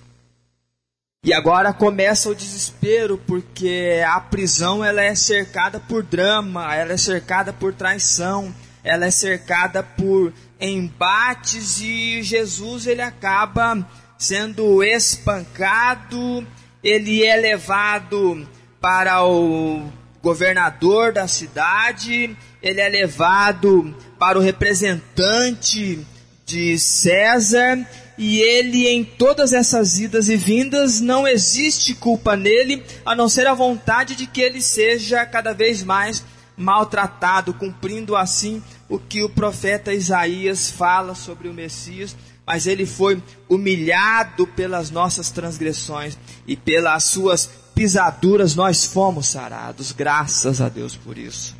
E 1.24 1.32
agora 1.32 1.72
começa 1.72 2.30
o 2.30 2.34
desespero, 2.34 3.18
porque 3.26 4.02
a 4.06 4.20
prisão 4.20 4.84
ela 4.84 5.02
é 5.02 5.14
cercada 5.14 5.80
por 5.80 6.02
drama, 6.02 6.74
ela 6.74 6.92
é 6.92 6.96
cercada 6.96 7.52
por 7.52 7.74
traição, 7.74 8.54
ela 8.84 9.04
é 9.04 9.10
cercada 9.10 9.82
por 9.82 10.32
embates 10.60 11.80
e 11.80 12.22
Jesus 12.22 12.86
ele 12.86 13.02
acaba 13.02 13.86
sendo 14.16 14.82
espancado, 14.82 16.46
ele 16.82 17.24
é 17.24 17.36
levado 17.36 18.48
para 18.80 19.24
o 19.24 19.90
governador 20.22 21.12
da 21.12 21.28
cidade, 21.28 22.36
ele 22.62 22.80
é 22.80 22.88
levado 22.88 23.94
para 24.18 24.38
o 24.38 24.42
representante 24.42 26.04
de 26.44 26.78
César, 26.78 27.86
e 28.16 28.40
ele, 28.40 28.88
em 28.88 29.04
todas 29.04 29.52
essas 29.52 30.00
idas 30.00 30.28
e 30.28 30.36
vindas, 30.36 31.00
não 31.00 31.28
existe 31.28 31.94
culpa 31.94 32.36
nele, 32.36 32.82
a 33.06 33.14
não 33.14 33.28
ser 33.28 33.46
a 33.46 33.54
vontade 33.54 34.16
de 34.16 34.26
que 34.26 34.40
ele 34.40 34.60
seja 34.60 35.24
cada 35.24 35.52
vez 35.52 35.84
mais 35.84 36.24
maltratado, 36.56 37.54
cumprindo 37.54 38.16
assim 38.16 38.60
o 38.88 38.98
que 38.98 39.22
o 39.22 39.28
profeta 39.28 39.94
Isaías 39.94 40.68
fala 40.68 41.14
sobre 41.14 41.48
o 41.48 41.54
Messias. 41.54 42.16
Mas 42.44 42.66
ele 42.66 42.86
foi 42.86 43.22
humilhado 43.48 44.46
pelas 44.46 44.90
nossas 44.90 45.30
transgressões 45.30 46.18
e 46.46 46.56
pelas 46.56 47.04
suas 47.04 47.48
pisaduras 47.78 48.56
nós 48.56 48.84
fomos 48.84 49.28
sarados. 49.28 49.92
Graças 49.92 50.60
a 50.60 50.68
Deus 50.68 50.96
por 50.96 51.16
isso. 51.16 51.54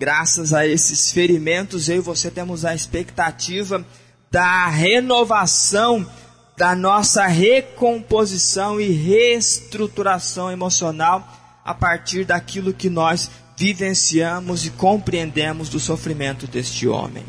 Graças 0.00 0.54
a 0.54 0.66
esses 0.66 1.12
ferimentos, 1.12 1.90
eu 1.90 1.96
e 1.96 2.00
você 2.00 2.30
temos 2.30 2.64
a 2.64 2.74
expectativa 2.74 3.86
da 4.30 4.66
renovação, 4.68 6.08
da 6.56 6.74
nossa 6.74 7.26
recomposição 7.26 8.80
e 8.80 8.92
reestruturação 8.92 10.50
emocional 10.50 11.28
a 11.62 11.74
partir 11.74 12.24
daquilo 12.24 12.72
que 12.72 12.88
nós 12.88 13.30
vivenciamos 13.54 14.64
e 14.64 14.70
compreendemos 14.70 15.68
do 15.68 15.78
sofrimento 15.78 16.46
deste 16.46 16.88
homem. 16.88 17.26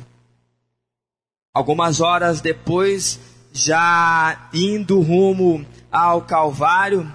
Algumas 1.54 2.00
horas 2.00 2.40
depois, 2.40 3.20
já 3.52 4.48
indo 4.54 5.02
rumo 5.02 5.66
ao 5.92 6.22
Calvário, 6.22 7.14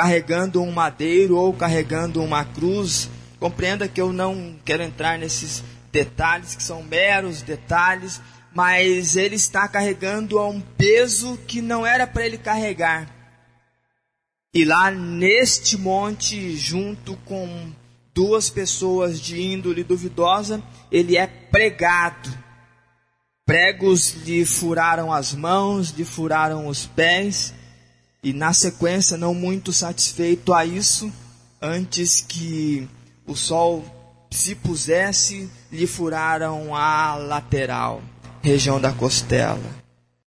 carregando 0.00 0.62
um 0.62 0.72
madeiro 0.72 1.36
ou 1.36 1.52
carregando 1.52 2.22
uma 2.22 2.42
cruz. 2.42 3.10
Compreenda 3.38 3.86
que 3.86 4.00
eu 4.00 4.14
não 4.14 4.56
quero 4.64 4.82
entrar 4.82 5.18
nesses 5.18 5.62
detalhes, 5.92 6.54
que 6.54 6.62
são 6.62 6.82
meros 6.82 7.42
detalhes, 7.42 8.18
mas 8.54 9.14
ele 9.14 9.36
está 9.36 9.68
carregando 9.68 10.40
um 10.40 10.58
peso 10.58 11.38
que 11.46 11.60
não 11.60 11.84
era 11.84 12.06
para 12.06 12.24
ele 12.24 12.38
carregar. 12.38 13.14
E 14.54 14.64
lá 14.64 14.90
neste 14.90 15.76
monte, 15.76 16.56
junto 16.56 17.14
com 17.26 17.70
duas 18.14 18.48
pessoas 18.48 19.20
de 19.20 19.38
índole 19.38 19.84
duvidosa, 19.84 20.62
ele 20.90 21.18
é 21.18 21.26
pregado. 21.26 22.30
Pregos 23.44 24.14
lhe 24.24 24.46
furaram 24.46 25.12
as 25.12 25.34
mãos, 25.34 25.90
lhe 25.90 26.06
furaram 26.06 26.68
os 26.68 26.86
pés, 26.86 27.52
e 28.22 28.32
na 28.32 28.52
sequência, 28.52 29.16
não 29.16 29.34
muito 29.34 29.72
satisfeito 29.72 30.52
a 30.52 30.64
isso, 30.64 31.10
antes 31.60 32.24
que 32.26 32.88
o 33.26 33.34
sol 33.34 33.84
se 34.30 34.54
pusesse, 34.54 35.50
lhe 35.72 35.86
furaram 35.86 36.74
a 36.74 37.16
lateral, 37.16 38.02
região 38.42 38.80
da 38.80 38.92
costela. 38.92 39.60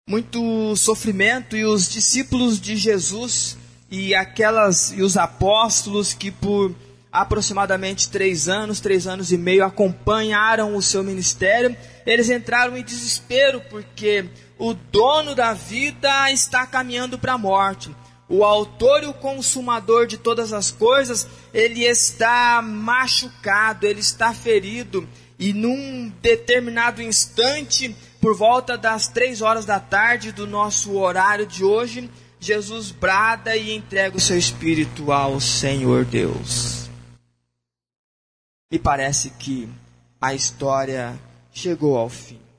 Muito 0.08 0.76
sofrimento 0.76 1.56
e 1.56 1.66
os 1.66 1.90
discípulos 1.90 2.60
de 2.60 2.76
Jesus 2.76 3.58
e 3.90 4.16
aquelas 4.16 4.94
e 4.96 5.02
os 5.02 5.18
apóstolos 5.18 6.14
que 6.14 6.32
por 6.32 6.74
aproximadamente 7.12 8.10
três 8.10 8.48
anos, 8.48 8.80
três 8.80 9.06
anos 9.06 9.32
e 9.32 9.38
meio 9.38 9.66
acompanharam 9.66 10.76
o 10.76 10.82
seu 10.82 11.04
ministério, 11.04 11.76
eles 12.06 12.30
entraram 12.30 12.78
em 12.78 12.84
desespero 12.84 13.62
porque 13.70 14.26
o 14.62 14.76
dono 14.76 15.34
da 15.34 15.54
vida 15.54 16.32
está 16.32 16.68
caminhando 16.68 17.18
para 17.18 17.34
a 17.34 17.38
morte. 17.38 17.90
O 18.30 18.46
autor 18.46 19.02
e 19.02 19.08
o 19.08 19.14
consumador 19.14 20.06
de 20.06 20.20
todas 20.20 20.54
as 20.54 20.70
coisas, 20.70 21.28
ele 21.52 21.84
está 21.84 22.62
machucado, 22.62 23.88
ele 23.88 24.02
está 24.02 24.36
ferido. 24.36 25.10
E 25.40 25.52
num 25.52 26.14
determinado 26.22 27.02
instante, 27.02 27.96
por 28.22 28.36
volta 28.36 28.78
das 28.78 29.08
três 29.08 29.42
horas 29.42 29.66
da 29.66 29.80
tarde 29.80 30.32
do 30.32 30.46
nosso 30.46 30.96
horário 30.96 31.48
de 31.48 31.64
hoje, 31.64 32.08
Jesus 32.40 32.92
brada 32.92 33.58
e 33.58 33.76
entrega 33.76 34.16
o 34.16 34.22
seu 34.22 34.38
espírito 34.38 35.12
ao 35.12 35.42
Senhor 35.42 36.06
Deus. 36.06 36.88
E 38.72 38.78
parece 38.78 39.32
que 39.32 39.68
a 40.22 40.36
história 40.36 41.20
chegou 41.52 41.98
ao 41.98 42.08
fim. 42.08 42.51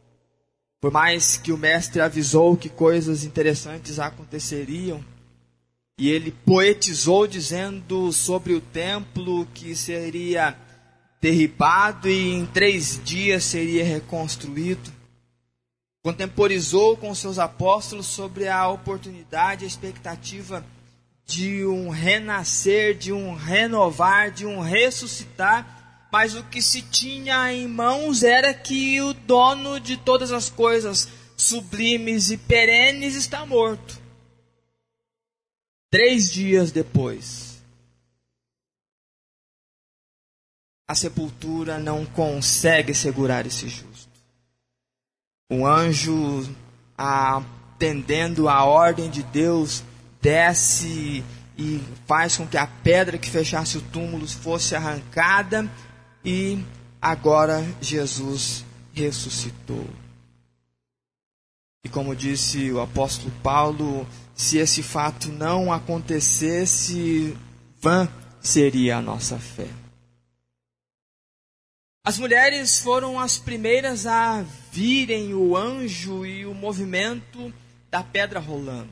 Por 0.83 0.91
mais 0.91 1.37
que 1.37 1.53
o 1.53 1.57
mestre 1.57 2.01
avisou 2.01 2.57
que 2.57 2.69
coisas 2.69 3.23
interessantes 3.23 4.01
aconteceriam, 4.01 5.01
e 5.97 6.11
ele 6.11 6.33
poetizou 6.45 7.25
dizendo 7.25 8.11
sobre 8.11 8.53
o 8.53 8.61
templo 8.61 9.47
que 9.55 9.77
seria 9.77 10.57
derribado 11.21 12.11
e 12.11 12.33
em 12.33 12.45
três 12.47 13.01
dias 13.05 13.45
seria 13.45 13.85
reconstruído. 13.85 14.91
Contemporizou 16.03 16.97
com 16.97 17.15
seus 17.15 17.39
apóstolos 17.39 18.07
sobre 18.07 18.49
a 18.49 18.67
oportunidade, 18.67 19.65
a 19.65 19.69
expectativa 19.69 20.67
de 21.25 21.65
um 21.65 21.91
renascer, 21.91 22.99
de 22.99 23.13
um 23.13 23.37
renovar, 23.37 24.33
de 24.33 24.45
um 24.45 24.59
ressuscitar 24.59 25.82
mas 26.13 26.35
o 26.35 26.45
que 26.45 26.61
se 26.61 26.83
tinha 26.83 27.51
em 27.55 27.67
mãos 27.67 28.23
era 28.23 28.53
que 28.53 29.01
o 29.01 29.15
dono 29.15 29.81
de 29.81 29.97
todas 29.97 30.31
as 30.31 30.51
coisas 30.51 31.09
sublimes 31.39 32.31
e 32.31 32.37
perenes 32.37 33.15
está 33.15 33.47
morto. 33.47 33.99
Três 35.91 36.31
dias 36.31 36.71
depois, 36.71 37.63
a 40.87 40.95
sepultura 40.95 41.79
não 41.79 42.05
consegue 42.05 42.95
segurar 42.95 43.47
esse 43.47 43.67
justo. 43.67 44.13
Um 45.51 45.67
anjo, 45.67 46.55
atendendo 46.97 48.51
a 48.51 48.65
ordem 48.65 49.09
de 49.09 49.23
Deus, 49.23 49.83
desce 50.21 51.25
e 51.57 51.81
faz 52.07 52.37
com 52.37 52.47
que 52.47 52.59
a 52.59 52.67
pedra 52.67 53.17
que 53.17 53.31
fechasse 53.31 53.79
o 53.79 53.83
túmulo 53.83 54.27
fosse 54.29 54.75
arrancada 54.75 55.71
e 56.25 56.63
agora 57.01 57.63
Jesus 57.81 58.65
ressuscitou. 58.93 59.87
E 61.85 61.89
como 61.89 62.15
disse 62.15 62.71
o 62.71 62.81
apóstolo 62.81 63.33
Paulo, 63.43 64.07
se 64.35 64.59
esse 64.59 64.83
fato 64.83 65.33
não 65.33 65.73
acontecesse, 65.73 67.37
vã 67.81 68.09
seria 68.41 68.99
a 68.99 69.03
nossa 69.03 69.39
fé. 69.39 69.69
As 72.05 72.19
mulheres 72.19 72.81
foram 72.81 73.19
as 73.19 73.39
primeiras 73.39 74.07
a 74.07 74.45
virem 74.73 75.35
o 75.35 75.57
anjo 75.57 76.27
e 76.27 76.45
o 76.45 76.55
movimento 76.55 77.53
da 77.91 78.03
pedra 78.03 78.41
rolando. 78.41 78.91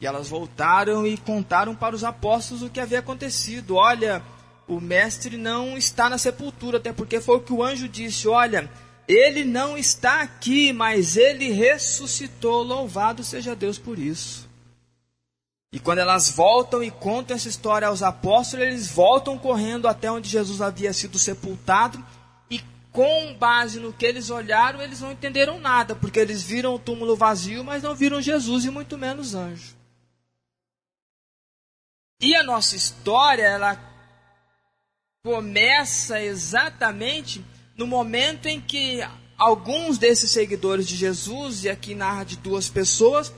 E 0.00 0.06
elas 0.06 0.28
voltaram 0.28 1.06
e 1.06 1.16
contaram 1.16 1.74
para 1.74 1.94
os 1.94 2.04
apóstolos 2.04 2.62
o 2.62 2.70
que 2.70 2.80
havia 2.80 2.98
acontecido. 2.98 3.76
Olha, 3.76 4.22
o 4.66 4.80
mestre 4.80 5.36
não 5.36 5.76
está 5.76 6.08
na 6.08 6.18
sepultura, 6.18 6.78
até 6.78 6.92
porque 6.92 7.20
foi 7.20 7.36
o 7.36 7.40
que 7.40 7.52
o 7.52 7.62
anjo 7.62 7.88
disse: 7.88 8.28
Olha, 8.28 8.70
ele 9.06 9.44
não 9.44 9.76
está 9.76 10.22
aqui, 10.22 10.72
mas 10.72 11.16
ele 11.16 11.50
ressuscitou. 11.50 12.62
Louvado 12.62 13.24
seja 13.24 13.54
Deus 13.54 13.78
por 13.78 13.98
isso. 13.98 14.48
E 15.72 15.80
quando 15.80 15.98
elas 15.98 16.30
voltam 16.30 16.82
e 16.82 16.90
contam 16.90 17.34
essa 17.34 17.48
história 17.48 17.88
aos 17.88 18.02
apóstolos, 18.02 18.66
eles 18.66 18.90
voltam 18.90 19.38
correndo 19.38 19.88
até 19.88 20.10
onde 20.10 20.28
Jesus 20.28 20.60
havia 20.60 20.92
sido 20.92 21.18
sepultado. 21.18 22.04
E 22.50 22.60
com 22.92 23.34
base 23.34 23.80
no 23.80 23.92
que 23.92 24.04
eles 24.04 24.28
olharam, 24.28 24.82
eles 24.82 25.00
não 25.00 25.10
entenderam 25.10 25.58
nada, 25.58 25.94
porque 25.94 26.20
eles 26.20 26.42
viram 26.42 26.74
o 26.74 26.78
túmulo 26.78 27.16
vazio, 27.16 27.64
mas 27.64 27.82
não 27.82 27.94
viram 27.94 28.20
Jesus 28.20 28.66
e 28.66 28.70
muito 28.70 28.98
menos 28.98 29.34
anjo. 29.34 29.74
E 32.20 32.36
a 32.36 32.42
nossa 32.42 32.76
história, 32.76 33.42
ela 33.42 33.91
começa 35.24 36.20
exatamente 36.20 37.44
no 37.76 37.86
momento 37.86 38.46
em 38.46 38.60
que 38.60 39.00
alguns 39.38 39.96
desses 39.96 40.32
seguidores 40.32 40.86
de 40.86 40.96
Jesus, 40.96 41.62
e 41.62 41.70
aqui 41.70 41.94
narra 41.94 42.24
de 42.24 42.36
duas 42.38 42.68
pessoas, 42.68 43.32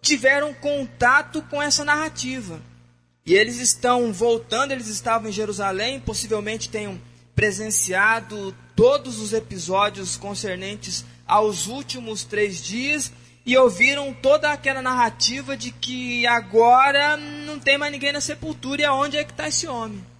tiveram 0.00 0.54
contato 0.54 1.42
com 1.50 1.60
essa 1.60 1.84
narrativa. 1.84 2.62
E 3.26 3.34
eles 3.34 3.58
estão 3.58 4.12
voltando, 4.12 4.70
eles 4.70 4.86
estavam 4.86 5.28
em 5.28 5.32
Jerusalém, 5.32 5.98
possivelmente 5.98 6.68
tenham 6.68 7.00
presenciado 7.34 8.54
todos 8.76 9.18
os 9.18 9.32
episódios 9.32 10.16
concernentes 10.16 11.04
aos 11.26 11.66
últimos 11.66 12.22
três 12.22 12.62
dias 12.62 13.10
e 13.44 13.56
ouviram 13.56 14.14
toda 14.14 14.52
aquela 14.52 14.80
narrativa 14.80 15.56
de 15.56 15.72
que 15.72 16.24
agora 16.28 17.16
não 17.16 17.58
tem 17.58 17.76
mais 17.76 17.90
ninguém 17.90 18.12
na 18.12 18.20
sepultura 18.20 18.82
e 18.82 18.84
aonde 18.84 19.16
é 19.16 19.24
que 19.24 19.32
está 19.32 19.48
esse 19.48 19.66
homem. 19.66 20.13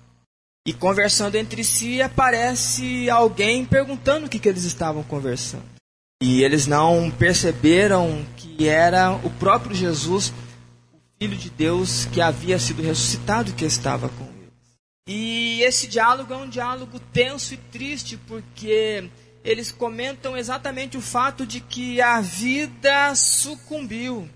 E 0.67 0.73
conversando 0.73 1.35
entre 1.35 1.63
si, 1.63 2.01
aparece 2.01 3.11
alguém 3.11 3.67
perguntando 3.67 4.27
o 4.27 4.29
que, 4.31 4.39
que 4.39 4.49
eles 4.49 4.65
estavam 4.65 5.03
conversando. 5.03 5.65
E 6.23 6.43
eles 6.43 6.67
não 6.67 7.11
perceberam 7.11 8.25
que 8.35 8.67
era 8.67 9.13
o 9.13 9.29
próprio 9.29 9.77
Jesus, 9.77 10.33
o 10.91 10.99
Filho 11.19 11.37
de 11.37 11.51
Deus, 11.51 12.07
que 12.07 12.21
havia 12.21 12.59
sido 12.59 12.83
ressuscitado, 12.83 13.53
que 13.53 13.65
estava 13.67 14.09
com 14.09 14.25
eles. 14.25 14.35
E 15.07 15.61
esse 15.63 15.87
diálogo 15.87 16.33
é 16.33 16.37
um 16.39 16.49
diálogo 16.49 16.99
tenso 16.99 17.53
e 17.53 17.59
triste, 17.59 18.17
porque 18.17 19.11
eles 19.45 19.71
comentam 19.71 20.35
exatamente 20.35 20.97
o 20.97 21.03
fato 21.03 21.45
de 21.45 21.61
que 21.61 22.01
a 22.01 22.23
vida 22.23 23.15
sucumbiu. 23.15 24.27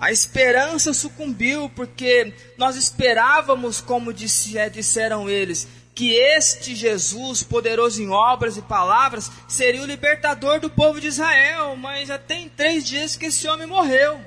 A 0.00 0.10
esperança 0.10 0.94
sucumbiu 0.94 1.68
porque 1.76 2.32
nós 2.56 2.74
esperávamos, 2.74 3.82
como 3.82 4.10
é, 4.10 4.70
disseram 4.70 5.28
eles, 5.28 5.68
que 5.94 6.14
este 6.14 6.74
Jesus, 6.74 7.42
poderoso 7.42 8.02
em 8.02 8.08
obras 8.08 8.56
e 8.56 8.62
palavras, 8.62 9.30
seria 9.46 9.82
o 9.82 9.86
libertador 9.86 10.58
do 10.58 10.70
povo 10.70 10.98
de 10.98 11.08
Israel, 11.08 11.76
mas 11.76 12.08
já 12.08 12.18
tem 12.18 12.48
três 12.48 12.88
dias 12.88 13.14
que 13.14 13.26
esse 13.26 13.46
homem 13.46 13.66
morreu. 13.66 14.18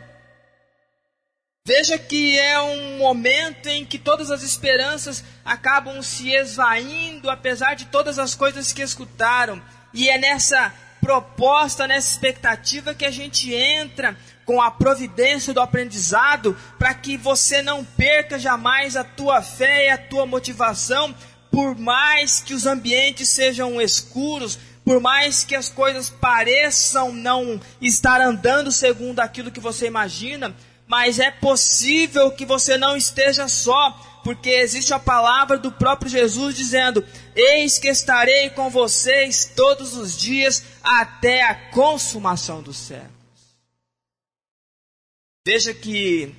Veja 1.65 1.97
que 1.97 2.37
é 2.37 2.61
um 2.61 2.99
momento 2.99 3.65
em 3.65 3.83
que 3.83 3.97
todas 3.97 4.29
as 4.29 4.43
esperanças 4.43 5.23
acabam 5.43 6.03
se 6.03 6.29
esvaindo, 6.35 7.31
apesar 7.31 7.73
de 7.73 7.85
todas 7.85 8.19
as 8.19 8.35
coisas 8.35 8.71
que 8.71 8.83
escutaram. 8.83 9.59
E 9.91 10.07
é 10.07 10.19
nessa 10.19 10.71
proposta, 11.01 11.87
nessa 11.87 12.11
expectativa 12.11 12.93
que 12.93 13.05
a 13.05 13.11
gente 13.11 13.53
entra 13.53 14.15
com 14.45 14.61
a 14.61 14.69
providência 14.71 15.53
do 15.53 15.61
aprendizado, 15.61 16.57
para 16.77 16.93
que 16.93 17.17
você 17.17 17.61
não 17.61 17.83
perca 17.83 18.37
jamais 18.37 18.95
a 18.95 19.03
tua 19.03 19.41
fé 19.41 19.87
e 19.87 19.89
a 19.89 19.97
tua 19.97 20.25
motivação, 20.25 21.15
por 21.51 21.77
mais 21.77 22.41
que 22.41 22.53
os 22.53 22.65
ambientes 22.65 23.29
sejam 23.29 23.79
escuros, 23.79 24.57
por 24.83 24.99
mais 24.99 25.43
que 25.43 25.55
as 25.55 25.69
coisas 25.69 26.09
pareçam 26.09 27.13
não 27.13 27.59
estar 27.81 28.19
andando 28.19 28.71
segundo 28.71 29.19
aquilo 29.19 29.51
que 29.51 29.59
você 29.59 29.87
imagina, 29.87 30.53
mas 30.87 31.19
é 31.19 31.31
possível 31.31 32.31
que 32.31 32.45
você 32.45 32.77
não 32.77 32.97
esteja 32.97 33.47
só, 33.47 33.91
porque 34.23 34.49
existe 34.49 34.93
a 34.93 34.99
palavra 34.99 35.57
do 35.57 35.71
próprio 35.71 36.09
Jesus 36.09 36.55
dizendo: 36.55 37.05
Eis 37.35 37.77
que 37.77 37.87
estarei 37.87 38.49
com 38.49 38.69
vocês 38.69 39.51
todos 39.55 39.95
os 39.95 40.17
dias 40.17 40.63
até 40.83 41.43
a 41.43 41.55
consumação 41.55 42.61
do 42.61 42.73
séculos. 42.73 43.12
Veja 45.45 45.73
que 45.73 46.33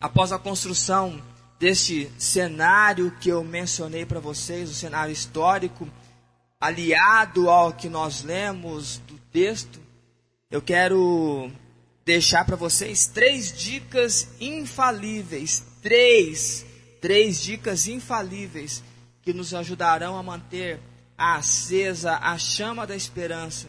após 0.00 0.32
a 0.32 0.38
construção 0.38 1.22
deste 1.60 2.10
cenário 2.18 3.16
que 3.20 3.28
eu 3.28 3.44
mencionei 3.44 4.04
para 4.04 4.18
vocês, 4.18 4.68
o 4.68 4.74
cenário 4.74 5.12
histórico, 5.12 5.88
aliado 6.60 7.48
ao 7.48 7.72
que 7.72 7.88
nós 7.88 8.24
lemos 8.24 8.98
do 9.06 9.16
texto, 9.32 9.80
eu 10.50 10.60
quero 10.60 11.52
deixar 12.04 12.44
para 12.44 12.56
vocês 12.56 13.06
três 13.06 13.56
dicas 13.56 14.28
infalíveis, 14.40 15.62
três, 15.80 16.66
três 17.00 17.40
dicas 17.40 17.86
infalíveis 17.86 18.82
que 19.22 19.32
nos 19.32 19.54
ajudarão 19.54 20.16
a 20.16 20.22
manter 20.22 20.80
acesa 21.16 22.16
a 22.16 22.36
chama 22.36 22.84
da 22.84 22.96
esperança, 22.96 23.68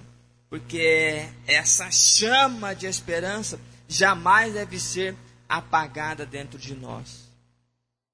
porque 0.49 1.27
essa 1.45 1.91
chama 1.91 2.73
de 2.73 2.87
esperança 2.87 3.59
jamais 3.91 4.53
deve 4.53 4.79
ser 4.79 5.15
apagada 5.47 6.25
dentro 6.25 6.57
de 6.57 6.73
nós. 6.73 7.29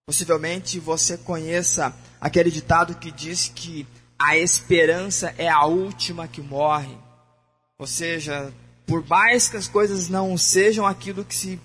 Possivelmente 0.05 0.79
você 0.79 1.17
conheça 1.17 1.93
aquele 2.19 2.49
ditado 2.49 2.95
que 2.95 3.11
diz 3.11 3.51
que 3.53 3.85
a 4.17 4.35
esperança 4.37 5.33
é 5.37 5.47
a 5.47 5.65
última 5.65 6.27
que 6.27 6.41
morre. 6.41 6.97
Ou 7.77 7.85
seja, 7.85 8.51
por 8.87 9.05
mais 9.05 9.47
que 9.47 9.57
as 9.57 9.67
coisas 9.67 10.09
não 10.09 10.37
sejam 10.37 10.85
aquilo 10.85 11.23
que 11.23 11.35
se 11.35 11.59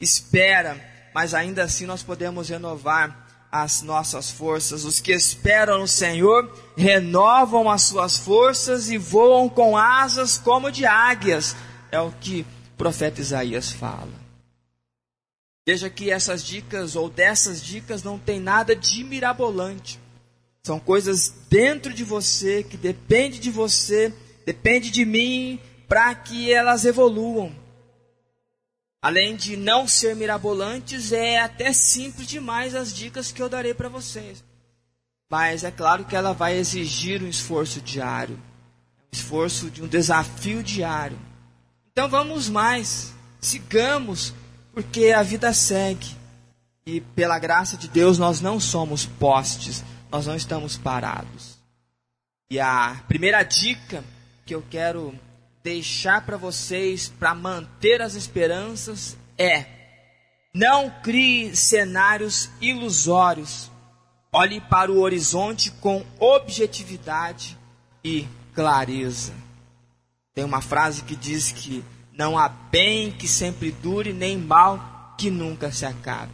espera, 0.00 0.80
mas 1.14 1.34
ainda 1.34 1.64
assim 1.64 1.84
nós 1.84 2.02
podemos 2.02 2.48
renovar 2.48 3.26
as 3.50 3.82
nossas 3.82 4.30
forças. 4.30 4.84
Os 4.84 5.00
que 5.00 5.12
esperam 5.12 5.80
no 5.80 5.88
Senhor 5.88 6.50
renovam 6.76 7.68
as 7.68 7.82
suas 7.82 8.16
forças 8.16 8.88
e 8.88 8.96
voam 8.96 9.48
com 9.48 9.76
asas 9.76 10.38
como 10.38 10.70
de 10.70 10.86
águias. 10.86 11.56
É 11.90 12.00
o 12.00 12.12
que 12.12 12.46
profeta 12.78 13.20
Isaías 13.20 13.70
fala. 13.72 14.28
Veja 15.66 15.90
que 15.90 16.10
essas 16.10 16.42
dicas 16.42 16.96
ou 16.96 17.10
dessas 17.10 17.62
dicas 17.62 18.02
não 18.02 18.18
tem 18.18 18.40
nada 18.40 18.74
de 18.74 19.04
mirabolante. 19.04 20.00
São 20.62 20.80
coisas 20.80 21.34
dentro 21.50 21.92
de 21.92 22.04
você 22.04 22.62
que 22.62 22.76
depende 22.76 23.38
de 23.38 23.50
você, 23.50 24.14
depende 24.46 24.90
de 24.90 25.04
mim 25.04 25.60
para 25.86 26.14
que 26.14 26.50
elas 26.52 26.84
evoluam. 26.86 27.52
Além 29.02 29.36
de 29.36 29.56
não 29.56 29.86
ser 29.86 30.16
mirabolantes, 30.16 31.12
é 31.12 31.38
até 31.40 31.72
simples 31.72 32.26
demais 32.26 32.74
as 32.74 32.94
dicas 32.94 33.30
que 33.30 33.42
eu 33.42 33.48
darei 33.48 33.74
para 33.74 33.88
vocês. 33.88 34.42
Mas 35.30 35.64
é 35.64 35.70
claro 35.70 36.04
que 36.04 36.16
ela 36.16 36.32
vai 36.32 36.56
exigir 36.56 37.22
um 37.22 37.28
esforço 37.28 37.80
diário, 37.80 38.36
um 38.36 39.10
esforço 39.12 39.70
de 39.70 39.82
um 39.82 39.86
desafio 39.86 40.62
diário. 40.62 41.18
Então 41.98 42.08
vamos 42.08 42.48
mais, 42.48 43.12
sigamos, 43.40 44.32
porque 44.72 45.10
a 45.10 45.20
vida 45.20 45.52
segue. 45.52 46.16
E 46.86 47.00
pela 47.00 47.40
graça 47.40 47.76
de 47.76 47.88
Deus 47.88 48.18
nós 48.18 48.40
não 48.40 48.60
somos 48.60 49.04
postes, 49.04 49.82
nós 50.08 50.24
não 50.24 50.36
estamos 50.36 50.76
parados. 50.78 51.58
E 52.48 52.60
a 52.60 53.02
primeira 53.08 53.42
dica 53.42 54.04
que 54.46 54.54
eu 54.54 54.62
quero 54.70 55.12
deixar 55.60 56.24
para 56.24 56.36
vocês 56.36 57.08
para 57.18 57.34
manter 57.34 58.00
as 58.00 58.14
esperanças 58.14 59.16
é: 59.36 59.66
não 60.54 60.88
crie 61.02 61.56
cenários 61.56 62.48
ilusórios. 62.60 63.72
Olhe 64.32 64.60
para 64.60 64.92
o 64.92 65.00
horizonte 65.00 65.72
com 65.72 66.06
objetividade 66.20 67.58
e 68.04 68.24
clareza. 68.54 69.47
Tem 70.34 70.44
uma 70.44 70.60
frase 70.60 71.02
que 71.02 71.16
diz 71.16 71.52
que 71.52 71.84
não 72.12 72.38
há 72.38 72.48
bem 72.48 73.10
que 73.10 73.28
sempre 73.28 73.70
dure, 73.70 74.12
nem 74.12 74.36
mal 74.36 75.14
que 75.18 75.30
nunca 75.30 75.70
se 75.72 75.84
acabe. 75.84 76.32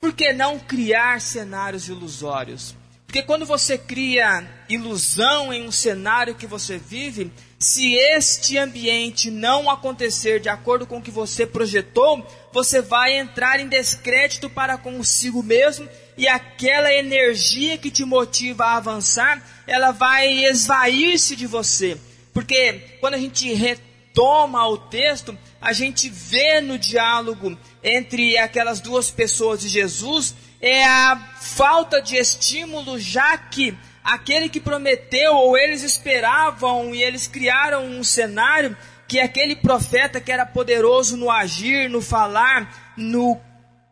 Por 0.00 0.14
que 0.14 0.32
não 0.32 0.58
criar 0.58 1.20
cenários 1.20 1.88
ilusórios? 1.88 2.74
Porque 3.10 3.22
quando 3.22 3.44
você 3.44 3.76
cria 3.76 4.48
ilusão 4.68 5.52
em 5.52 5.66
um 5.66 5.72
cenário 5.72 6.36
que 6.36 6.46
você 6.46 6.78
vive, 6.78 7.32
se 7.58 7.94
este 7.94 8.56
ambiente 8.56 9.30
não 9.30 9.68
acontecer 9.68 10.38
de 10.38 10.48
acordo 10.48 10.86
com 10.86 10.98
o 10.98 11.02
que 11.02 11.10
você 11.10 11.44
projetou, 11.44 12.24
você 12.52 12.80
vai 12.80 13.18
entrar 13.18 13.58
em 13.58 13.68
descrédito 13.68 14.48
para 14.48 14.78
consigo 14.78 15.42
mesmo 15.42 15.88
e 16.16 16.28
aquela 16.28 16.94
energia 16.94 17.76
que 17.76 17.90
te 17.90 18.04
motiva 18.04 18.64
a 18.64 18.76
avançar, 18.76 19.44
ela 19.66 19.90
vai 19.90 20.44
esvair-se 20.44 21.34
de 21.34 21.46
você. 21.48 21.98
Porque 22.32 22.98
quando 23.00 23.14
a 23.14 23.18
gente 23.18 23.52
retoma 23.52 24.66
o 24.68 24.76
texto, 24.76 25.36
a 25.60 25.72
gente 25.72 26.08
vê 26.08 26.60
no 26.60 26.78
diálogo 26.78 27.56
entre 27.82 28.38
aquelas 28.38 28.80
duas 28.80 29.10
pessoas 29.10 29.64
e 29.64 29.68
Jesus 29.68 30.34
é 30.60 30.84
a 30.84 31.16
falta 31.40 32.02
de 32.02 32.16
estímulo, 32.16 32.98
já 32.98 33.36
que 33.38 33.76
aquele 34.04 34.48
que 34.48 34.60
prometeu, 34.60 35.34
ou 35.34 35.56
eles 35.56 35.82
esperavam 35.82 36.94
e 36.94 37.02
eles 37.02 37.26
criaram 37.26 37.84
um 37.84 38.04
cenário 38.04 38.76
que 39.08 39.18
aquele 39.18 39.56
profeta 39.56 40.20
que 40.20 40.30
era 40.30 40.46
poderoso 40.46 41.16
no 41.16 41.30
agir, 41.30 41.88
no 41.88 42.00
falar, 42.00 42.94
no 42.96 43.40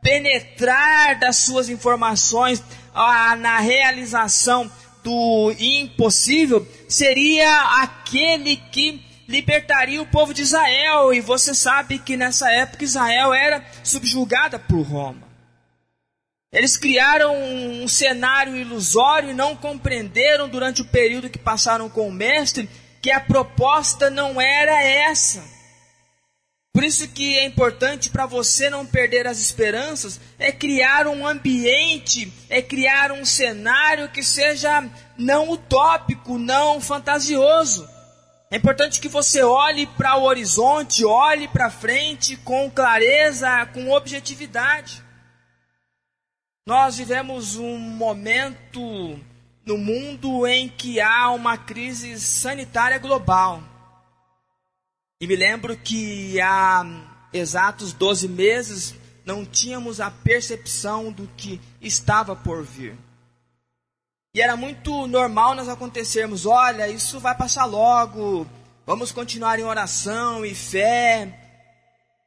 penetrar 0.01 1.19
das 1.19 1.37
suas 1.37 1.69
informações, 1.69 2.63
na 3.39 3.59
realização 3.59 4.71
do 5.03 5.55
impossível, 5.59 6.67
seria 6.89 7.83
aquele 7.83 8.57
que 8.57 9.03
libertaria 9.29 10.01
o 10.01 10.07
povo 10.07 10.33
de 10.33 10.43
Israel. 10.43 11.13
E 11.13 11.21
você 11.21 11.55
sabe 11.55 11.99
que 11.99 12.17
nessa 12.17 12.51
época 12.53 12.85
Israel 12.85 13.33
era 13.33 13.65
subjugada 13.85 14.59
por 14.59 14.81
Roma. 14.83 15.29
Eles 16.51 16.79
criaram 16.79 17.37
um 17.37 17.87
cenário 17.87 18.57
ilusório 18.57 19.31
e 19.31 19.35
não 19.35 19.55
compreenderam 19.55 20.49
durante 20.49 20.81
o 20.81 20.87
período 20.87 21.29
que 21.29 21.39
passaram 21.39 21.91
com 21.91 22.09
o 22.09 22.13
mestre 22.13 22.69
que 23.03 23.11
a 23.11 23.21
proposta 23.21 24.09
não 24.09 24.41
era 24.41 24.83
essa. 24.83 25.58
Por 26.79 26.85
isso 26.85 27.09
que 27.09 27.37
é 27.37 27.45
importante 27.45 28.09
para 28.09 28.25
você 28.25 28.71
não 28.71 28.87
perder 28.87 29.27
as 29.27 29.41
esperanças, 29.41 30.21
é 30.39 30.53
criar 30.53 31.09
um 31.09 31.27
ambiente, 31.27 32.33
é 32.49 32.63
criar 32.63 33.11
um 33.11 33.25
cenário 33.25 34.09
que 34.11 34.23
seja 34.23 34.89
não 35.19 35.51
utópico, 35.51 36.39
não 36.39 36.81
fantasioso. 36.81 37.85
É 38.49 38.59
importante 38.59 39.01
que 39.01 39.09
você 39.09 39.43
olhe 39.43 39.89
para 39.89 40.19
o 40.19 40.23
horizonte, 40.23 41.05
olhe 41.05 41.49
para 41.49 41.69
frente 41.69 42.37
com 42.37 42.71
clareza, 42.71 43.67
com 43.75 43.91
objetividade. 43.91 45.03
Nós 46.65 46.97
vivemos 46.97 47.57
um 47.57 47.77
momento 47.77 49.19
no 49.67 49.77
mundo 49.77 50.47
em 50.47 50.69
que 50.69 51.01
há 51.01 51.29
uma 51.33 51.59
crise 51.59 52.21
sanitária 52.21 52.99
global. 52.99 53.68
E 55.21 55.27
me 55.27 55.35
lembro 55.35 55.77
que 55.77 56.41
há 56.41 56.87
exatos 57.33 57.93
12 57.93 58.29
meses 58.29 58.95
não 59.27 59.45
tínhamos 59.45 60.01
a 60.01 60.13
percepção 60.13 61.11
do 61.11 61.29
que 61.37 61.61
estava 61.81 62.37
por 62.37 62.63
vir. 62.63 62.97
E 64.33 64.41
era 64.41 64.57
muito 64.57 65.09
normal 65.09 65.57
nós 65.57 65.69
acontecermos: 65.69 66.47
olha, 66.47 66.89
isso 66.89 67.19
vai 67.19 67.37
passar 67.37 67.65
logo, 67.65 68.47
vamos 68.87 69.11
continuar 69.11 69.59
em 69.59 69.65
oração 69.65 70.47
e 70.47 70.55
fé. 70.55 71.37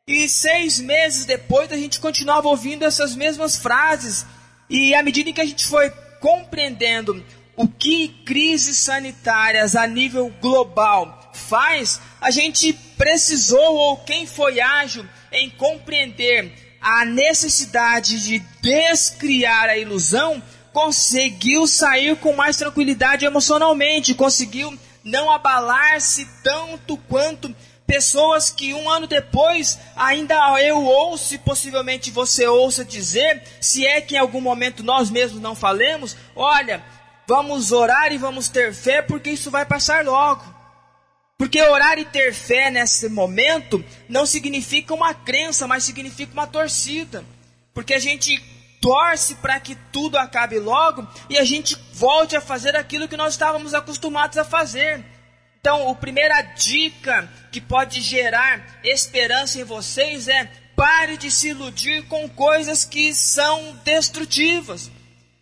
E 0.05 0.27
seis 0.27 0.77
meses 0.77 1.25
depois 1.25 1.71
a 1.71 1.77
gente 1.77 1.97
continuava 1.97 2.49
ouvindo 2.49 2.83
essas 2.83 3.15
mesmas 3.15 3.55
frases. 3.55 4.25
E 4.69 4.93
à 4.93 5.01
medida 5.01 5.31
que 5.31 5.39
a 5.39 5.45
gente 5.45 5.65
foi 5.65 5.89
compreendendo 6.19 7.23
o 7.55 7.69
que 7.69 8.09
crises 8.25 8.79
sanitárias 8.79 9.77
a 9.77 9.87
nível 9.87 10.29
global 10.41 11.20
faz, 11.33 11.99
a 12.19 12.31
gente 12.31 12.73
precisou, 12.97 13.75
ou 13.75 13.97
quem 13.97 14.25
foi 14.25 14.59
ágil 14.59 15.05
em 15.31 15.49
compreender 15.49 16.77
a 16.81 17.05
necessidade 17.05 18.23
de 18.23 18.39
descriar 18.61 19.69
a 19.69 19.77
ilusão, 19.77 20.41
conseguiu 20.73 21.67
sair 21.67 22.15
com 22.17 22.33
mais 22.33 22.57
tranquilidade 22.57 23.25
emocionalmente, 23.25 24.15
conseguiu 24.15 24.77
não 25.03 25.31
abalar-se 25.31 26.27
tanto 26.43 26.97
quanto 26.97 27.53
pessoas 27.85 28.49
que 28.49 28.73
um 28.73 28.89
ano 28.89 29.05
depois 29.05 29.77
ainda 29.97 30.35
eu 30.61 30.81
ouço 30.81 31.35
e 31.35 31.37
possivelmente 31.37 32.09
você 32.09 32.47
ouça 32.47 32.85
dizer, 32.85 33.43
se 33.59 33.85
é 33.85 33.99
que 33.99 34.15
em 34.15 34.17
algum 34.17 34.39
momento 34.39 34.81
nós 34.81 35.09
mesmos 35.09 35.41
não 35.41 35.53
falemos, 35.53 36.15
olha, 36.33 36.81
vamos 37.27 37.71
orar 37.71 38.11
e 38.13 38.17
vamos 38.17 38.47
ter 38.47 38.73
fé 38.73 39.01
porque 39.01 39.31
isso 39.31 39.51
vai 39.51 39.65
passar 39.65 40.05
logo. 40.05 40.50
Porque 41.41 41.59
orar 41.59 41.97
e 41.97 42.05
ter 42.05 42.35
fé 42.35 42.69
nesse 42.69 43.09
momento 43.09 43.83
não 44.07 44.27
significa 44.27 44.93
uma 44.93 45.11
crença, 45.11 45.65
mas 45.65 45.83
significa 45.83 46.31
uma 46.33 46.45
torcida. 46.45 47.25
Porque 47.73 47.95
a 47.95 47.99
gente 47.99 48.39
torce 48.79 49.33
para 49.33 49.59
que 49.59 49.73
tudo 49.91 50.19
acabe 50.19 50.59
logo 50.59 51.07
e 51.31 51.39
a 51.39 51.43
gente 51.43 51.75
volte 51.93 52.35
a 52.35 52.41
fazer 52.41 52.75
aquilo 52.75 53.07
que 53.07 53.17
nós 53.17 53.33
estávamos 53.33 53.73
acostumados 53.73 54.37
a 54.37 54.45
fazer. 54.45 55.03
Então, 55.59 55.89
a 55.89 55.95
primeira 55.95 56.39
dica 56.43 57.27
que 57.51 57.59
pode 57.59 58.01
gerar 58.01 58.79
esperança 58.83 59.59
em 59.59 59.63
vocês 59.63 60.27
é 60.27 60.45
pare 60.75 61.17
de 61.17 61.31
se 61.31 61.47
iludir 61.47 62.03
com 62.03 62.29
coisas 62.29 62.85
que 62.85 63.15
são 63.15 63.79
destrutivas. 63.83 64.91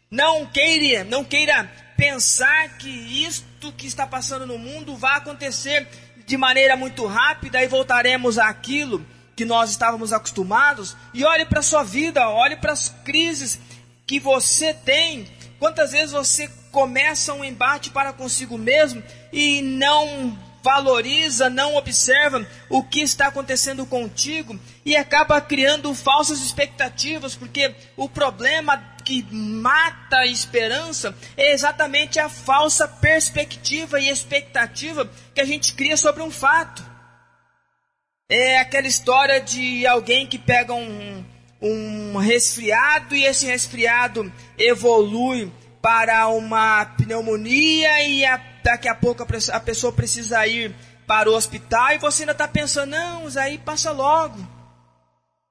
Não 0.10 0.46
queira, 0.46 1.04
não 1.04 1.26
queira 1.26 1.70
pensar 1.98 2.78
que 2.78 2.88
isto 2.88 3.49
que 3.76 3.86
está 3.86 4.08
passando 4.08 4.46
no 4.46 4.58
mundo 4.58 4.96
vai 4.96 5.18
acontecer 5.18 5.88
de 6.26 6.38
maneira 6.38 6.76
muito 6.76 7.06
rápida 7.06 7.62
e 7.62 7.68
voltaremos 7.68 8.38
àquilo 8.38 9.06
que 9.36 9.46
nós 9.46 9.72
estávamos 9.72 10.14
acostumados. 10.14 10.96
E 11.14 11.24
olhe 11.24 11.46
para 11.46 11.60
a 11.60 11.64
sua 11.64 11.84
vida, 11.84 12.30
olhe 12.30 12.56
para 12.56 12.72
as 12.72 12.90
crises 13.04 13.60
que 14.06 14.20
você 14.20 14.74
tem. 14.74 15.28
Quantas 15.60 15.92
vezes 15.92 16.12
você 16.12 16.50
começa 16.72 17.34
um 17.34 17.44
embate 17.44 17.90
para 17.90 18.14
consigo 18.14 18.58
mesmo 18.58 19.04
e 19.32 19.62
não 19.62 20.38
valoriza, 20.62 21.50
não 21.50 21.76
observa 21.76 22.46
o 22.70 22.84
que 22.84 23.02
está 23.02 23.28
acontecendo 23.28 23.86
contigo 23.86 24.60
e 24.86 24.96
acaba 24.96 25.40
criando 25.42 25.94
falsas 25.94 26.42
expectativas, 26.42 27.36
porque 27.36 27.74
o 27.96 28.10
problema 28.10 28.82
que 29.10 29.26
mata 29.34 30.18
a 30.18 30.28
esperança 30.28 31.16
é 31.36 31.52
exatamente 31.52 32.20
a 32.20 32.30
falsa 32.30 32.88
perspectiva 32.88 34.00
e 34.00 34.08
expectativa 34.08 35.10
que 35.34 35.42
a 35.42 35.46
gente 35.46 35.74
cria 35.74 35.98
sobre 35.98 36.22
um 36.22 36.30
fato. 36.30 36.86
É 38.30 38.60
aquela 38.60 38.86
história 38.86 39.42
de 39.42 39.88
alguém 39.88 40.28
que 40.28 40.38
pega 40.38 40.76
um, 40.76 41.26
um 41.60 42.18
resfriado 42.18 43.16
e 43.16 43.26
esse 43.26 43.48
resfriado 43.48 44.32
evolui 44.60 45.52
para 45.82 46.28
uma 46.28 46.86
pneumonia 46.86 48.04
e 48.04 48.24
a, 48.24 48.40
daqui 48.64 48.88
a 48.88 48.94
pouco 48.94 49.24
a, 49.24 49.56
a 49.56 49.60
pessoa 49.60 49.92
precisa 49.92 50.46
ir 50.46 50.76
para 51.08 51.28
o 51.28 51.34
hospital 51.34 51.94
e 51.94 51.98
você 51.98 52.22
ainda 52.22 52.34
está 52.34 52.48
pensando, 52.48 52.92
não, 52.92 53.28
isso 53.28 53.40
aí 53.40 53.58
passa 53.58 53.90
logo. 53.90 54.38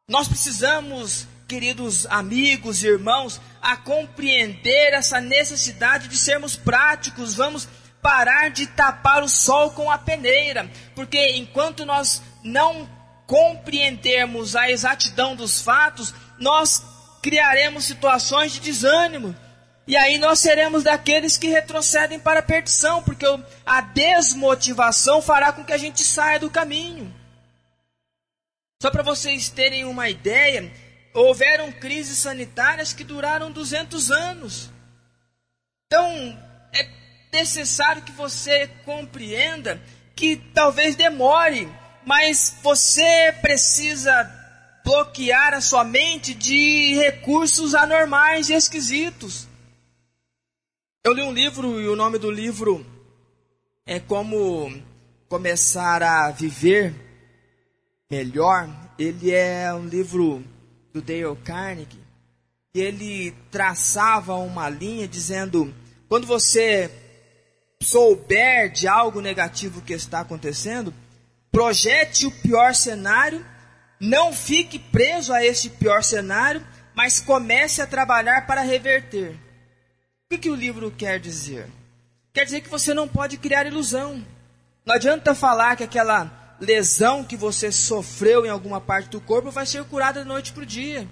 Nós 0.08 0.28
precisamos, 0.28 1.26
queridos 1.48 2.06
amigos, 2.10 2.84
irmãos, 2.84 3.40
a 3.60 3.74
compreender 3.74 4.92
essa 4.92 5.18
necessidade 5.18 6.06
de 6.06 6.18
sermos 6.18 6.54
práticos. 6.54 7.34
Vamos 7.34 7.66
parar 8.02 8.50
de 8.50 8.66
tapar 8.66 9.22
o 9.22 9.28
sol 9.28 9.70
com 9.70 9.90
a 9.90 9.96
peneira, 9.96 10.70
porque 10.94 11.36
enquanto 11.36 11.86
nós 11.86 12.22
não 12.44 12.88
compreendermos 13.26 14.54
a 14.54 14.70
exatidão 14.70 15.34
dos 15.34 15.62
fatos, 15.62 16.14
nós 16.38 16.84
criaremos 17.22 17.84
situações 17.84 18.52
de 18.52 18.60
desânimo. 18.60 19.34
E 19.86 19.96
aí 19.96 20.18
nós 20.18 20.40
seremos 20.40 20.84
daqueles 20.84 21.38
que 21.38 21.48
retrocedem 21.48 22.20
para 22.20 22.40
a 22.40 22.42
perdição, 22.42 23.02
porque 23.02 23.24
a 23.64 23.80
desmotivação 23.80 25.22
fará 25.22 25.50
com 25.50 25.64
que 25.64 25.72
a 25.72 25.78
gente 25.78 26.04
saia 26.04 26.38
do 26.38 26.50
caminho. 26.50 27.14
Só 28.82 28.90
para 28.90 29.02
vocês 29.02 29.48
terem 29.48 29.86
uma 29.86 30.10
ideia, 30.10 30.70
houveram 31.14 31.72
crises 31.72 32.18
sanitárias 32.18 32.92
que 32.92 33.04
duraram 33.04 33.50
200 33.50 34.10
anos. 34.10 34.70
Então, 35.86 36.10
é 36.72 36.88
necessário 37.32 38.02
que 38.02 38.12
você 38.12 38.68
compreenda 38.84 39.80
que 40.14 40.36
talvez 40.54 40.96
demore, 40.96 41.68
mas 42.04 42.56
você 42.62 43.32
precisa 43.40 44.30
bloquear 44.84 45.54
a 45.54 45.60
sua 45.60 45.84
mente 45.84 46.34
de 46.34 46.94
recursos 46.94 47.74
anormais 47.74 48.48
e 48.48 48.54
esquisitos. 48.54 49.46
Eu 51.04 51.12
li 51.12 51.22
um 51.22 51.32
livro 51.32 51.80
e 51.80 51.88
o 51.88 51.96
nome 51.96 52.18
do 52.18 52.30
livro 52.30 52.84
é 53.86 53.98
Como 53.98 54.70
Começar 55.28 56.02
a 56.02 56.30
Viver 56.30 56.94
Melhor. 58.10 58.68
Ele 58.98 59.30
é 59.30 59.72
um 59.72 59.86
livro 59.86 60.44
do 61.00 61.02
Dale 61.02 61.36
Carnegie 61.44 62.08
e 62.74 62.80
ele 62.80 63.34
traçava 63.50 64.34
uma 64.34 64.68
linha 64.68 65.08
dizendo: 65.08 65.74
quando 66.08 66.26
você 66.26 66.90
souber 67.82 68.70
de 68.70 68.86
algo 68.86 69.20
negativo 69.20 69.80
que 69.80 69.92
está 69.92 70.20
acontecendo, 70.20 70.92
projete 71.50 72.26
o 72.26 72.30
pior 72.30 72.74
cenário, 72.74 73.44
não 74.00 74.32
fique 74.32 74.78
preso 74.78 75.32
a 75.32 75.44
esse 75.44 75.70
pior 75.70 76.02
cenário, 76.02 76.64
mas 76.94 77.20
comece 77.20 77.80
a 77.80 77.86
trabalhar 77.86 78.46
para 78.46 78.60
reverter. 78.60 79.30
O 79.30 80.30
que, 80.30 80.38
que 80.38 80.50
o 80.50 80.54
livro 80.54 80.90
quer 80.90 81.18
dizer? 81.18 81.66
Quer 82.32 82.44
dizer 82.44 82.60
que 82.60 82.68
você 82.68 82.92
não 82.92 83.08
pode 83.08 83.38
criar 83.38 83.66
ilusão. 83.66 84.24
Não 84.84 84.94
adianta 84.94 85.34
falar 85.34 85.74
que 85.76 85.84
aquela 85.84 86.47
lesão 86.60 87.24
que 87.24 87.36
você 87.36 87.70
sofreu 87.70 88.44
em 88.44 88.50
alguma 88.50 88.80
parte 88.80 89.10
do 89.10 89.20
corpo 89.20 89.50
vai 89.50 89.66
ser 89.66 89.84
curada 89.84 90.20
da 90.20 90.26
noite 90.26 90.52
para 90.52 90.62
o 90.62 90.66
dia. 90.66 91.06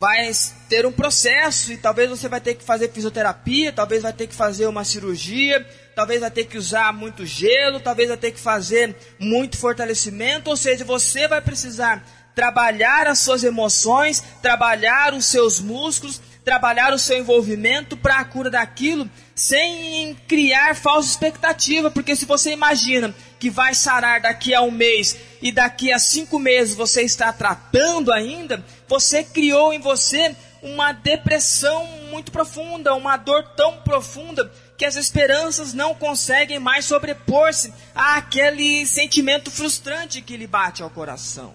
Vai 0.00 0.30
ter 0.68 0.86
um 0.86 0.92
processo 0.92 1.72
e 1.72 1.76
talvez 1.76 2.08
você 2.08 2.28
vai 2.28 2.40
ter 2.40 2.54
que 2.54 2.62
fazer 2.62 2.92
fisioterapia, 2.92 3.72
talvez 3.72 4.02
vai 4.02 4.12
ter 4.12 4.28
que 4.28 4.34
fazer 4.34 4.66
uma 4.66 4.84
cirurgia, 4.84 5.66
talvez 5.96 6.20
vai 6.20 6.30
ter 6.30 6.44
que 6.44 6.56
usar 6.56 6.92
muito 6.92 7.26
gelo, 7.26 7.80
talvez 7.80 8.08
vai 8.08 8.16
ter 8.16 8.30
que 8.30 8.38
fazer 8.38 8.94
muito 9.18 9.58
fortalecimento, 9.58 10.50
ou 10.50 10.56
seja, 10.56 10.84
você 10.84 11.26
vai 11.26 11.40
precisar 11.40 12.06
trabalhar 12.32 13.08
as 13.08 13.18
suas 13.18 13.42
emoções, 13.42 14.22
trabalhar 14.40 15.12
os 15.12 15.26
seus 15.26 15.58
músculos, 15.58 16.20
trabalhar 16.44 16.94
o 16.94 16.98
seu 16.98 17.18
envolvimento 17.18 17.96
para 17.96 18.20
a 18.20 18.24
cura 18.24 18.48
daquilo, 18.48 19.10
sem 19.34 20.14
criar 20.28 20.76
falsa 20.76 21.10
expectativa, 21.10 21.90
porque 21.90 22.14
se 22.14 22.24
você 22.24 22.52
imagina 22.52 23.12
que 23.38 23.50
vai 23.50 23.74
sarar 23.74 24.20
daqui 24.20 24.54
a 24.54 24.62
um 24.62 24.70
mês 24.70 25.16
e 25.40 25.52
daqui 25.52 25.92
a 25.92 25.98
cinco 25.98 26.38
meses 26.38 26.74
você 26.74 27.02
está 27.02 27.32
tratando 27.32 28.12
ainda, 28.12 28.64
você 28.86 29.22
criou 29.22 29.72
em 29.72 29.80
você 29.80 30.34
uma 30.62 30.92
depressão 30.92 31.86
muito 32.10 32.32
profunda, 32.32 32.94
uma 32.94 33.16
dor 33.16 33.42
tão 33.56 33.80
profunda 33.82 34.50
que 34.76 34.84
as 34.84 34.96
esperanças 34.96 35.72
não 35.72 35.94
conseguem 35.94 36.58
mais 36.58 36.84
sobrepor-se 36.84 37.72
àquele 37.94 38.86
sentimento 38.86 39.50
frustrante 39.50 40.22
que 40.22 40.36
lhe 40.36 40.46
bate 40.46 40.82
ao 40.82 40.90
coração. 40.90 41.54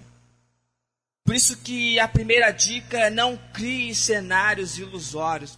Por 1.26 1.36
isso 1.36 1.58
que 1.58 2.00
a 2.00 2.08
primeira 2.08 2.52
dica 2.52 2.98
é 2.98 3.10
não 3.10 3.40
crie 3.54 3.96
cenários 3.96 4.78
ilusórios. 4.78 5.58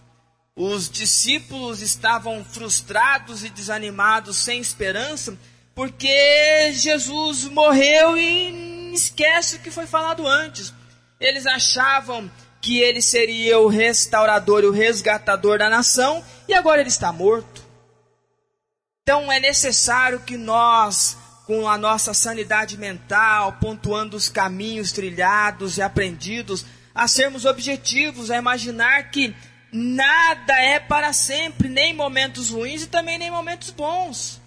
Os 0.54 0.88
discípulos 0.88 1.82
estavam 1.82 2.44
frustrados 2.44 3.44
e 3.44 3.50
desanimados, 3.50 4.36
sem 4.36 4.60
esperança, 4.60 5.36
porque 5.76 6.72
Jesus 6.72 7.44
morreu 7.44 8.16
e 8.16 8.94
esquece 8.94 9.56
o 9.56 9.58
que 9.58 9.70
foi 9.70 9.86
falado 9.86 10.26
antes. 10.26 10.72
Eles 11.20 11.46
achavam 11.46 12.30
que 12.62 12.80
ele 12.80 13.02
seria 13.02 13.58
o 13.58 13.68
restaurador 13.68 14.64
e 14.64 14.66
o 14.66 14.72
resgatador 14.72 15.58
da 15.58 15.68
nação, 15.68 16.24
e 16.48 16.54
agora 16.54 16.80
ele 16.80 16.88
está 16.88 17.12
morto. 17.12 17.62
Então 19.02 19.30
é 19.30 19.38
necessário 19.38 20.20
que 20.20 20.38
nós, 20.38 21.18
com 21.46 21.68
a 21.68 21.76
nossa 21.76 22.14
sanidade 22.14 22.78
mental, 22.78 23.58
pontuando 23.60 24.16
os 24.16 24.30
caminhos 24.30 24.92
trilhados 24.92 25.76
e 25.76 25.82
aprendidos, 25.82 26.64
a 26.94 27.06
sermos 27.06 27.44
objetivos, 27.44 28.30
a 28.30 28.38
imaginar 28.38 29.10
que 29.10 29.36
nada 29.70 30.54
é 30.54 30.80
para 30.80 31.12
sempre, 31.12 31.68
nem 31.68 31.92
momentos 31.92 32.48
ruins 32.48 32.84
e 32.84 32.86
também 32.86 33.18
nem 33.18 33.30
momentos 33.30 33.70
bons. 33.70 34.40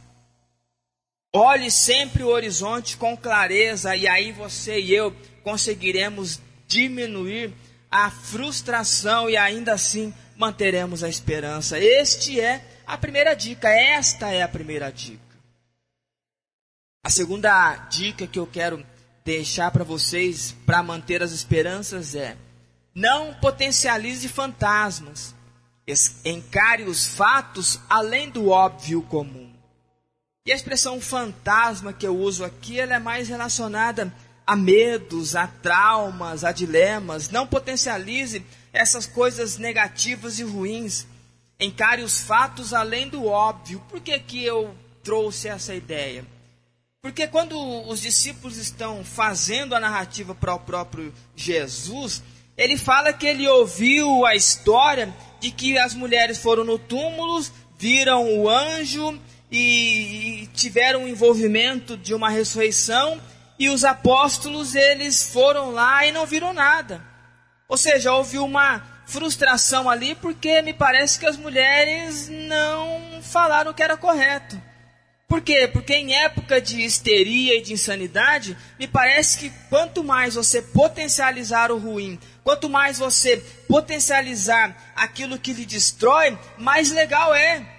Olhe 1.31 1.69
sempre 1.69 2.23
o 2.23 2.29
horizonte 2.29 2.97
com 2.97 3.15
clareza 3.15 3.95
e 3.95 4.07
aí 4.07 4.31
você 4.31 4.79
e 4.79 4.93
eu 4.93 5.15
conseguiremos 5.43 6.39
diminuir 6.67 7.53
a 7.91 8.09
frustração 8.09 9.29
e 9.29 9.37
ainda 9.37 9.73
assim 9.73 10.13
manteremos 10.35 11.03
a 11.03 11.09
esperança. 11.09 11.77
Este 11.77 12.39
é 12.39 12.65
a 12.85 12.97
primeira 12.97 13.35
dica, 13.35 13.69
esta 13.69 14.31
é 14.31 14.41
a 14.41 14.47
primeira 14.47 14.91
dica. 14.91 15.21
A 17.03 17.11
segunda 17.11 17.75
dica 17.89 18.25
que 18.25 18.39
eu 18.39 18.47
quero 18.47 18.83
deixar 19.23 19.69
para 19.69 19.83
vocês 19.83 20.55
para 20.65 20.81
manter 20.81 21.21
as 21.21 21.31
esperanças 21.31 22.15
é: 22.15 22.35
não 22.93 23.35
potencialize 23.35 24.27
fantasmas. 24.27 25.35
Encare 26.23 26.83
os 26.83 27.07
fatos 27.07 27.79
além 27.89 28.29
do 28.29 28.49
óbvio 28.49 29.01
comum. 29.03 29.58
E 30.49 30.51
a 30.51 30.55
expressão 30.55 30.99
fantasma 30.99 31.93
que 31.93 32.07
eu 32.07 32.17
uso 32.17 32.43
aqui, 32.43 32.79
ela 32.79 32.95
é 32.95 32.99
mais 32.99 33.29
relacionada 33.29 34.11
a 34.47 34.55
medos, 34.55 35.35
a 35.35 35.45
traumas, 35.45 36.43
a 36.43 36.51
dilemas. 36.51 37.29
Não 37.29 37.45
potencialize 37.45 38.43
essas 38.73 39.05
coisas 39.05 39.59
negativas 39.59 40.39
e 40.39 40.43
ruins. 40.43 41.05
Encare 41.59 42.01
os 42.01 42.21
fatos 42.21 42.73
além 42.73 43.07
do 43.07 43.27
óbvio. 43.27 43.79
Por 43.91 43.99
que, 43.99 44.17
que 44.17 44.43
eu 44.43 44.73
trouxe 45.03 45.47
essa 45.47 45.75
ideia? 45.75 46.25
Porque 46.99 47.27
quando 47.27 47.55
os 47.87 48.01
discípulos 48.01 48.57
estão 48.57 49.05
fazendo 49.05 49.75
a 49.75 49.79
narrativa 49.79 50.33
para 50.33 50.55
o 50.55 50.59
próprio 50.59 51.13
Jesus, 51.35 52.23
ele 52.57 52.75
fala 52.75 53.13
que 53.13 53.27
ele 53.27 53.47
ouviu 53.47 54.25
a 54.25 54.33
história 54.33 55.15
de 55.39 55.51
que 55.51 55.77
as 55.77 55.93
mulheres 55.93 56.39
foram 56.39 56.63
no 56.63 56.79
túmulo, 56.79 57.45
viram 57.77 58.35
o 58.35 58.49
anjo 58.49 59.21
e, 59.51 60.47
tiveram 60.53 61.03
o 61.03 61.07
envolvimento 61.07 61.97
de 61.97 62.13
uma 62.13 62.29
ressurreição 62.29 63.19
e 63.57 63.69
os 63.69 63.83
apóstolos 63.83 64.75
eles 64.75 65.31
foram 65.31 65.71
lá 65.71 66.05
e 66.05 66.11
não 66.11 66.25
viram 66.25 66.53
nada. 66.53 67.03
Ou 67.67 67.77
seja, 67.77 68.13
houve 68.13 68.37
uma 68.37 68.83
frustração 69.05 69.89
ali 69.89 70.15
porque 70.15 70.61
me 70.61 70.73
parece 70.73 71.19
que 71.19 71.25
as 71.25 71.35
mulheres 71.35 72.29
não 72.29 73.21
falaram 73.21 73.71
o 73.71 73.73
que 73.73 73.83
era 73.83 73.97
correto. 73.97 74.61
Por 75.27 75.41
quê? 75.41 75.69
Porque 75.71 75.93
em 75.93 76.15
época 76.15 76.59
de 76.59 76.81
histeria 76.81 77.55
e 77.55 77.61
de 77.61 77.71
insanidade, 77.71 78.57
me 78.79 78.87
parece 78.87 79.37
que 79.37 79.51
quanto 79.69 80.03
mais 80.03 80.33
você 80.33 80.59
potencializar 80.59 81.71
o 81.71 81.77
ruim, 81.77 82.19
quanto 82.43 82.67
mais 82.67 82.97
você 82.97 83.37
potencializar 83.67 84.75
aquilo 84.95 85.37
que 85.37 85.53
lhe 85.53 85.67
destrói, 85.67 86.35
mais 86.57 86.89
legal 86.89 87.35
é. 87.35 87.78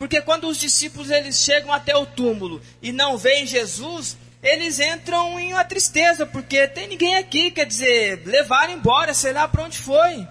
Porque 0.00 0.22
quando 0.22 0.48
os 0.48 0.56
discípulos 0.56 1.10
eles 1.10 1.38
chegam 1.38 1.70
até 1.70 1.94
o 1.94 2.06
túmulo 2.06 2.62
e 2.80 2.90
não 2.90 3.18
veem 3.18 3.46
Jesus, 3.46 4.16
eles 4.42 4.80
entram 4.80 5.38
em 5.38 5.52
uma 5.52 5.62
tristeza, 5.62 6.24
porque 6.24 6.66
tem 6.66 6.88
ninguém 6.88 7.16
aqui, 7.16 7.50
quer 7.50 7.66
dizer, 7.66 8.22
levaram 8.24 8.72
embora, 8.72 9.12
sei 9.12 9.34
lá 9.34 9.46
para 9.46 9.62
onde 9.62 9.76
foi. 9.76 10.26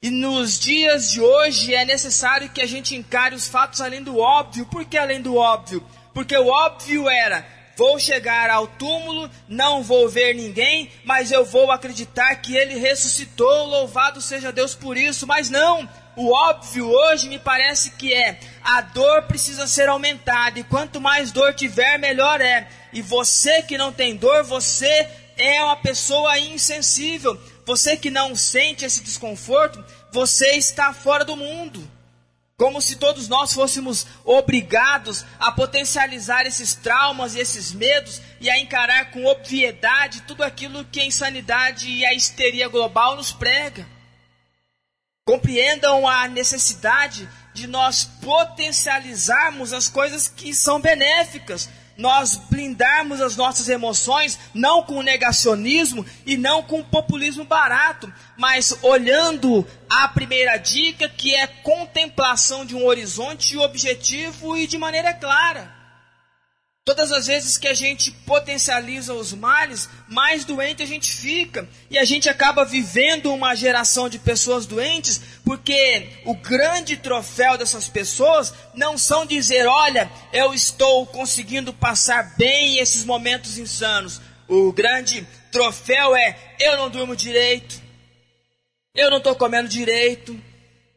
E 0.00 0.08
nos 0.08 0.56
dias 0.56 1.10
de 1.10 1.20
hoje 1.20 1.74
é 1.74 1.84
necessário 1.84 2.48
que 2.48 2.60
a 2.60 2.66
gente 2.66 2.94
encare 2.94 3.34
os 3.34 3.48
fatos 3.48 3.80
além 3.80 4.04
do 4.04 4.18
óbvio. 4.18 4.66
Por 4.66 4.84
que 4.84 4.96
além 4.96 5.20
do 5.20 5.34
óbvio? 5.34 5.84
Porque 6.14 6.36
o 6.36 6.46
óbvio 6.46 7.08
era: 7.08 7.44
vou 7.76 7.98
chegar 7.98 8.50
ao 8.50 8.68
túmulo, 8.68 9.28
não 9.48 9.82
vou 9.82 10.08
ver 10.08 10.32
ninguém, 10.32 10.92
mas 11.04 11.32
eu 11.32 11.44
vou 11.44 11.72
acreditar 11.72 12.36
que 12.36 12.56
ele 12.56 12.78
ressuscitou, 12.78 13.66
louvado 13.66 14.20
seja 14.20 14.52
Deus 14.52 14.76
por 14.76 14.96
isso. 14.96 15.26
Mas 15.26 15.50
não, 15.50 15.88
o 16.16 16.32
óbvio 16.32 16.88
hoje 16.88 17.28
me 17.28 17.38
parece 17.38 17.90
que 17.90 18.12
é 18.12 18.40
a 18.64 18.80
dor 18.80 19.24
precisa 19.24 19.66
ser 19.66 19.88
aumentada 19.88 20.58
e 20.58 20.64
quanto 20.64 21.00
mais 21.00 21.30
dor 21.30 21.52
tiver, 21.54 21.98
melhor 21.98 22.40
é. 22.40 22.66
E 22.92 23.02
você 23.02 23.62
que 23.62 23.76
não 23.76 23.92
tem 23.92 24.16
dor, 24.16 24.42
você 24.42 25.08
é 25.36 25.62
uma 25.62 25.76
pessoa 25.76 26.38
insensível. 26.38 27.38
Você 27.66 27.96
que 27.96 28.10
não 28.10 28.34
sente 28.34 28.84
esse 28.84 29.02
desconforto, 29.02 29.84
você 30.10 30.52
está 30.52 30.94
fora 30.94 31.24
do 31.24 31.36
mundo. 31.36 31.86
Como 32.56 32.80
se 32.80 32.96
todos 32.96 33.28
nós 33.28 33.52
fôssemos 33.52 34.06
obrigados 34.24 35.26
a 35.38 35.52
potencializar 35.52 36.46
esses 36.46 36.74
traumas 36.74 37.34
e 37.34 37.40
esses 37.40 37.72
medos 37.72 38.22
e 38.40 38.48
a 38.48 38.58
encarar 38.58 39.10
com 39.10 39.26
obviedade 39.26 40.22
tudo 40.22 40.42
aquilo 40.42 40.82
que 40.86 41.00
a 41.00 41.04
insanidade 41.04 41.90
e 41.90 42.06
a 42.06 42.14
histeria 42.14 42.68
global 42.68 43.14
nos 43.14 43.30
prega. 43.30 43.86
Compreendam 45.28 46.06
a 46.06 46.28
necessidade 46.28 47.28
de 47.52 47.66
nós 47.66 48.04
potencializarmos 48.04 49.72
as 49.72 49.88
coisas 49.88 50.28
que 50.28 50.54
são 50.54 50.80
benéficas, 50.80 51.68
nós 51.98 52.36
blindarmos 52.36 53.20
as 53.20 53.34
nossas 53.34 53.68
emoções, 53.68 54.38
não 54.54 54.84
com 54.84 55.02
negacionismo 55.02 56.06
e 56.24 56.36
não 56.36 56.62
com 56.62 56.80
populismo 56.80 57.44
barato, 57.44 58.12
mas 58.36 58.78
olhando 58.82 59.66
a 59.90 60.06
primeira 60.06 60.58
dica, 60.58 61.08
que 61.08 61.34
é 61.34 61.48
contemplação 61.48 62.64
de 62.64 62.76
um 62.76 62.86
horizonte 62.86 63.58
objetivo 63.58 64.56
e 64.56 64.64
de 64.68 64.78
maneira 64.78 65.12
clara. 65.12 65.75
Todas 66.86 67.10
as 67.10 67.26
vezes 67.26 67.58
que 67.58 67.66
a 67.66 67.74
gente 67.74 68.12
potencializa 68.12 69.12
os 69.12 69.32
males, 69.32 69.88
mais 70.06 70.44
doente 70.44 70.84
a 70.84 70.86
gente 70.86 71.10
fica. 71.10 71.68
E 71.90 71.98
a 71.98 72.04
gente 72.04 72.28
acaba 72.28 72.64
vivendo 72.64 73.34
uma 73.34 73.56
geração 73.56 74.08
de 74.08 74.20
pessoas 74.20 74.66
doentes, 74.66 75.20
porque 75.44 76.10
o 76.24 76.32
grande 76.32 76.96
troféu 76.96 77.58
dessas 77.58 77.88
pessoas 77.88 78.54
não 78.72 78.96
são 78.96 79.26
dizer, 79.26 79.66
olha, 79.66 80.08
eu 80.32 80.54
estou 80.54 81.04
conseguindo 81.06 81.72
passar 81.72 82.36
bem 82.36 82.78
esses 82.78 83.04
momentos 83.04 83.58
insanos. 83.58 84.20
O 84.46 84.70
grande 84.70 85.26
troféu 85.50 86.14
é, 86.14 86.38
eu 86.60 86.76
não 86.76 86.88
durmo 86.88 87.16
direito, 87.16 87.82
eu 88.94 89.10
não 89.10 89.18
estou 89.18 89.34
comendo 89.34 89.68
direito, 89.68 90.40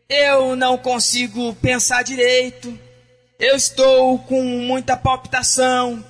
eu 0.07 0.55
não 0.55 0.77
consigo 0.77 1.55
pensar 1.55 2.03
direito, 2.03 2.77
eu 3.39 3.55
estou 3.55 4.19
com 4.19 4.43
muita 4.43 4.97
palpitação, 4.97 6.03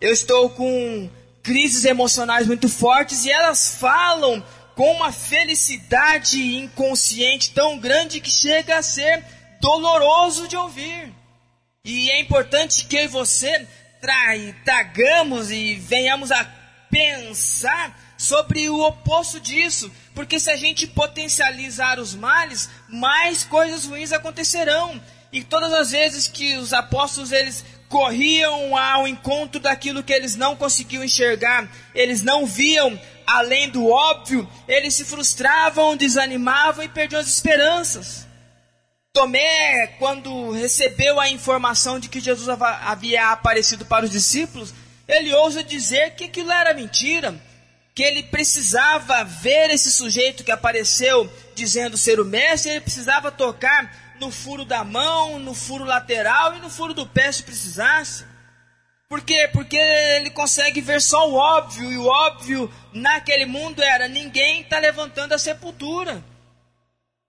eu 0.00 0.12
estou 0.12 0.50
com 0.50 1.08
crises 1.42 1.86
emocionais 1.86 2.46
muito 2.46 2.68
fortes 2.68 3.24
e 3.24 3.30
elas 3.30 3.76
falam 3.76 4.44
com 4.74 4.92
uma 4.92 5.10
felicidade 5.10 6.56
inconsciente 6.56 7.52
tão 7.52 7.78
grande 7.78 8.20
que 8.20 8.30
chega 8.30 8.76
a 8.76 8.82
ser 8.82 9.24
doloroso 9.60 10.46
de 10.46 10.56
ouvir. 10.56 11.10
E 11.84 12.10
é 12.10 12.20
importante 12.20 12.84
que 12.84 13.08
você 13.08 13.66
tragamos 14.64 15.50
e 15.50 15.74
venhamos 15.76 16.30
a 16.30 16.44
pensar 16.90 17.98
sobre 18.18 18.68
o 18.68 18.80
oposto 18.80 19.40
disso, 19.40 19.90
porque 20.14 20.38
se 20.38 20.50
a 20.50 20.56
gente 20.56 20.86
potencializar 20.86 21.98
os 21.98 22.14
males, 22.14 22.68
mais 22.88 23.44
coisas 23.44 23.86
ruins 23.86 24.12
acontecerão. 24.12 25.00
E 25.34 25.42
todas 25.42 25.72
as 25.72 25.90
vezes 25.90 26.28
que 26.28 26.56
os 26.58 26.72
apóstolos 26.72 27.32
eles 27.32 27.64
corriam 27.88 28.76
ao 28.76 29.06
encontro 29.08 29.60
daquilo 29.60 30.00
que 30.00 30.12
eles 30.12 30.36
não 30.36 30.54
conseguiam 30.54 31.02
enxergar, 31.02 31.68
eles 31.92 32.22
não 32.22 32.46
viam 32.46 32.96
além 33.26 33.68
do 33.68 33.90
óbvio, 33.90 34.48
eles 34.68 34.94
se 34.94 35.04
frustravam, 35.04 35.96
desanimavam 35.96 36.84
e 36.84 36.88
perdiam 36.88 37.20
as 37.20 37.26
esperanças. 37.26 38.28
Tomé, 39.12 39.88
quando 39.98 40.52
recebeu 40.52 41.18
a 41.18 41.28
informação 41.28 41.98
de 41.98 42.08
que 42.08 42.20
Jesus 42.20 42.48
havia 42.82 43.32
aparecido 43.32 43.84
para 43.84 44.04
os 44.04 44.12
discípulos, 44.12 44.72
ele 45.08 45.34
ousa 45.34 45.64
dizer 45.64 46.14
que 46.14 46.26
aquilo 46.26 46.52
era 46.52 46.72
mentira, 46.72 47.34
que 47.92 48.04
ele 48.04 48.22
precisava 48.22 49.24
ver 49.24 49.70
esse 49.70 49.90
sujeito 49.90 50.44
que 50.44 50.52
apareceu 50.52 51.28
dizendo 51.56 51.96
ser 51.96 52.20
o 52.20 52.24
mestre, 52.24 52.70
ele 52.70 52.80
precisava 52.80 53.32
tocar 53.32 54.03
no 54.20 54.30
furo 54.30 54.64
da 54.64 54.84
mão, 54.84 55.38
no 55.38 55.54
furo 55.54 55.84
lateral 55.84 56.54
e 56.54 56.60
no 56.60 56.70
furo 56.70 56.94
do 56.94 57.06
pé 57.06 57.30
se 57.30 57.42
precisasse. 57.42 58.24
Por 59.08 59.20
quê? 59.22 59.48
Porque 59.52 59.76
ele 59.76 60.30
consegue 60.30 60.80
ver 60.80 61.00
só 61.00 61.28
o 61.28 61.34
óbvio, 61.34 61.92
e 61.92 61.98
o 61.98 62.06
óbvio 62.06 62.72
naquele 62.92 63.46
mundo 63.46 63.82
era: 63.82 64.08
ninguém 64.08 64.62
está 64.62 64.78
levantando 64.78 65.32
a 65.32 65.38
sepultura. 65.38 66.22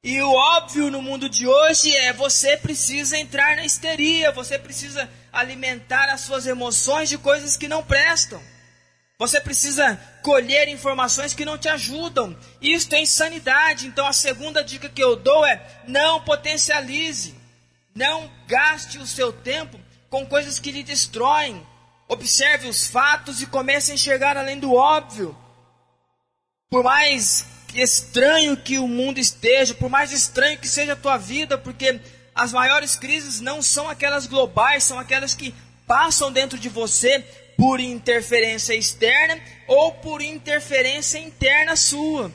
E 0.03 0.21
o 0.21 0.31
óbvio 0.31 0.91
no 0.91 1.01
mundo 1.01 1.27
de 1.27 1.47
hoje 1.47 1.95
é: 1.95 2.13
você 2.13 2.57
precisa 2.57 3.17
entrar 3.17 3.55
na 3.55 3.65
histeria, 3.65 4.31
você 4.31 4.57
precisa 4.57 5.09
alimentar 5.31 6.09
as 6.11 6.21
suas 6.21 6.45
emoções 6.45 7.09
de 7.09 7.17
coisas 7.17 7.57
que 7.57 7.67
não 7.67 7.83
prestam. 7.83 8.41
Você 9.17 9.39
precisa 9.39 9.95
colher 10.21 10.67
informações 10.67 11.33
que 11.33 11.45
não 11.45 11.57
te 11.57 11.69
ajudam. 11.69 12.37
Isto 12.61 12.95
é 12.95 12.99
insanidade. 12.99 13.87
Então 13.87 14.05
a 14.05 14.13
segunda 14.13 14.63
dica 14.63 14.89
que 14.89 15.03
eu 15.03 15.15
dou 15.15 15.45
é: 15.45 15.61
não 15.87 16.21
potencialize. 16.21 17.33
Não 17.95 18.29
gaste 18.45 18.97
o 18.97 19.07
seu 19.07 19.31
tempo 19.31 19.79
com 20.09 20.25
coisas 20.25 20.59
que 20.59 20.71
lhe 20.71 20.83
destroem. 20.83 21.65
Observe 22.09 22.67
os 22.67 22.85
fatos 22.87 23.41
e 23.41 23.47
comece 23.47 23.91
a 23.91 23.95
enxergar 23.95 24.37
além 24.37 24.59
do 24.59 24.73
óbvio. 24.73 25.35
Por 26.69 26.83
mais 26.83 27.45
estranho 27.73 28.57
que 28.57 28.77
o 28.77 28.87
mundo 28.87 29.17
esteja, 29.17 29.73
por 29.73 29.89
mais 29.89 30.11
estranho 30.11 30.59
que 30.59 30.67
seja 30.67 30.93
a 30.93 30.97
tua 30.97 31.17
vida, 31.17 31.57
porque 31.57 32.01
as 32.33 32.51
maiores 32.51 32.97
crises 32.97 33.39
não 33.39 33.61
são 33.61 33.89
aquelas 33.89 34.27
globais, 34.27 34.83
são 34.83 34.99
aquelas 34.99 35.33
que 35.33 35.55
passam 35.87 36.31
dentro 36.31 36.59
de 36.59 36.67
você 36.67 37.25
por 37.57 37.79
interferência 37.79 38.73
externa 38.73 39.39
ou 39.67 39.91
por 39.93 40.21
interferência 40.21 41.17
interna 41.17 41.75
sua. 41.75 42.31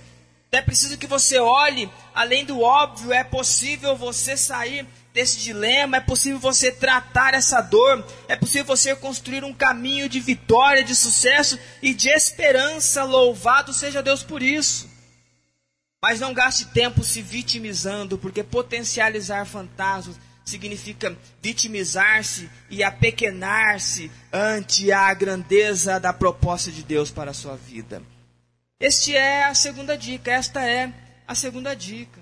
É 0.52 0.60
preciso 0.60 0.98
que 0.98 1.06
você 1.06 1.38
olhe 1.38 1.88
além 2.14 2.44
do 2.44 2.60
óbvio, 2.60 3.12
é 3.12 3.22
possível 3.22 3.96
você 3.96 4.36
sair 4.36 4.86
desse 5.12 5.38
dilema, 5.38 5.96
é 5.96 6.00
possível 6.00 6.38
você 6.38 6.72
tratar 6.72 7.34
essa 7.34 7.60
dor, 7.60 8.04
é 8.28 8.36
possível 8.36 8.64
você 8.64 8.94
construir 8.94 9.44
um 9.44 9.54
caminho 9.54 10.08
de 10.08 10.20
vitória, 10.20 10.84
de 10.84 10.94
sucesso 10.94 11.58
e 11.82 11.94
de 11.94 12.08
esperança. 12.08 13.04
Louvado 13.04 13.72
seja 13.72 14.02
Deus 14.02 14.22
por 14.22 14.42
isso. 14.42 14.88
Mas 16.02 16.18
não 16.18 16.32
gaste 16.32 16.64
tempo 16.66 17.04
se 17.04 17.20
vitimizando, 17.20 18.16
porque 18.16 18.42
potencializar 18.42 19.44
fantasmas 19.44 20.18
significa 20.50 21.16
vitimizar-se 21.40 22.50
e 22.68 22.82
apequenar-se 22.82 24.10
ante 24.32 24.90
a 24.90 25.12
grandeza 25.14 25.98
da 25.98 26.12
proposta 26.12 26.70
de 26.70 26.82
Deus 26.82 27.10
para 27.10 27.30
a 27.30 27.34
sua 27.34 27.56
vida. 27.56 28.02
Este 28.78 29.14
é 29.14 29.44
a 29.44 29.54
segunda 29.54 29.96
dica, 29.96 30.30
esta 30.30 30.66
é 30.66 30.92
a 31.26 31.34
segunda 31.34 31.74
dica. 31.74 32.20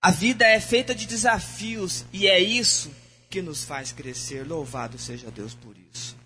A 0.00 0.10
vida 0.10 0.44
é 0.44 0.60
feita 0.60 0.94
de 0.94 1.06
desafios 1.06 2.04
e 2.12 2.26
é 2.26 2.38
isso 2.38 2.92
que 3.30 3.40
nos 3.40 3.64
faz 3.64 3.92
crescer. 3.92 4.46
Louvado 4.46 4.98
seja 4.98 5.30
Deus 5.30 5.54
por 5.54 5.74
isso. 5.94 6.16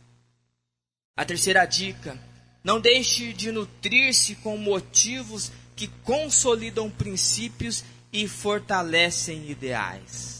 A 1.16 1.24
terceira 1.24 1.64
dica: 1.66 2.18
não 2.64 2.80
deixe 2.80 3.32
de 3.32 3.52
nutrir-se 3.52 4.34
com 4.36 4.56
motivos 4.56 5.52
que 5.76 5.88
consolidam 6.02 6.90
princípios 6.90 7.84
e 8.12 8.26
fortalecem 8.26 9.50
ideais. 9.50 10.35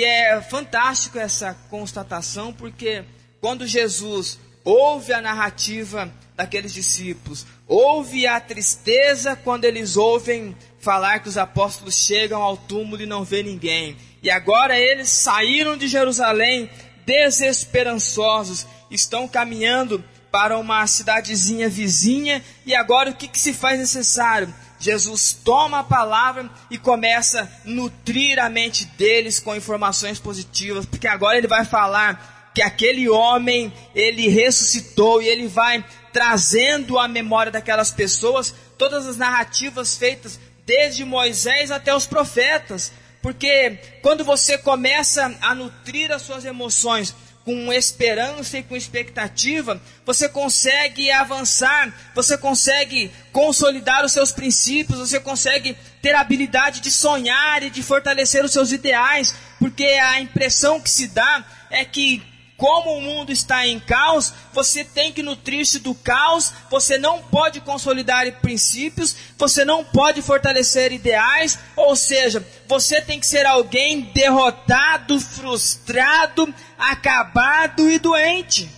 E 0.00 0.04
é 0.04 0.40
fantástico 0.40 1.18
essa 1.18 1.54
constatação, 1.68 2.54
porque 2.54 3.04
quando 3.38 3.66
Jesus 3.66 4.38
ouve 4.64 5.12
a 5.12 5.20
narrativa 5.20 6.10
daqueles 6.34 6.72
discípulos, 6.72 7.44
ouve 7.68 8.26
a 8.26 8.40
tristeza 8.40 9.36
quando 9.36 9.66
eles 9.66 9.98
ouvem 9.98 10.56
falar 10.78 11.18
que 11.18 11.28
os 11.28 11.36
apóstolos 11.36 11.96
chegam 11.96 12.40
ao 12.40 12.56
túmulo 12.56 13.02
e 13.02 13.04
não 13.04 13.24
vê 13.24 13.42
ninguém. 13.42 13.94
E 14.22 14.30
agora 14.30 14.80
eles 14.80 15.10
saíram 15.10 15.76
de 15.76 15.86
Jerusalém 15.86 16.70
desesperançosos, 17.04 18.66
estão 18.90 19.28
caminhando 19.28 20.02
para 20.32 20.56
uma 20.56 20.86
cidadezinha 20.86 21.68
vizinha, 21.68 22.42
e 22.64 22.74
agora 22.74 23.10
o 23.10 23.14
que, 23.14 23.28
que 23.28 23.38
se 23.38 23.52
faz 23.52 23.78
necessário? 23.78 24.48
Jesus 24.80 25.32
toma 25.44 25.80
a 25.80 25.84
palavra 25.84 26.50
e 26.70 26.78
começa 26.78 27.42
a 27.42 27.68
nutrir 27.68 28.38
a 28.38 28.48
mente 28.48 28.86
deles 28.86 29.38
com 29.38 29.54
informações 29.54 30.18
positivas, 30.18 30.86
porque 30.86 31.06
agora 31.06 31.36
ele 31.36 31.46
vai 31.46 31.66
falar 31.66 32.50
que 32.54 32.62
aquele 32.62 33.08
homem, 33.08 33.72
ele 33.94 34.28
ressuscitou 34.28 35.22
e 35.22 35.28
ele 35.28 35.46
vai 35.46 35.84
trazendo 36.12 36.98
à 36.98 37.06
memória 37.06 37.52
daquelas 37.52 37.92
pessoas 37.92 38.54
todas 38.76 39.06
as 39.06 39.16
narrativas 39.16 39.96
feitas 39.96 40.40
desde 40.64 41.04
Moisés 41.04 41.70
até 41.70 41.94
os 41.94 42.06
profetas, 42.06 42.92
porque 43.20 43.78
quando 44.02 44.24
você 44.24 44.56
começa 44.56 45.36
a 45.42 45.54
nutrir 45.54 46.10
as 46.10 46.22
suas 46.22 46.44
emoções 46.44 47.14
com 47.44 47.72
esperança 47.72 48.58
e 48.58 48.62
com 48.62 48.76
expectativa, 48.76 49.80
você 50.04 50.28
consegue 50.28 51.10
avançar, 51.10 51.92
você 52.14 52.36
consegue 52.36 53.10
consolidar 53.32 54.04
os 54.04 54.12
seus 54.12 54.30
princípios, 54.30 54.98
você 54.98 55.18
consegue 55.18 55.76
ter 56.02 56.14
a 56.14 56.20
habilidade 56.20 56.80
de 56.80 56.90
sonhar 56.90 57.62
e 57.62 57.70
de 57.70 57.82
fortalecer 57.82 58.44
os 58.44 58.52
seus 58.52 58.72
ideais, 58.72 59.34
porque 59.58 59.84
a 59.84 60.20
impressão 60.20 60.80
que 60.80 60.90
se 60.90 61.08
dá 61.08 61.44
é 61.70 61.84
que 61.84 62.22
como 62.60 62.94
o 62.94 63.00
mundo 63.00 63.32
está 63.32 63.66
em 63.66 63.80
caos, 63.80 64.34
você 64.52 64.84
tem 64.84 65.10
que 65.10 65.22
nutrir-se 65.22 65.78
do 65.78 65.94
caos, 65.94 66.52
você 66.68 66.98
não 66.98 67.22
pode 67.22 67.58
consolidar 67.62 68.30
princípios, 68.42 69.16
você 69.38 69.64
não 69.64 69.82
pode 69.82 70.20
fortalecer 70.20 70.92
ideais, 70.92 71.58
ou 71.74 71.96
seja, 71.96 72.46
você 72.68 73.00
tem 73.00 73.18
que 73.18 73.26
ser 73.26 73.46
alguém 73.46 74.02
derrotado, 74.12 75.18
frustrado, 75.18 76.54
acabado 76.76 77.90
e 77.90 77.98
doente. 77.98 78.68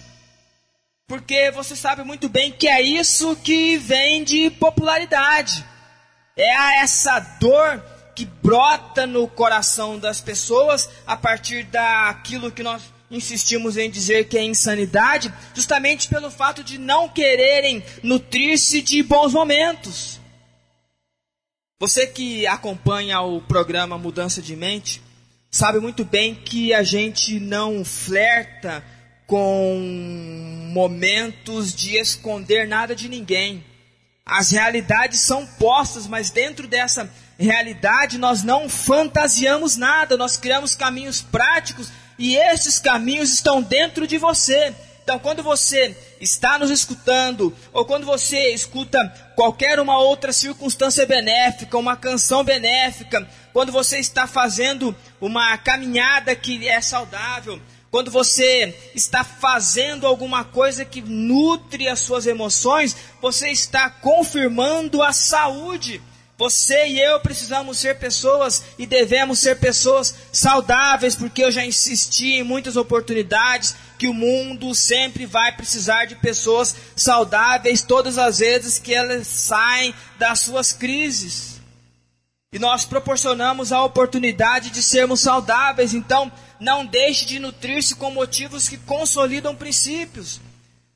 Porque 1.09 1.51
você 1.51 1.75
sabe 1.75 2.05
muito 2.05 2.29
bem 2.29 2.53
que 2.53 2.69
é 2.69 2.81
isso 2.81 3.35
que 3.35 3.77
vem 3.79 4.23
de 4.23 4.49
popularidade. 4.49 5.67
É 6.37 6.83
essa 6.83 7.19
dor 7.19 7.83
que 8.15 8.25
brota 8.25 9.09
no 9.09 9.27
coração 9.27 9.99
das 9.99 10.21
pessoas 10.21 10.89
a 11.05 11.17
partir 11.17 11.65
daquilo 11.65 12.53
que 12.53 12.63
nós 12.63 12.83
insistimos 13.13 13.77
em 13.77 13.91
dizer 13.91 14.27
que 14.27 14.39
é 14.39 14.43
insanidade, 14.43 15.33
justamente 15.55 16.09
pelo 16.09 16.31
fato 16.31 16.65
de 16.65 16.79
não 16.79 17.09
quererem 17.09 17.85
nutrir-se 18.03 18.81
de 18.81 19.03
bons 19.03 19.33
momentos. 19.33 20.19
Você 21.79 22.07
que 22.07 22.47
acompanha 22.47 23.21
o 23.21 23.41
programa 23.43 23.99
Mudança 23.99 24.41
de 24.41 24.57
Mente, 24.57 25.03
sabe 25.51 25.79
muito 25.79 26.05
bem 26.05 26.35
que 26.35 26.73
a 26.73 26.83
gente 26.83 27.39
não 27.39 27.85
flerta 27.85 28.83
com 29.27 30.71
momentos 30.73 31.75
de 31.75 31.97
esconder 31.97 32.67
nada 32.67 32.95
de 32.95 33.09
ninguém. 33.09 33.65
As 34.25 34.51
realidades 34.51 35.21
são 35.21 35.47
postas, 35.47 36.07
mas 36.07 36.31
dentro 36.31 36.69
dessa 36.69 37.11
realidade 37.39 38.19
nós 38.19 38.43
não 38.43 38.69
fantasiamos 38.69 39.77
nada, 39.77 40.17
nós 40.17 40.37
criamos 40.37 40.75
caminhos 40.75 41.21
práticos 41.21 41.91
e 42.19 42.37
esses 42.37 42.79
caminhos 42.79 43.33
estão 43.33 43.63
dentro 43.63 44.07
de 44.07 44.19
você. 44.19 44.75
Então, 45.03 45.19
quando 45.19 45.43
você 45.43 45.97
está 46.21 46.59
nos 46.59 46.71
escutando, 46.71 47.55
ou 47.73 47.85
quando 47.85 48.07
você 48.07 48.55
escuta 48.55 49.13
qualquer 49.35 49.81
uma 49.81 49.99
outra 49.99 50.33
circunstância 50.33 51.05
benéfica, 51.05 51.77
uma 51.77 51.97
canção 51.97 52.45
benéfica, 52.45 53.29
quando 53.53 53.73
você 53.73 53.99
está 53.99 54.29
fazendo 54.29 54.95
uma 55.21 55.59
caminhada 55.59 56.37
que 56.37 56.69
é 56.69 56.81
saudável, 56.81 57.61
quando 57.91 58.11
você 58.11 58.75
está 58.95 59.23
fazendo 59.25 60.07
alguma 60.07 60.45
coisa 60.45 60.85
que 60.85 61.03
nutre 61.03 61.89
as 61.89 62.01
suas 62.01 62.27
emoções, 62.27 62.97
você 63.21 63.51
está 63.51 63.91
confirmando 63.91 65.03
a 65.03 65.13
saúde. 65.13 66.01
Você 66.43 66.89
e 66.89 67.01
eu 67.01 67.21
precisamos 67.21 67.79
ser 67.79 68.01
pessoas 68.01 68.65
e 68.77 68.85
devemos 68.85 69.39
ser 69.39 69.61
pessoas 69.61 70.13
saudáveis, 70.33 71.15
porque 71.15 71.45
eu 71.45 71.53
já 71.53 71.65
insisti 71.65 72.33
em 72.33 72.43
muitas 72.43 72.77
oportunidades 72.77 73.77
que 73.97 74.09
o 74.09 74.13
mundo 74.13 74.75
sempre 74.75 75.25
vai 75.25 75.53
precisar 75.53 76.07
de 76.07 76.17
pessoas 76.17 76.75
saudáveis 76.97 77.83
todas 77.83 78.19
as 78.19 78.41
vezes 78.41 78.77
que 78.77 78.93
elas 78.93 79.29
saem 79.29 79.95
das 80.19 80.41
suas 80.41 80.73
crises. 80.73 81.61
E 82.53 82.59
nós 82.59 82.85
proporcionamos 82.85 83.71
a 83.71 83.85
oportunidade 83.85 84.71
de 84.71 84.83
sermos 84.83 85.21
saudáveis, 85.21 85.95
então 85.95 86.31
não 86.59 86.85
deixe 86.85 87.25
de 87.25 87.39
nutrir-se 87.39 87.95
com 87.95 88.11
motivos 88.11 88.69
que 88.69 88.79
consolidam 88.79 89.55
princípios. 89.55 90.41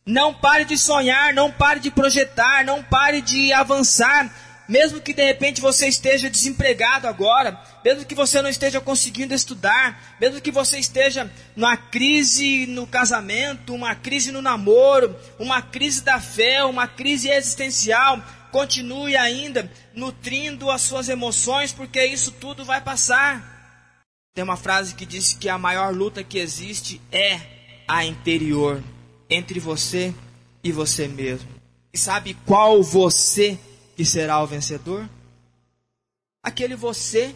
Não 0.05 0.35
pare 0.35 0.65
de 0.65 0.77
sonhar, 0.77 1.33
não 1.33 1.53
pare 1.53 1.79
de 1.79 1.91
projetar, 1.91 2.65
não 2.65 2.83
pare 2.83 3.21
de 3.21 3.53
avançar. 3.53 4.29
Mesmo 4.69 5.01
que 5.01 5.15
de 5.15 5.25
repente 5.25 5.61
você 5.61 5.87
esteja 5.87 6.29
desempregado 6.29 7.07
agora, 7.07 7.61
mesmo 7.85 8.05
que 8.05 8.15
você 8.15 8.43
não 8.43 8.51
esteja 8.51 8.81
conseguindo 8.81 9.33
estudar, 9.33 10.17
mesmo 10.21 10.41
que 10.41 10.51
você 10.51 10.79
esteja 10.79 11.31
numa 11.55 11.77
crise 11.77 12.67
no 12.67 12.87
casamento, 12.87 13.75
uma 13.75 13.95
crise 13.95 14.33
no 14.33 14.43
namoro, 14.43 15.15
uma 15.39 15.63
crise 15.63 16.03
da 16.03 16.21
fé, 16.21 16.65
uma 16.65 16.89
crise 16.89 17.29
existencial, 17.29 18.21
continue 18.51 19.17
ainda 19.17 19.71
nutrindo 19.95 20.71
as 20.71 20.83
suas 20.83 21.09
emoções, 21.09 21.73
porque 21.73 22.05
isso 22.05 22.33
tudo 22.33 22.65
vai 22.65 22.81
passar. 22.81 23.55
Tem 24.35 24.43
uma 24.43 24.57
frase 24.57 24.95
que 24.95 25.07
diz 25.07 25.33
que 25.33 25.49
a 25.49 25.57
maior 25.57 25.95
luta 25.95 26.25
que 26.25 26.39
existe 26.39 27.01
é 27.13 27.41
a 27.87 28.05
interior, 28.05 28.83
entre 29.31 29.61
você 29.61 30.13
e 30.63 30.73
você 30.73 31.07
mesmo. 31.07 31.49
E 31.93 31.99
sabe 31.99 32.37
qual 32.45 32.83
você 32.83 33.59
que 33.97 34.05
será 34.05 34.43
o 34.43 34.47
vencedor? 34.47 35.09
Aquele 36.43 36.77
você 36.77 37.35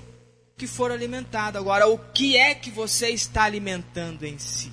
que 0.56 0.66
for 0.66 0.92
alimentado. 0.92 1.56
Agora, 1.56 1.88
o 1.88 1.98
que 1.98 2.36
é 2.36 2.54
que 2.54 2.70
você 2.70 3.08
está 3.08 3.44
alimentando 3.44 4.24
em 4.24 4.38
si? 4.38 4.70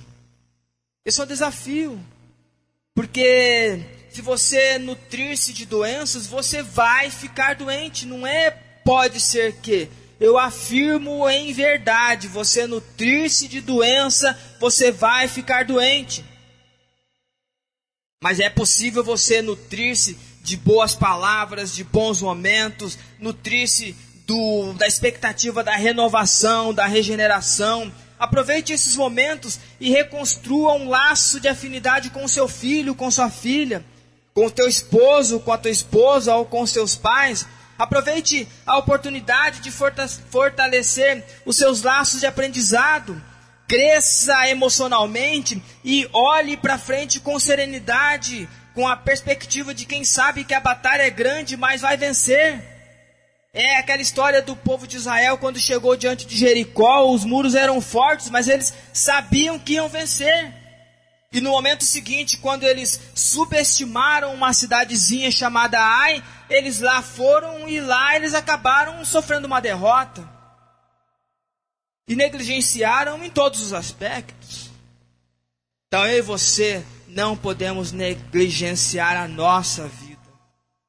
Esse 1.02 1.18
é 1.18 1.24
o 1.24 1.26
desafio. 1.26 1.98
Porque 2.94 3.80
se 4.10 4.20
você 4.20 4.78
nutrir-se 4.78 5.54
de 5.54 5.64
doenças, 5.64 6.26
você 6.26 6.62
vai 6.62 7.10
ficar 7.10 7.54
doente. 7.54 8.04
Não 8.04 8.26
é 8.26 8.50
pode 8.84 9.18
ser 9.18 9.56
que 9.56 9.88
eu 10.20 10.36
afirmo 10.36 11.26
em 11.26 11.54
verdade: 11.54 12.28
você 12.28 12.66
nutrir-se 12.66 13.48
de 13.48 13.62
doença, 13.62 14.38
você 14.60 14.92
vai 14.92 15.26
ficar 15.26 15.64
doente. 15.64 16.22
Mas 18.22 18.40
é 18.40 18.50
possível 18.50 19.02
você 19.02 19.40
nutrir-se 19.40 20.18
de 20.42 20.56
boas 20.56 20.94
palavras, 20.94 21.74
de 21.74 21.84
bons 21.84 22.22
momentos, 22.22 22.98
nutrir-se 23.18 23.96
da 24.76 24.86
expectativa 24.86 25.64
da 25.64 25.74
renovação, 25.74 26.74
da 26.74 26.86
regeneração. 26.86 27.90
Aproveite 28.18 28.72
esses 28.72 28.94
momentos 28.96 29.58
e 29.80 29.90
reconstrua 29.90 30.74
um 30.74 30.88
laço 30.88 31.40
de 31.40 31.48
afinidade 31.48 32.10
com 32.10 32.28
seu 32.28 32.46
filho, 32.46 32.94
com 32.94 33.10
sua 33.10 33.30
filha, 33.30 33.84
com 34.34 34.46
o 34.46 34.50
teu 34.50 34.68
esposo, 34.68 35.40
com 35.40 35.52
a 35.52 35.58
tua 35.58 35.70
esposa 35.70 36.34
ou 36.34 36.44
com 36.44 36.66
seus 36.66 36.94
pais 36.94 37.46
Aproveite 37.78 38.48
a 38.66 38.76
oportunidade 38.76 39.60
de 39.60 39.70
fortalecer 39.70 41.24
os 41.46 41.56
seus 41.56 41.82
laços 41.82 42.18
de 42.18 42.26
aprendizado. 42.26 43.22
Cresça 43.68 44.48
emocionalmente 44.48 45.62
e 45.84 46.08
olhe 46.12 46.56
para 46.56 46.76
frente 46.76 47.20
com 47.20 47.38
serenidade, 47.38 48.48
com 48.78 48.86
a 48.86 48.96
perspectiva 48.96 49.74
de 49.74 49.84
quem 49.84 50.04
sabe 50.04 50.44
que 50.44 50.54
a 50.54 50.60
batalha 50.60 51.02
é 51.02 51.10
grande, 51.10 51.56
mas 51.56 51.80
vai 51.80 51.96
vencer. 51.96 52.62
É 53.52 53.76
aquela 53.76 54.00
história 54.00 54.40
do 54.40 54.54
povo 54.54 54.86
de 54.86 54.96
Israel 54.96 55.36
quando 55.36 55.58
chegou 55.58 55.96
diante 55.96 56.24
de 56.24 56.36
Jericó, 56.36 57.10
os 57.10 57.24
muros 57.24 57.56
eram 57.56 57.80
fortes, 57.80 58.30
mas 58.30 58.46
eles 58.46 58.72
sabiam 58.92 59.58
que 59.58 59.72
iam 59.72 59.88
vencer. 59.88 60.54
E 61.32 61.40
no 61.40 61.50
momento 61.50 61.82
seguinte, 61.82 62.38
quando 62.38 62.62
eles 62.62 63.00
subestimaram 63.16 64.32
uma 64.32 64.52
cidadezinha 64.52 65.32
chamada 65.32 65.80
Ai, 65.80 66.22
eles 66.48 66.78
lá 66.78 67.02
foram 67.02 67.68
e 67.68 67.80
lá 67.80 68.14
eles 68.14 68.32
acabaram 68.32 69.04
sofrendo 69.04 69.48
uma 69.48 69.58
derrota. 69.58 70.22
E 72.06 72.14
negligenciaram 72.14 73.24
em 73.24 73.28
todos 73.28 73.60
os 73.60 73.72
aspectos. 73.72 74.70
Então 75.88 76.06
eu 76.06 76.18
e 76.18 76.22
você 76.22 76.84
não 77.08 77.36
podemos 77.36 77.90
negligenciar 77.90 79.16
a 79.16 79.26
nossa 79.26 79.88
vida. 79.88 80.18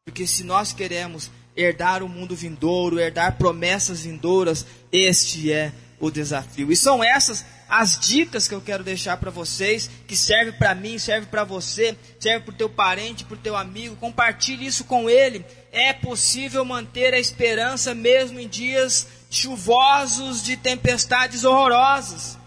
Porque 0.05 0.27
se 0.27 0.43
nós 0.43 0.73
queremos 0.73 1.31
herdar 1.55 2.03
o 2.03 2.09
mundo 2.09 2.35
vindouro, 2.35 2.99
herdar 2.99 3.37
promessas 3.37 4.01
vindouras, 4.01 4.65
este 4.91 5.51
é 5.51 5.71
o 5.99 6.09
desafio. 6.09 6.71
E 6.71 6.75
são 6.75 7.03
essas 7.03 7.45
as 7.69 7.99
dicas 7.99 8.47
que 8.47 8.55
eu 8.55 8.61
quero 8.61 8.83
deixar 8.83 9.17
para 9.17 9.29
vocês, 9.29 9.87
que 10.07 10.15
serve 10.15 10.53
para 10.53 10.73
mim, 10.73 10.97
serve 10.97 11.27
para 11.27 11.43
você, 11.43 11.95
serve 12.19 12.45
para 12.45 12.53
o 12.53 12.57
teu 12.57 12.67
parente, 12.67 13.23
para 13.23 13.35
o 13.35 13.39
teu 13.39 13.55
amigo. 13.55 13.95
Compartilhe 13.97 14.65
isso 14.65 14.85
com 14.85 15.07
ele. 15.07 15.45
É 15.71 15.93
possível 15.93 16.65
manter 16.65 17.13
a 17.13 17.19
esperança 17.19 17.93
mesmo 17.93 18.39
em 18.39 18.47
dias 18.47 19.07
chuvosos 19.29 20.43
de 20.43 20.57
tempestades 20.57 21.43
horrorosas. 21.43 22.38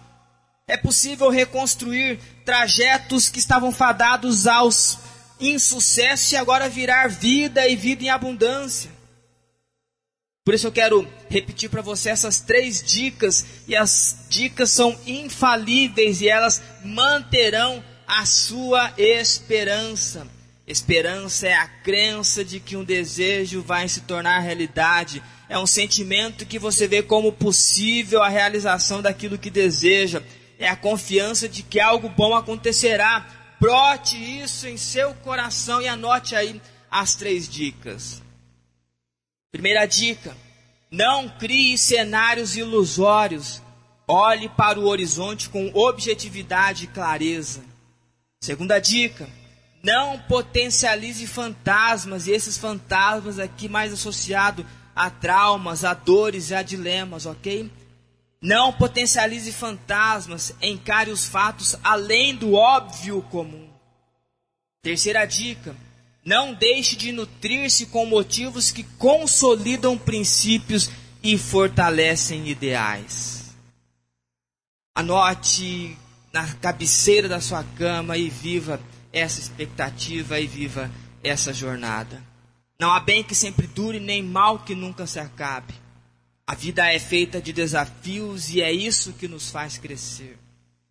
É 0.72 0.76
possível 0.78 1.28
reconstruir 1.28 2.18
trajetos 2.46 3.28
que 3.28 3.38
estavam 3.38 3.70
fadados 3.70 4.46
aos 4.46 5.00
insucesso 5.38 6.32
e 6.32 6.36
agora 6.38 6.66
virar 6.66 7.08
vida 7.08 7.68
e 7.68 7.76
vida 7.76 8.04
em 8.04 8.08
abundância. 8.08 8.90
Por 10.42 10.54
isso 10.54 10.66
eu 10.66 10.72
quero 10.72 11.06
repetir 11.28 11.68
para 11.68 11.82
você 11.82 12.08
essas 12.08 12.40
três 12.40 12.82
dicas, 12.82 13.44
e 13.68 13.76
as 13.76 14.24
dicas 14.30 14.70
são 14.70 14.98
infalíveis 15.06 16.22
e 16.22 16.28
elas 16.28 16.62
manterão 16.82 17.84
a 18.06 18.24
sua 18.24 18.94
esperança. 18.96 20.26
Esperança 20.66 21.48
é 21.48 21.52
a 21.52 21.68
crença 21.68 22.42
de 22.42 22.60
que 22.60 22.78
um 22.78 22.84
desejo 22.84 23.60
vai 23.60 23.86
se 23.88 24.00
tornar 24.00 24.38
realidade. 24.38 25.22
É 25.50 25.58
um 25.58 25.66
sentimento 25.66 26.46
que 26.46 26.58
você 26.58 26.88
vê 26.88 27.02
como 27.02 27.30
possível 27.30 28.22
a 28.22 28.28
realização 28.30 29.02
daquilo 29.02 29.36
que 29.36 29.50
deseja. 29.50 30.22
É 30.62 30.68
a 30.68 30.76
confiança 30.76 31.48
de 31.48 31.60
que 31.64 31.80
algo 31.80 32.08
bom 32.08 32.36
acontecerá. 32.36 33.26
Brote 33.58 34.16
isso 34.16 34.68
em 34.68 34.76
seu 34.76 35.12
coração 35.12 35.82
e 35.82 35.88
anote 35.88 36.36
aí 36.36 36.62
as 36.88 37.16
três 37.16 37.48
dicas. 37.48 38.22
Primeira 39.50 39.84
dica: 39.86 40.36
não 40.88 41.28
crie 41.28 41.76
cenários 41.76 42.56
ilusórios. 42.56 43.60
Olhe 44.06 44.48
para 44.50 44.78
o 44.78 44.86
horizonte 44.86 45.48
com 45.48 45.68
objetividade 45.74 46.84
e 46.84 46.86
clareza. 46.86 47.64
Segunda 48.40 48.78
dica: 48.78 49.28
não 49.82 50.16
potencialize 50.16 51.26
fantasmas, 51.26 52.28
e 52.28 52.30
esses 52.30 52.56
fantasmas 52.56 53.40
aqui 53.40 53.68
mais 53.68 53.92
associado 53.92 54.64
a 54.94 55.10
traumas, 55.10 55.82
a 55.82 55.92
dores 55.92 56.50
e 56.50 56.54
a 56.54 56.62
dilemas, 56.62 57.26
ok? 57.26 57.68
Não 58.42 58.72
potencialize 58.72 59.52
fantasmas, 59.52 60.52
encare 60.60 61.12
os 61.12 61.26
fatos 61.26 61.76
além 61.84 62.34
do 62.34 62.54
óbvio 62.54 63.22
comum. 63.30 63.70
Terceira 64.82 65.24
dica: 65.24 65.76
não 66.24 66.52
deixe 66.52 66.96
de 66.96 67.12
nutrir-se 67.12 67.86
com 67.86 68.04
motivos 68.04 68.72
que 68.72 68.82
consolidam 68.98 69.96
princípios 69.96 70.90
e 71.22 71.38
fortalecem 71.38 72.48
ideais. 72.48 73.54
Anote 74.92 75.96
na 76.32 76.52
cabeceira 76.54 77.28
da 77.28 77.40
sua 77.40 77.62
cama 77.76 78.16
e 78.16 78.28
viva 78.28 78.80
essa 79.12 79.38
expectativa 79.38 80.40
e 80.40 80.48
viva 80.48 80.90
essa 81.22 81.52
jornada. 81.52 82.20
Não 82.76 82.92
há 82.92 82.98
bem 82.98 83.22
que 83.22 83.36
sempre 83.36 83.68
dure, 83.68 84.00
nem 84.00 84.20
mal 84.20 84.58
que 84.58 84.74
nunca 84.74 85.06
se 85.06 85.20
acabe. 85.20 85.81
A 86.52 86.54
vida 86.54 86.86
é 86.92 86.98
feita 86.98 87.40
de 87.40 87.50
desafios 87.50 88.50
e 88.50 88.60
é 88.60 88.70
isso 88.70 89.14
que 89.14 89.26
nos 89.26 89.50
faz 89.50 89.78
crescer. 89.78 90.38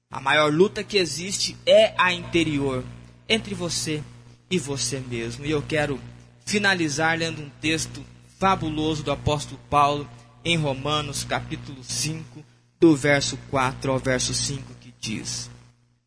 A 0.10 0.20
maior 0.20 0.52
luta 0.52 0.84
que 0.84 0.98
existe 0.98 1.56
é 1.68 1.94
a 2.00 2.12
interior, 2.12 2.84
entre 3.30 3.54
você 3.54 4.04
e 4.50 4.58
você 4.58 5.00
mesmo. 5.00 5.46
E 5.46 5.52
eu 5.52 5.62
quero 5.62 6.02
finalizar 6.48 7.16
lendo 7.16 7.44
um 7.44 7.50
texto 7.62 8.04
fabuloso 8.40 9.04
do 9.04 9.12
apóstolo 9.12 9.62
Paulo 9.70 10.10
em 10.44 10.58
Romanos, 10.58 11.24
capítulo 11.24 11.84
5, 11.84 12.44
do 12.80 12.96
verso 12.96 13.38
4 13.52 13.92
ao 13.92 14.00
verso 14.00 14.34
5, 14.34 14.64
que 14.82 14.92
diz: 15.00 15.48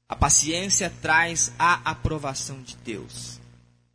A 0.09 0.16
paciência 0.16 0.92
traz 1.00 1.52
a 1.57 1.74
aprovação 1.92 2.61
de 2.61 2.76
Deus. 2.84 3.40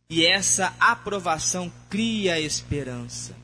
E 0.08 0.24
essa 0.24 0.74
aprovação 0.80 1.70
cria 1.90 2.40
esperança. 2.40 3.39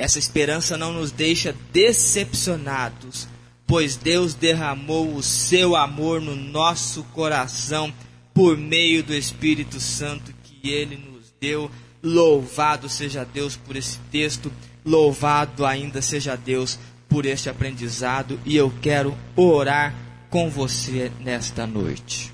Essa 0.00 0.18
esperança 0.18 0.78
não 0.78 0.94
nos 0.94 1.12
deixa 1.12 1.54
decepcionados, 1.74 3.28
pois 3.66 3.96
Deus 3.96 4.32
derramou 4.32 5.14
o 5.14 5.22
seu 5.22 5.76
amor 5.76 6.22
no 6.22 6.34
nosso 6.34 7.04
coração 7.12 7.92
por 8.32 8.56
meio 8.56 9.02
do 9.02 9.12
Espírito 9.12 9.78
Santo 9.78 10.32
que 10.42 10.70
ele 10.70 10.96
nos 10.96 11.30
deu. 11.38 11.70
Louvado 12.02 12.88
seja 12.88 13.26
Deus 13.26 13.56
por 13.56 13.76
esse 13.76 13.98
texto, 14.10 14.50
louvado 14.86 15.66
ainda 15.66 16.00
seja 16.00 16.34
Deus 16.34 16.78
por 17.06 17.26
este 17.26 17.50
aprendizado, 17.50 18.40
e 18.46 18.56
eu 18.56 18.72
quero 18.80 19.14
orar 19.36 19.94
com 20.30 20.48
você 20.48 21.12
nesta 21.20 21.66
noite. 21.66 22.32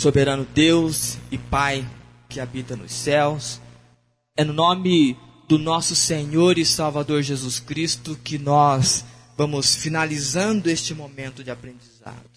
Soberano 0.00 0.46
Deus 0.54 1.18
e 1.30 1.36
Pai 1.36 1.86
que 2.26 2.40
habita 2.40 2.74
nos 2.74 2.92
céus, 2.92 3.60
é 4.34 4.42
no 4.42 4.54
nome 4.54 5.14
do 5.48 5.58
nosso 5.58 5.94
Senhor 5.94 6.58
e 6.58 6.66
Salvador 6.66 7.22
Jesus 7.22 7.60
Cristo 7.60 8.18
que 8.22 8.38
nós 8.38 9.04
vamos 9.36 9.74
finalizando 9.74 10.68
este 10.68 10.94
momento 10.94 11.44
de 11.44 11.50
aprendizado. 11.50 12.30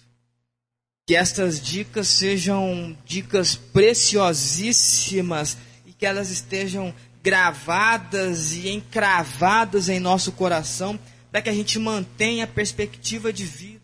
Que 1.06 1.16
estas 1.16 1.60
dicas 1.60 2.06
sejam 2.06 2.96
dicas 3.04 3.56
preciosíssimas 3.56 5.56
e 5.84 5.92
que 5.92 6.06
elas 6.06 6.30
estejam 6.30 6.94
gravadas 7.22 8.52
e 8.52 8.68
encravadas 8.68 9.88
em 9.88 9.98
nosso 9.98 10.32
coração 10.32 10.98
para 11.30 11.42
que 11.42 11.48
a 11.48 11.54
gente 11.54 11.78
mantenha 11.78 12.44
a 12.44 12.48
perspectiva 12.48 13.32
de 13.32 13.44
vida. 13.44 13.80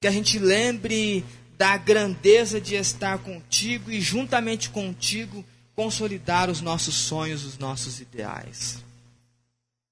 Que 0.00 0.08
a 0.08 0.10
gente 0.10 0.38
lembre 0.38 1.24
da 1.58 1.76
grandeza 1.76 2.58
de 2.58 2.74
estar 2.74 3.18
contigo 3.18 3.90
e 3.90 4.00
juntamente 4.00 4.70
contigo 4.70 5.44
consolidar 5.80 6.50
os 6.50 6.60
nossos 6.60 6.94
sonhos, 6.94 7.42
os 7.42 7.56
nossos 7.56 8.00
ideais. 8.00 8.84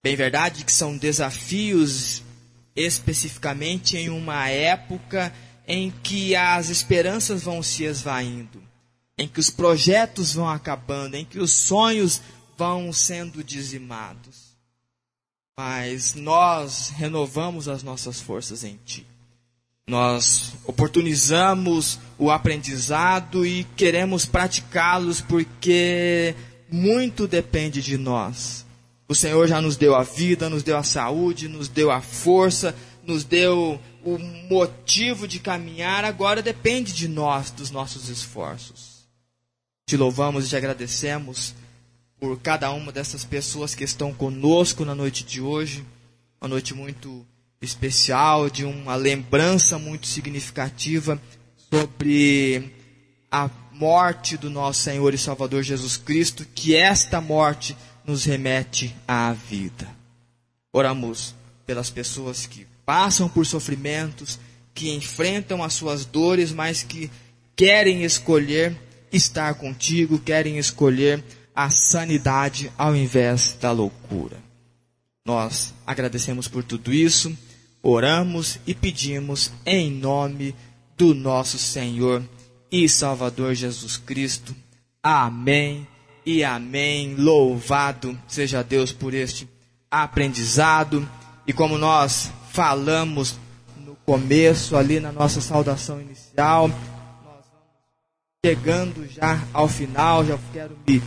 Bem 0.04 0.14
verdade 0.14 0.62
que 0.62 0.70
são 0.70 0.98
desafios 0.98 2.22
especificamente 2.76 3.96
em 3.96 4.10
uma 4.10 4.50
época 4.50 5.32
em 5.66 5.90
que 5.90 6.36
as 6.36 6.68
esperanças 6.68 7.42
vão 7.42 7.62
se 7.62 7.84
esvaindo, 7.84 8.62
em 9.16 9.26
que 9.26 9.40
os 9.40 9.48
projetos 9.48 10.34
vão 10.34 10.46
acabando, 10.46 11.14
em 11.14 11.24
que 11.24 11.38
os 11.38 11.52
sonhos 11.52 12.20
vão 12.58 12.92
sendo 12.92 13.42
dizimados. 13.42 14.58
Mas 15.58 16.12
nós 16.14 16.90
renovamos 16.90 17.66
as 17.66 17.82
nossas 17.82 18.20
forças 18.20 18.62
em 18.62 18.78
Ti. 18.84 19.06
Nós 19.88 20.52
oportunizamos 20.66 21.98
o 22.18 22.30
aprendizado 22.30 23.46
e 23.46 23.64
queremos 23.74 24.26
praticá-los 24.26 25.22
porque 25.22 26.34
muito 26.70 27.26
depende 27.26 27.80
de 27.80 27.96
nós. 27.96 28.66
O 29.08 29.14
Senhor 29.14 29.48
já 29.48 29.62
nos 29.62 29.78
deu 29.78 29.94
a 29.96 30.02
vida, 30.02 30.50
nos 30.50 30.62
deu 30.62 30.76
a 30.76 30.82
saúde, 30.82 31.48
nos 31.48 31.68
deu 31.68 31.90
a 31.90 32.02
força, 32.02 32.76
nos 33.02 33.24
deu 33.24 33.80
o 34.04 34.18
motivo 34.50 35.26
de 35.26 35.38
caminhar, 35.38 36.04
agora 36.04 36.42
depende 36.42 36.92
de 36.92 37.08
nós, 37.08 37.50
dos 37.50 37.70
nossos 37.70 38.10
esforços. 38.10 39.08
Te 39.86 39.96
louvamos 39.96 40.44
e 40.44 40.48
te 40.50 40.56
agradecemos 40.56 41.54
por 42.20 42.38
cada 42.40 42.70
uma 42.72 42.92
dessas 42.92 43.24
pessoas 43.24 43.74
que 43.74 43.84
estão 43.84 44.12
conosco 44.12 44.84
na 44.84 44.94
noite 44.94 45.24
de 45.24 45.40
hoje, 45.40 45.82
uma 46.38 46.48
noite 46.48 46.74
muito 46.74 47.26
especial, 47.60 48.48
de 48.48 48.64
uma 48.64 48.94
lembrança 48.94 49.78
muito 49.78 50.06
significativa 50.06 51.20
sobre 51.70 52.72
a 53.30 53.50
morte 53.72 54.36
do 54.36 54.48
nosso 54.48 54.82
Senhor 54.82 55.12
e 55.12 55.18
Salvador 55.18 55.62
Jesus 55.62 55.96
Cristo, 55.96 56.46
que 56.54 56.74
esta 56.74 57.20
morte 57.20 57.76
nos 58.04 58.24
remete 58.24 58.94
à 59.06 59.32
vida. 59.32 59.88
Oramos 60.72 61.34
pelas 61.66 61.90
pessoas 61.90 62.46
que 62.46 62.66
passam 62.86 63.28
por 63.28 63.44
sofrimentos, 63.44 64.38
que 64.74 64.90
enfrentam 64.90 65.62
as 65.62 65.74
suas 65.74 66.04
dores, 66.04 66.52
mas 66.52 66.82
que 66.82 67.10
querem 67.54 68.04
escolher 68.04 68.76
estar 69.12 69.54
contigo, 69.54 70.18
querem 70.18 70.58
escolher 70.58 71.22
a 71.54 71.70
sanidade 71.70 72.72
ao 72.78 72.94
invés 72.94 73.56
da 73.60 73.72
loucura. 73.72 74.36
Nós 75.24 75.74
agradecemos 75.86 76.48
por 76.48 76.62
tudo 76.62 76.94
isso 76.94 77.36
oramos 77.90 78.58
e 78.66 78.74
pedimos 78.74 79.50
em 79.64 79.90
nome 79.90 80.54
do 80.96 81.14
nosso 81.14 81.58
Senhor 81.58 82.22
e 82.70 82.88
Salvador 82.88 83.54
Jesus 83.54 83.96
Cristo. 83.96 84.54
Amém 85.02 85.86
e 86.24 86.44
amém. 86.44 87.14
Louvado 87.14 88.18
seja 88.28 88.62
Deus 88.62 88.92
por 88.92 89.14
este 89.14 89.48
aprendizado. 89.90 91.08
E 91.46 91.52
como 91.52 91.78
nós 91.78 92.30
falamos 92.52 93.38
no 93.78 93.96
começo, 94.04 94.76
ali 94.76 95.00
na 95.00 95.10
nossa 95.10 95.40
saudação 95.40 96.00
inicial, 96.00 96.68
nós 96.68 96.76
vamos 97.50 97.64
chegando 98.44 99.08
já 99.08 99.42
ao 99.52 99.66
final. 99.66 100.26
Já 100.26 100.38
quero 100.52 100.76
me 100.86 101.02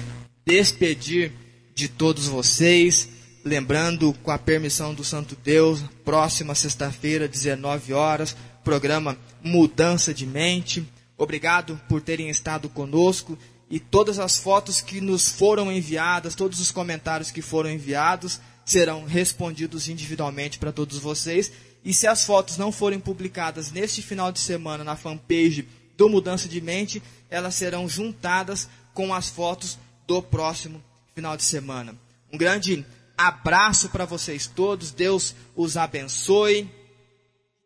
despedir 0.46 1.32
de 1.76 1.88
todos 1.88 2.28
vocês 2.28 3.21
Lembrando, 3.44 4.14
com 4.22 4.30
a 4.30 4.38
permissão 4.38 4.94
do 4.94 5.04
Santo 5.04 5.36
Deus, 5.44 5.82
próxima 6.06 6.54
sexta-feira, 6.54 7.28
19 7.28 7.92
horas, 7.92 8.36
programa 8.64 9.18
Mudança 9.44 10.14
de 10.14 10.28
Mente. 10.28 10.88
Obrigado 11.18 11.80
por 11.90 12.02
terem 12.02 12.30
estado 12.30 12.70
conosco 12.70 13.36
e 13.68 13.80
todas 13.80 14.20
as 14.20 14.38
fotos 14.38 14.80
que 14.80 15.02
nos 15.02 15.32
foram 15.32 15.72
enviadas, 15.72 16.36
todos 16.36 16.60
os 16.60 16.72
comentários 16.72 17.32
que 17.32 17.42
foram 17.42 17.72
enviados, 17.72 18.40
serão 18.64 19.06
respondidos 19.06 19.90
individualmente 19.90 20.60
para 20.60 20.72
todos 20.72 21.00
vocês. 21.00 21.52
E 21.84 21.96
se 21.96 22.06
as 22.06 22.24
fotos 22.24 22.58
não 22.58 22.72
forem 22.72 23.00
publicadas 23.00 23.72
neste 23.72 24.04
final 24.04 24.32
de 24.32 24.40
semana 24.40 24.84
na 24.84 24.96
fanpage 24.96 25.68
do 25.98 26.08
Mudança 26.08 26.48
de 26.48 26.62
Mente, 26.62 27.02
elas 27.28 27.56
serão 27.56 27.90
juntadas 27.90 28.70
com 28.94 29.12
as 29.12 29.30
fotos 29.30 29.80
do 30.06 30.22
próximo 30.22 30.84
final 31.16 31.36
de 31.36 31.44
semana. 31.44 31.96
Um 32.32 32.38
grande 32.38 32.86
abraço 33.28 33.90
para 33.90 34.06
vocês 34.06 34.48
todos. 34.48 34.92
Deus 34.92 35.36
os 35.56 35.78
abençoe. 35.78 36.70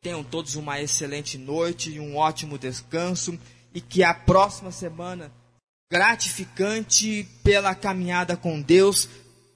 Tenham 0.01 0.23
todos 0.23 0.55
uma 0.55 0.81
excelente 0.81 1.37
noite 1.37 1.91
e 1.91 1.99
um 1.99 2.17
ótimo 2.17 2.57
descanso. 2.57 3.37
E 3.73 3.81
que 3.81 4.03
a 4.03 4.13
próxima 4.13 4.71
semana 4.71 5.31
gratificante 5.91 7.27
pela 7.43 7.75
caminhada 7.75 8.35
com 8.35 8.61
Deus, 8.61 9.07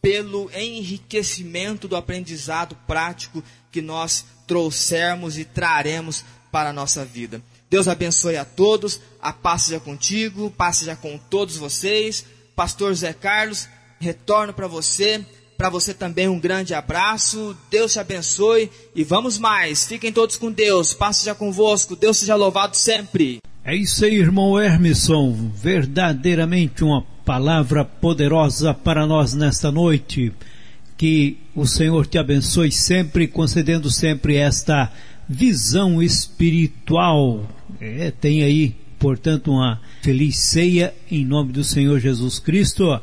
pelo 0.01 0.49
enriquecimento 0.53 1.87
do 1.87 1.95
aprendizado 1.95 2.75
prático 2.87 3.43
que 3.71 3.81
nós 3.81 4.25
trouxermos 4.47 5.37
e 5.37 5.45
traremos 5.45 6.23
para 6.51 6.69
a 6.69 6.73
nossa 6.73 7.03
vida. 7.05 7.41
Deus 7.69 7.87
abençoe 7.87 8.35
a 8.37 8.45
todos, 8.45 8.99
a 9.21 9.31
paz 9.31 9.63
seja 9.63 9.79
contigo, 9.79 10.49
paz 10.51 10.77
seja 10.77 10.95
com 10.95 11.17
todos 11.17 11.57
vocês. 11.57 12.25
Pastor 12.55 12.93
Zé 12.95 13.13
Carlos, 13.13 13.69
retorno 13.99 14.53
para 14.53 14.67
você. 14.67 15.23
Para 15.59 15.69
você 15.69 15.93
também 15.93 16.25
um 16.29 16.39
grande 16.39 16.73
abraço. 16.73 17.53
Deus 17.69 17.91
te 17.91 17.99
abençoe 17.99 18.71
e 18.95 19.03
vamos 19.03 19.37
mais. 19.37 19.85
Fiquem 19.85 20.09
todos 20.09 20.37
com 20.37 20.49
Deus. 20.49 20.93
Paz 20.93 21.17
seja 21.17 21.35
convosco. 21.35 21.97
Deus 21.97 22.15
seja 22.15 22.33
louvado 22.33 22.77
sempre. 22.77 23.39
É 23.65 23.75
isso 23.75 24.05
aí, 24.05 24.15
irmão 24.15 24.57
Hermisson. 24.57 25.51
Verdadeiramente 25.53 26.81
uma 26.81 27.01
palavra 27.25 27.83
poderosa 27.83 28.73
para 28.73 29.05
nós 29.05 29.33
nesta 29.33 29.69
noite. 29.69 30.31
Que 30.97 31.35
o 31.53 31.67
Senhor 31.67 32.07
te 32.07 32.17
abençoe 32.17 32.71
sempre, 32.71 33.27
concedendo 33.27 33.91
sempre 33.91 34.37
esta 34.37 34.89
visão 35.27 36.01
espiritual. 36.01 37.45
É, 37.81 38.11
tem 38.11 38.43
aí, 38.43 38.77
portanto, 38.97 39.51
uma 39.51 39.81
feliz 40.01 40.39
ceia 40.39 40.93
em 41.11 41.25
nome 41.25 41.51
do 41.51 41.65
Senhor 41.65 41.99
Jesus 41.99 42.39
Cristo. 42.39 42.97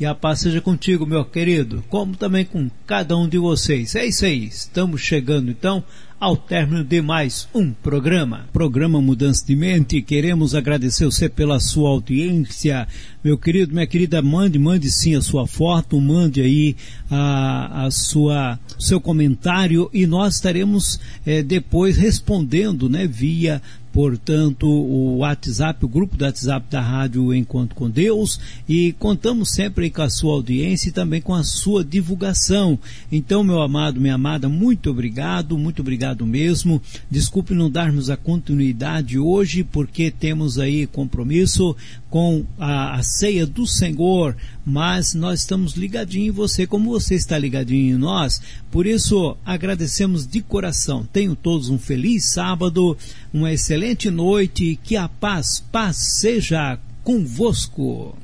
E 0.00 0.06
a 0.06 0.14
paz 0.14 0.40
seja 0.40 0.60
contigo, 0.60 1.04
meu 1.04 1.24
querido, 1.24 1.82
como 1.88 2.16
também 2.16 2.44
com 2.44 2.70
cada 2.86 3.16
um 3.16 3.28
de 3.28 3.36
vocês. 3.36 3.96
É 3.96 4.06
isso 4.06 4.24
aí, 4.24 4.44
estamos 4.44 5.00
chegando 5.00 5.50
então 5.50 5.82
ao 6.20 6.36
término 6.36 6.84
de 6.84 7.00
mais 7.00 7.48
um 7.52 7.72
programa. 7.72 8.48
Programa 8.52 9.00
Mudança 9.00 9.44
de 9.44 9.56
Mente. 9.56 10.02
Queremos 10.02 10.54
agradecer 10.54 11.04
você 11.04 11.28
pela 11.28 11.58
sua 11.58 11.90
audiência. 11.90 12.86
Meu 13.28 13.36
querido, 13.36 13.74
minha 13.74 13.86
querida, 13.86 14.22
mande, 14.22 14.58
mande 14.58 14.90
sim 14.90 15.14
a 15.14 15.20
sua 15.20 15.46
foto, 15.46 16.00
mande 16.00 16.40
aí 16.40 16.74
a, 17.10 17.84
a 17.84 17.90
sua, 17.90 18.58
seu 18.78 18.98
comentário 19.02 19.90
e 19.92 20.06
nós 20.06 20.36
estaremos 20.36 20.98
é, 21.26 21.42
depois 21.42 21.98
respondendo, 21.98 22.88
né, 22.88 23.06
via 23.06 23.60
portanto, 23.92 24.68
o 24.68 25.18
WhatsApp, 25.18 25.84
o 25.84 25.88
grupo 25.88 26.16
do 26.16 26.24
WhatsApp 26.24 26.66
da 26.70 26.80
Rádio 26.80 27.34
Encontro 27.34 27.74
com 27.74 27.90
Deus 27.90 28.38
e 28.68 28.92
contamos 28.92 29.50
sempre 29.50 29.90
com 29.90 30.02
a 30.02 30.10
sua 30.10 30.34
audiência 30.34 30.88
e 30.88 30.92
também 30.92 31.20
com 31.20 31.34
a 31.34 31.42
sua 31.42 31.84
divulgação. 31.84 32.78
Então, 33.10 33.42
meu 33.42 33.60
amado, 33.60 34.00
minha 34.00 34.14
amada, 34.14 34.48
muito 34.48 34.90
obrigado, 34.90 35.58
muito 35.58 35.80
obrigado 35.80 36.26
mesmo. 36.26 36.80
Desculpe 37.10 37.54
não 37.54 37.70
darmos 37.70 38.10
a 38.10 38.16
continuidade 38.16 39.18
hoje, 39.18 39.64
porque 39.64 40.10
temos 40.10 40.58
aí 40.58 40.86
compromisso 40.86 41.74
com 42.10 42.44
a, 42.58 42.94
a 42.98 43.02
ceia 43.18 43.44
do 43.44 43.66
Senhor, 43.66 44.36
mas 44.64 45.12
nós 45.14 45.40
estamos 45.40 45.74
ligadinhos 45.74 46.28
em 46.28 46.30
você, 46.30 46.66
como 46.66 46.90
você 46.90 47.14
está 47.14 47.36
ligadinho 47.36 47.96
em 47.96 47.98
nós. 47.98 48.40
Por 48.70 48.86
isso, 48.86 49.36
agradecemos 49.44 50.26
de 50.26 50.40
coração. 50.40 51.06
Tenham 51.12 51.34
todos 51.34 51.68
um 51.68 51.78
feliz 51.78 52.32
sábado, 52.32 52.96
uma 53.32 53.52
excelente 53.52 54.10
noite, 54.10 54.78
que 54.84 54.96
a 54.96 55.08
paz, 55.08 55.62
paz 55.72 55.96
seja 56.20 56.78
convosco. 57.02 58.16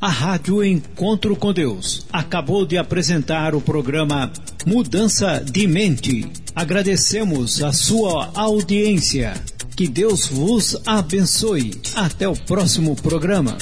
A 0.00 0.08
Rádio 0.08 0.64
Encontro 0.64 1.36
com 1.36 1.52
Deus 1.52 2.06
acabou 2.12 2.66
de 2.66 2.76
apresentar 2.76 3.54
o 3.54 3.60
programa 3.60 4.32
Mudança 4.66 5.38
de 5.38 5.66
Mente. 5.66 6.26
Agradecemos 6.56 7.62
a 7.62 7.72
sua 7.72 8.32
audiência. 8.34 9.34
Que 9.76 9.88
Deus 9.88 10.26
vos 10.26 10.76
abençoe. 10.86 11.72
Até 11.94 12.28
o 12.28 12.36
próximo 12.36 12.94
programa. 12.94 13.56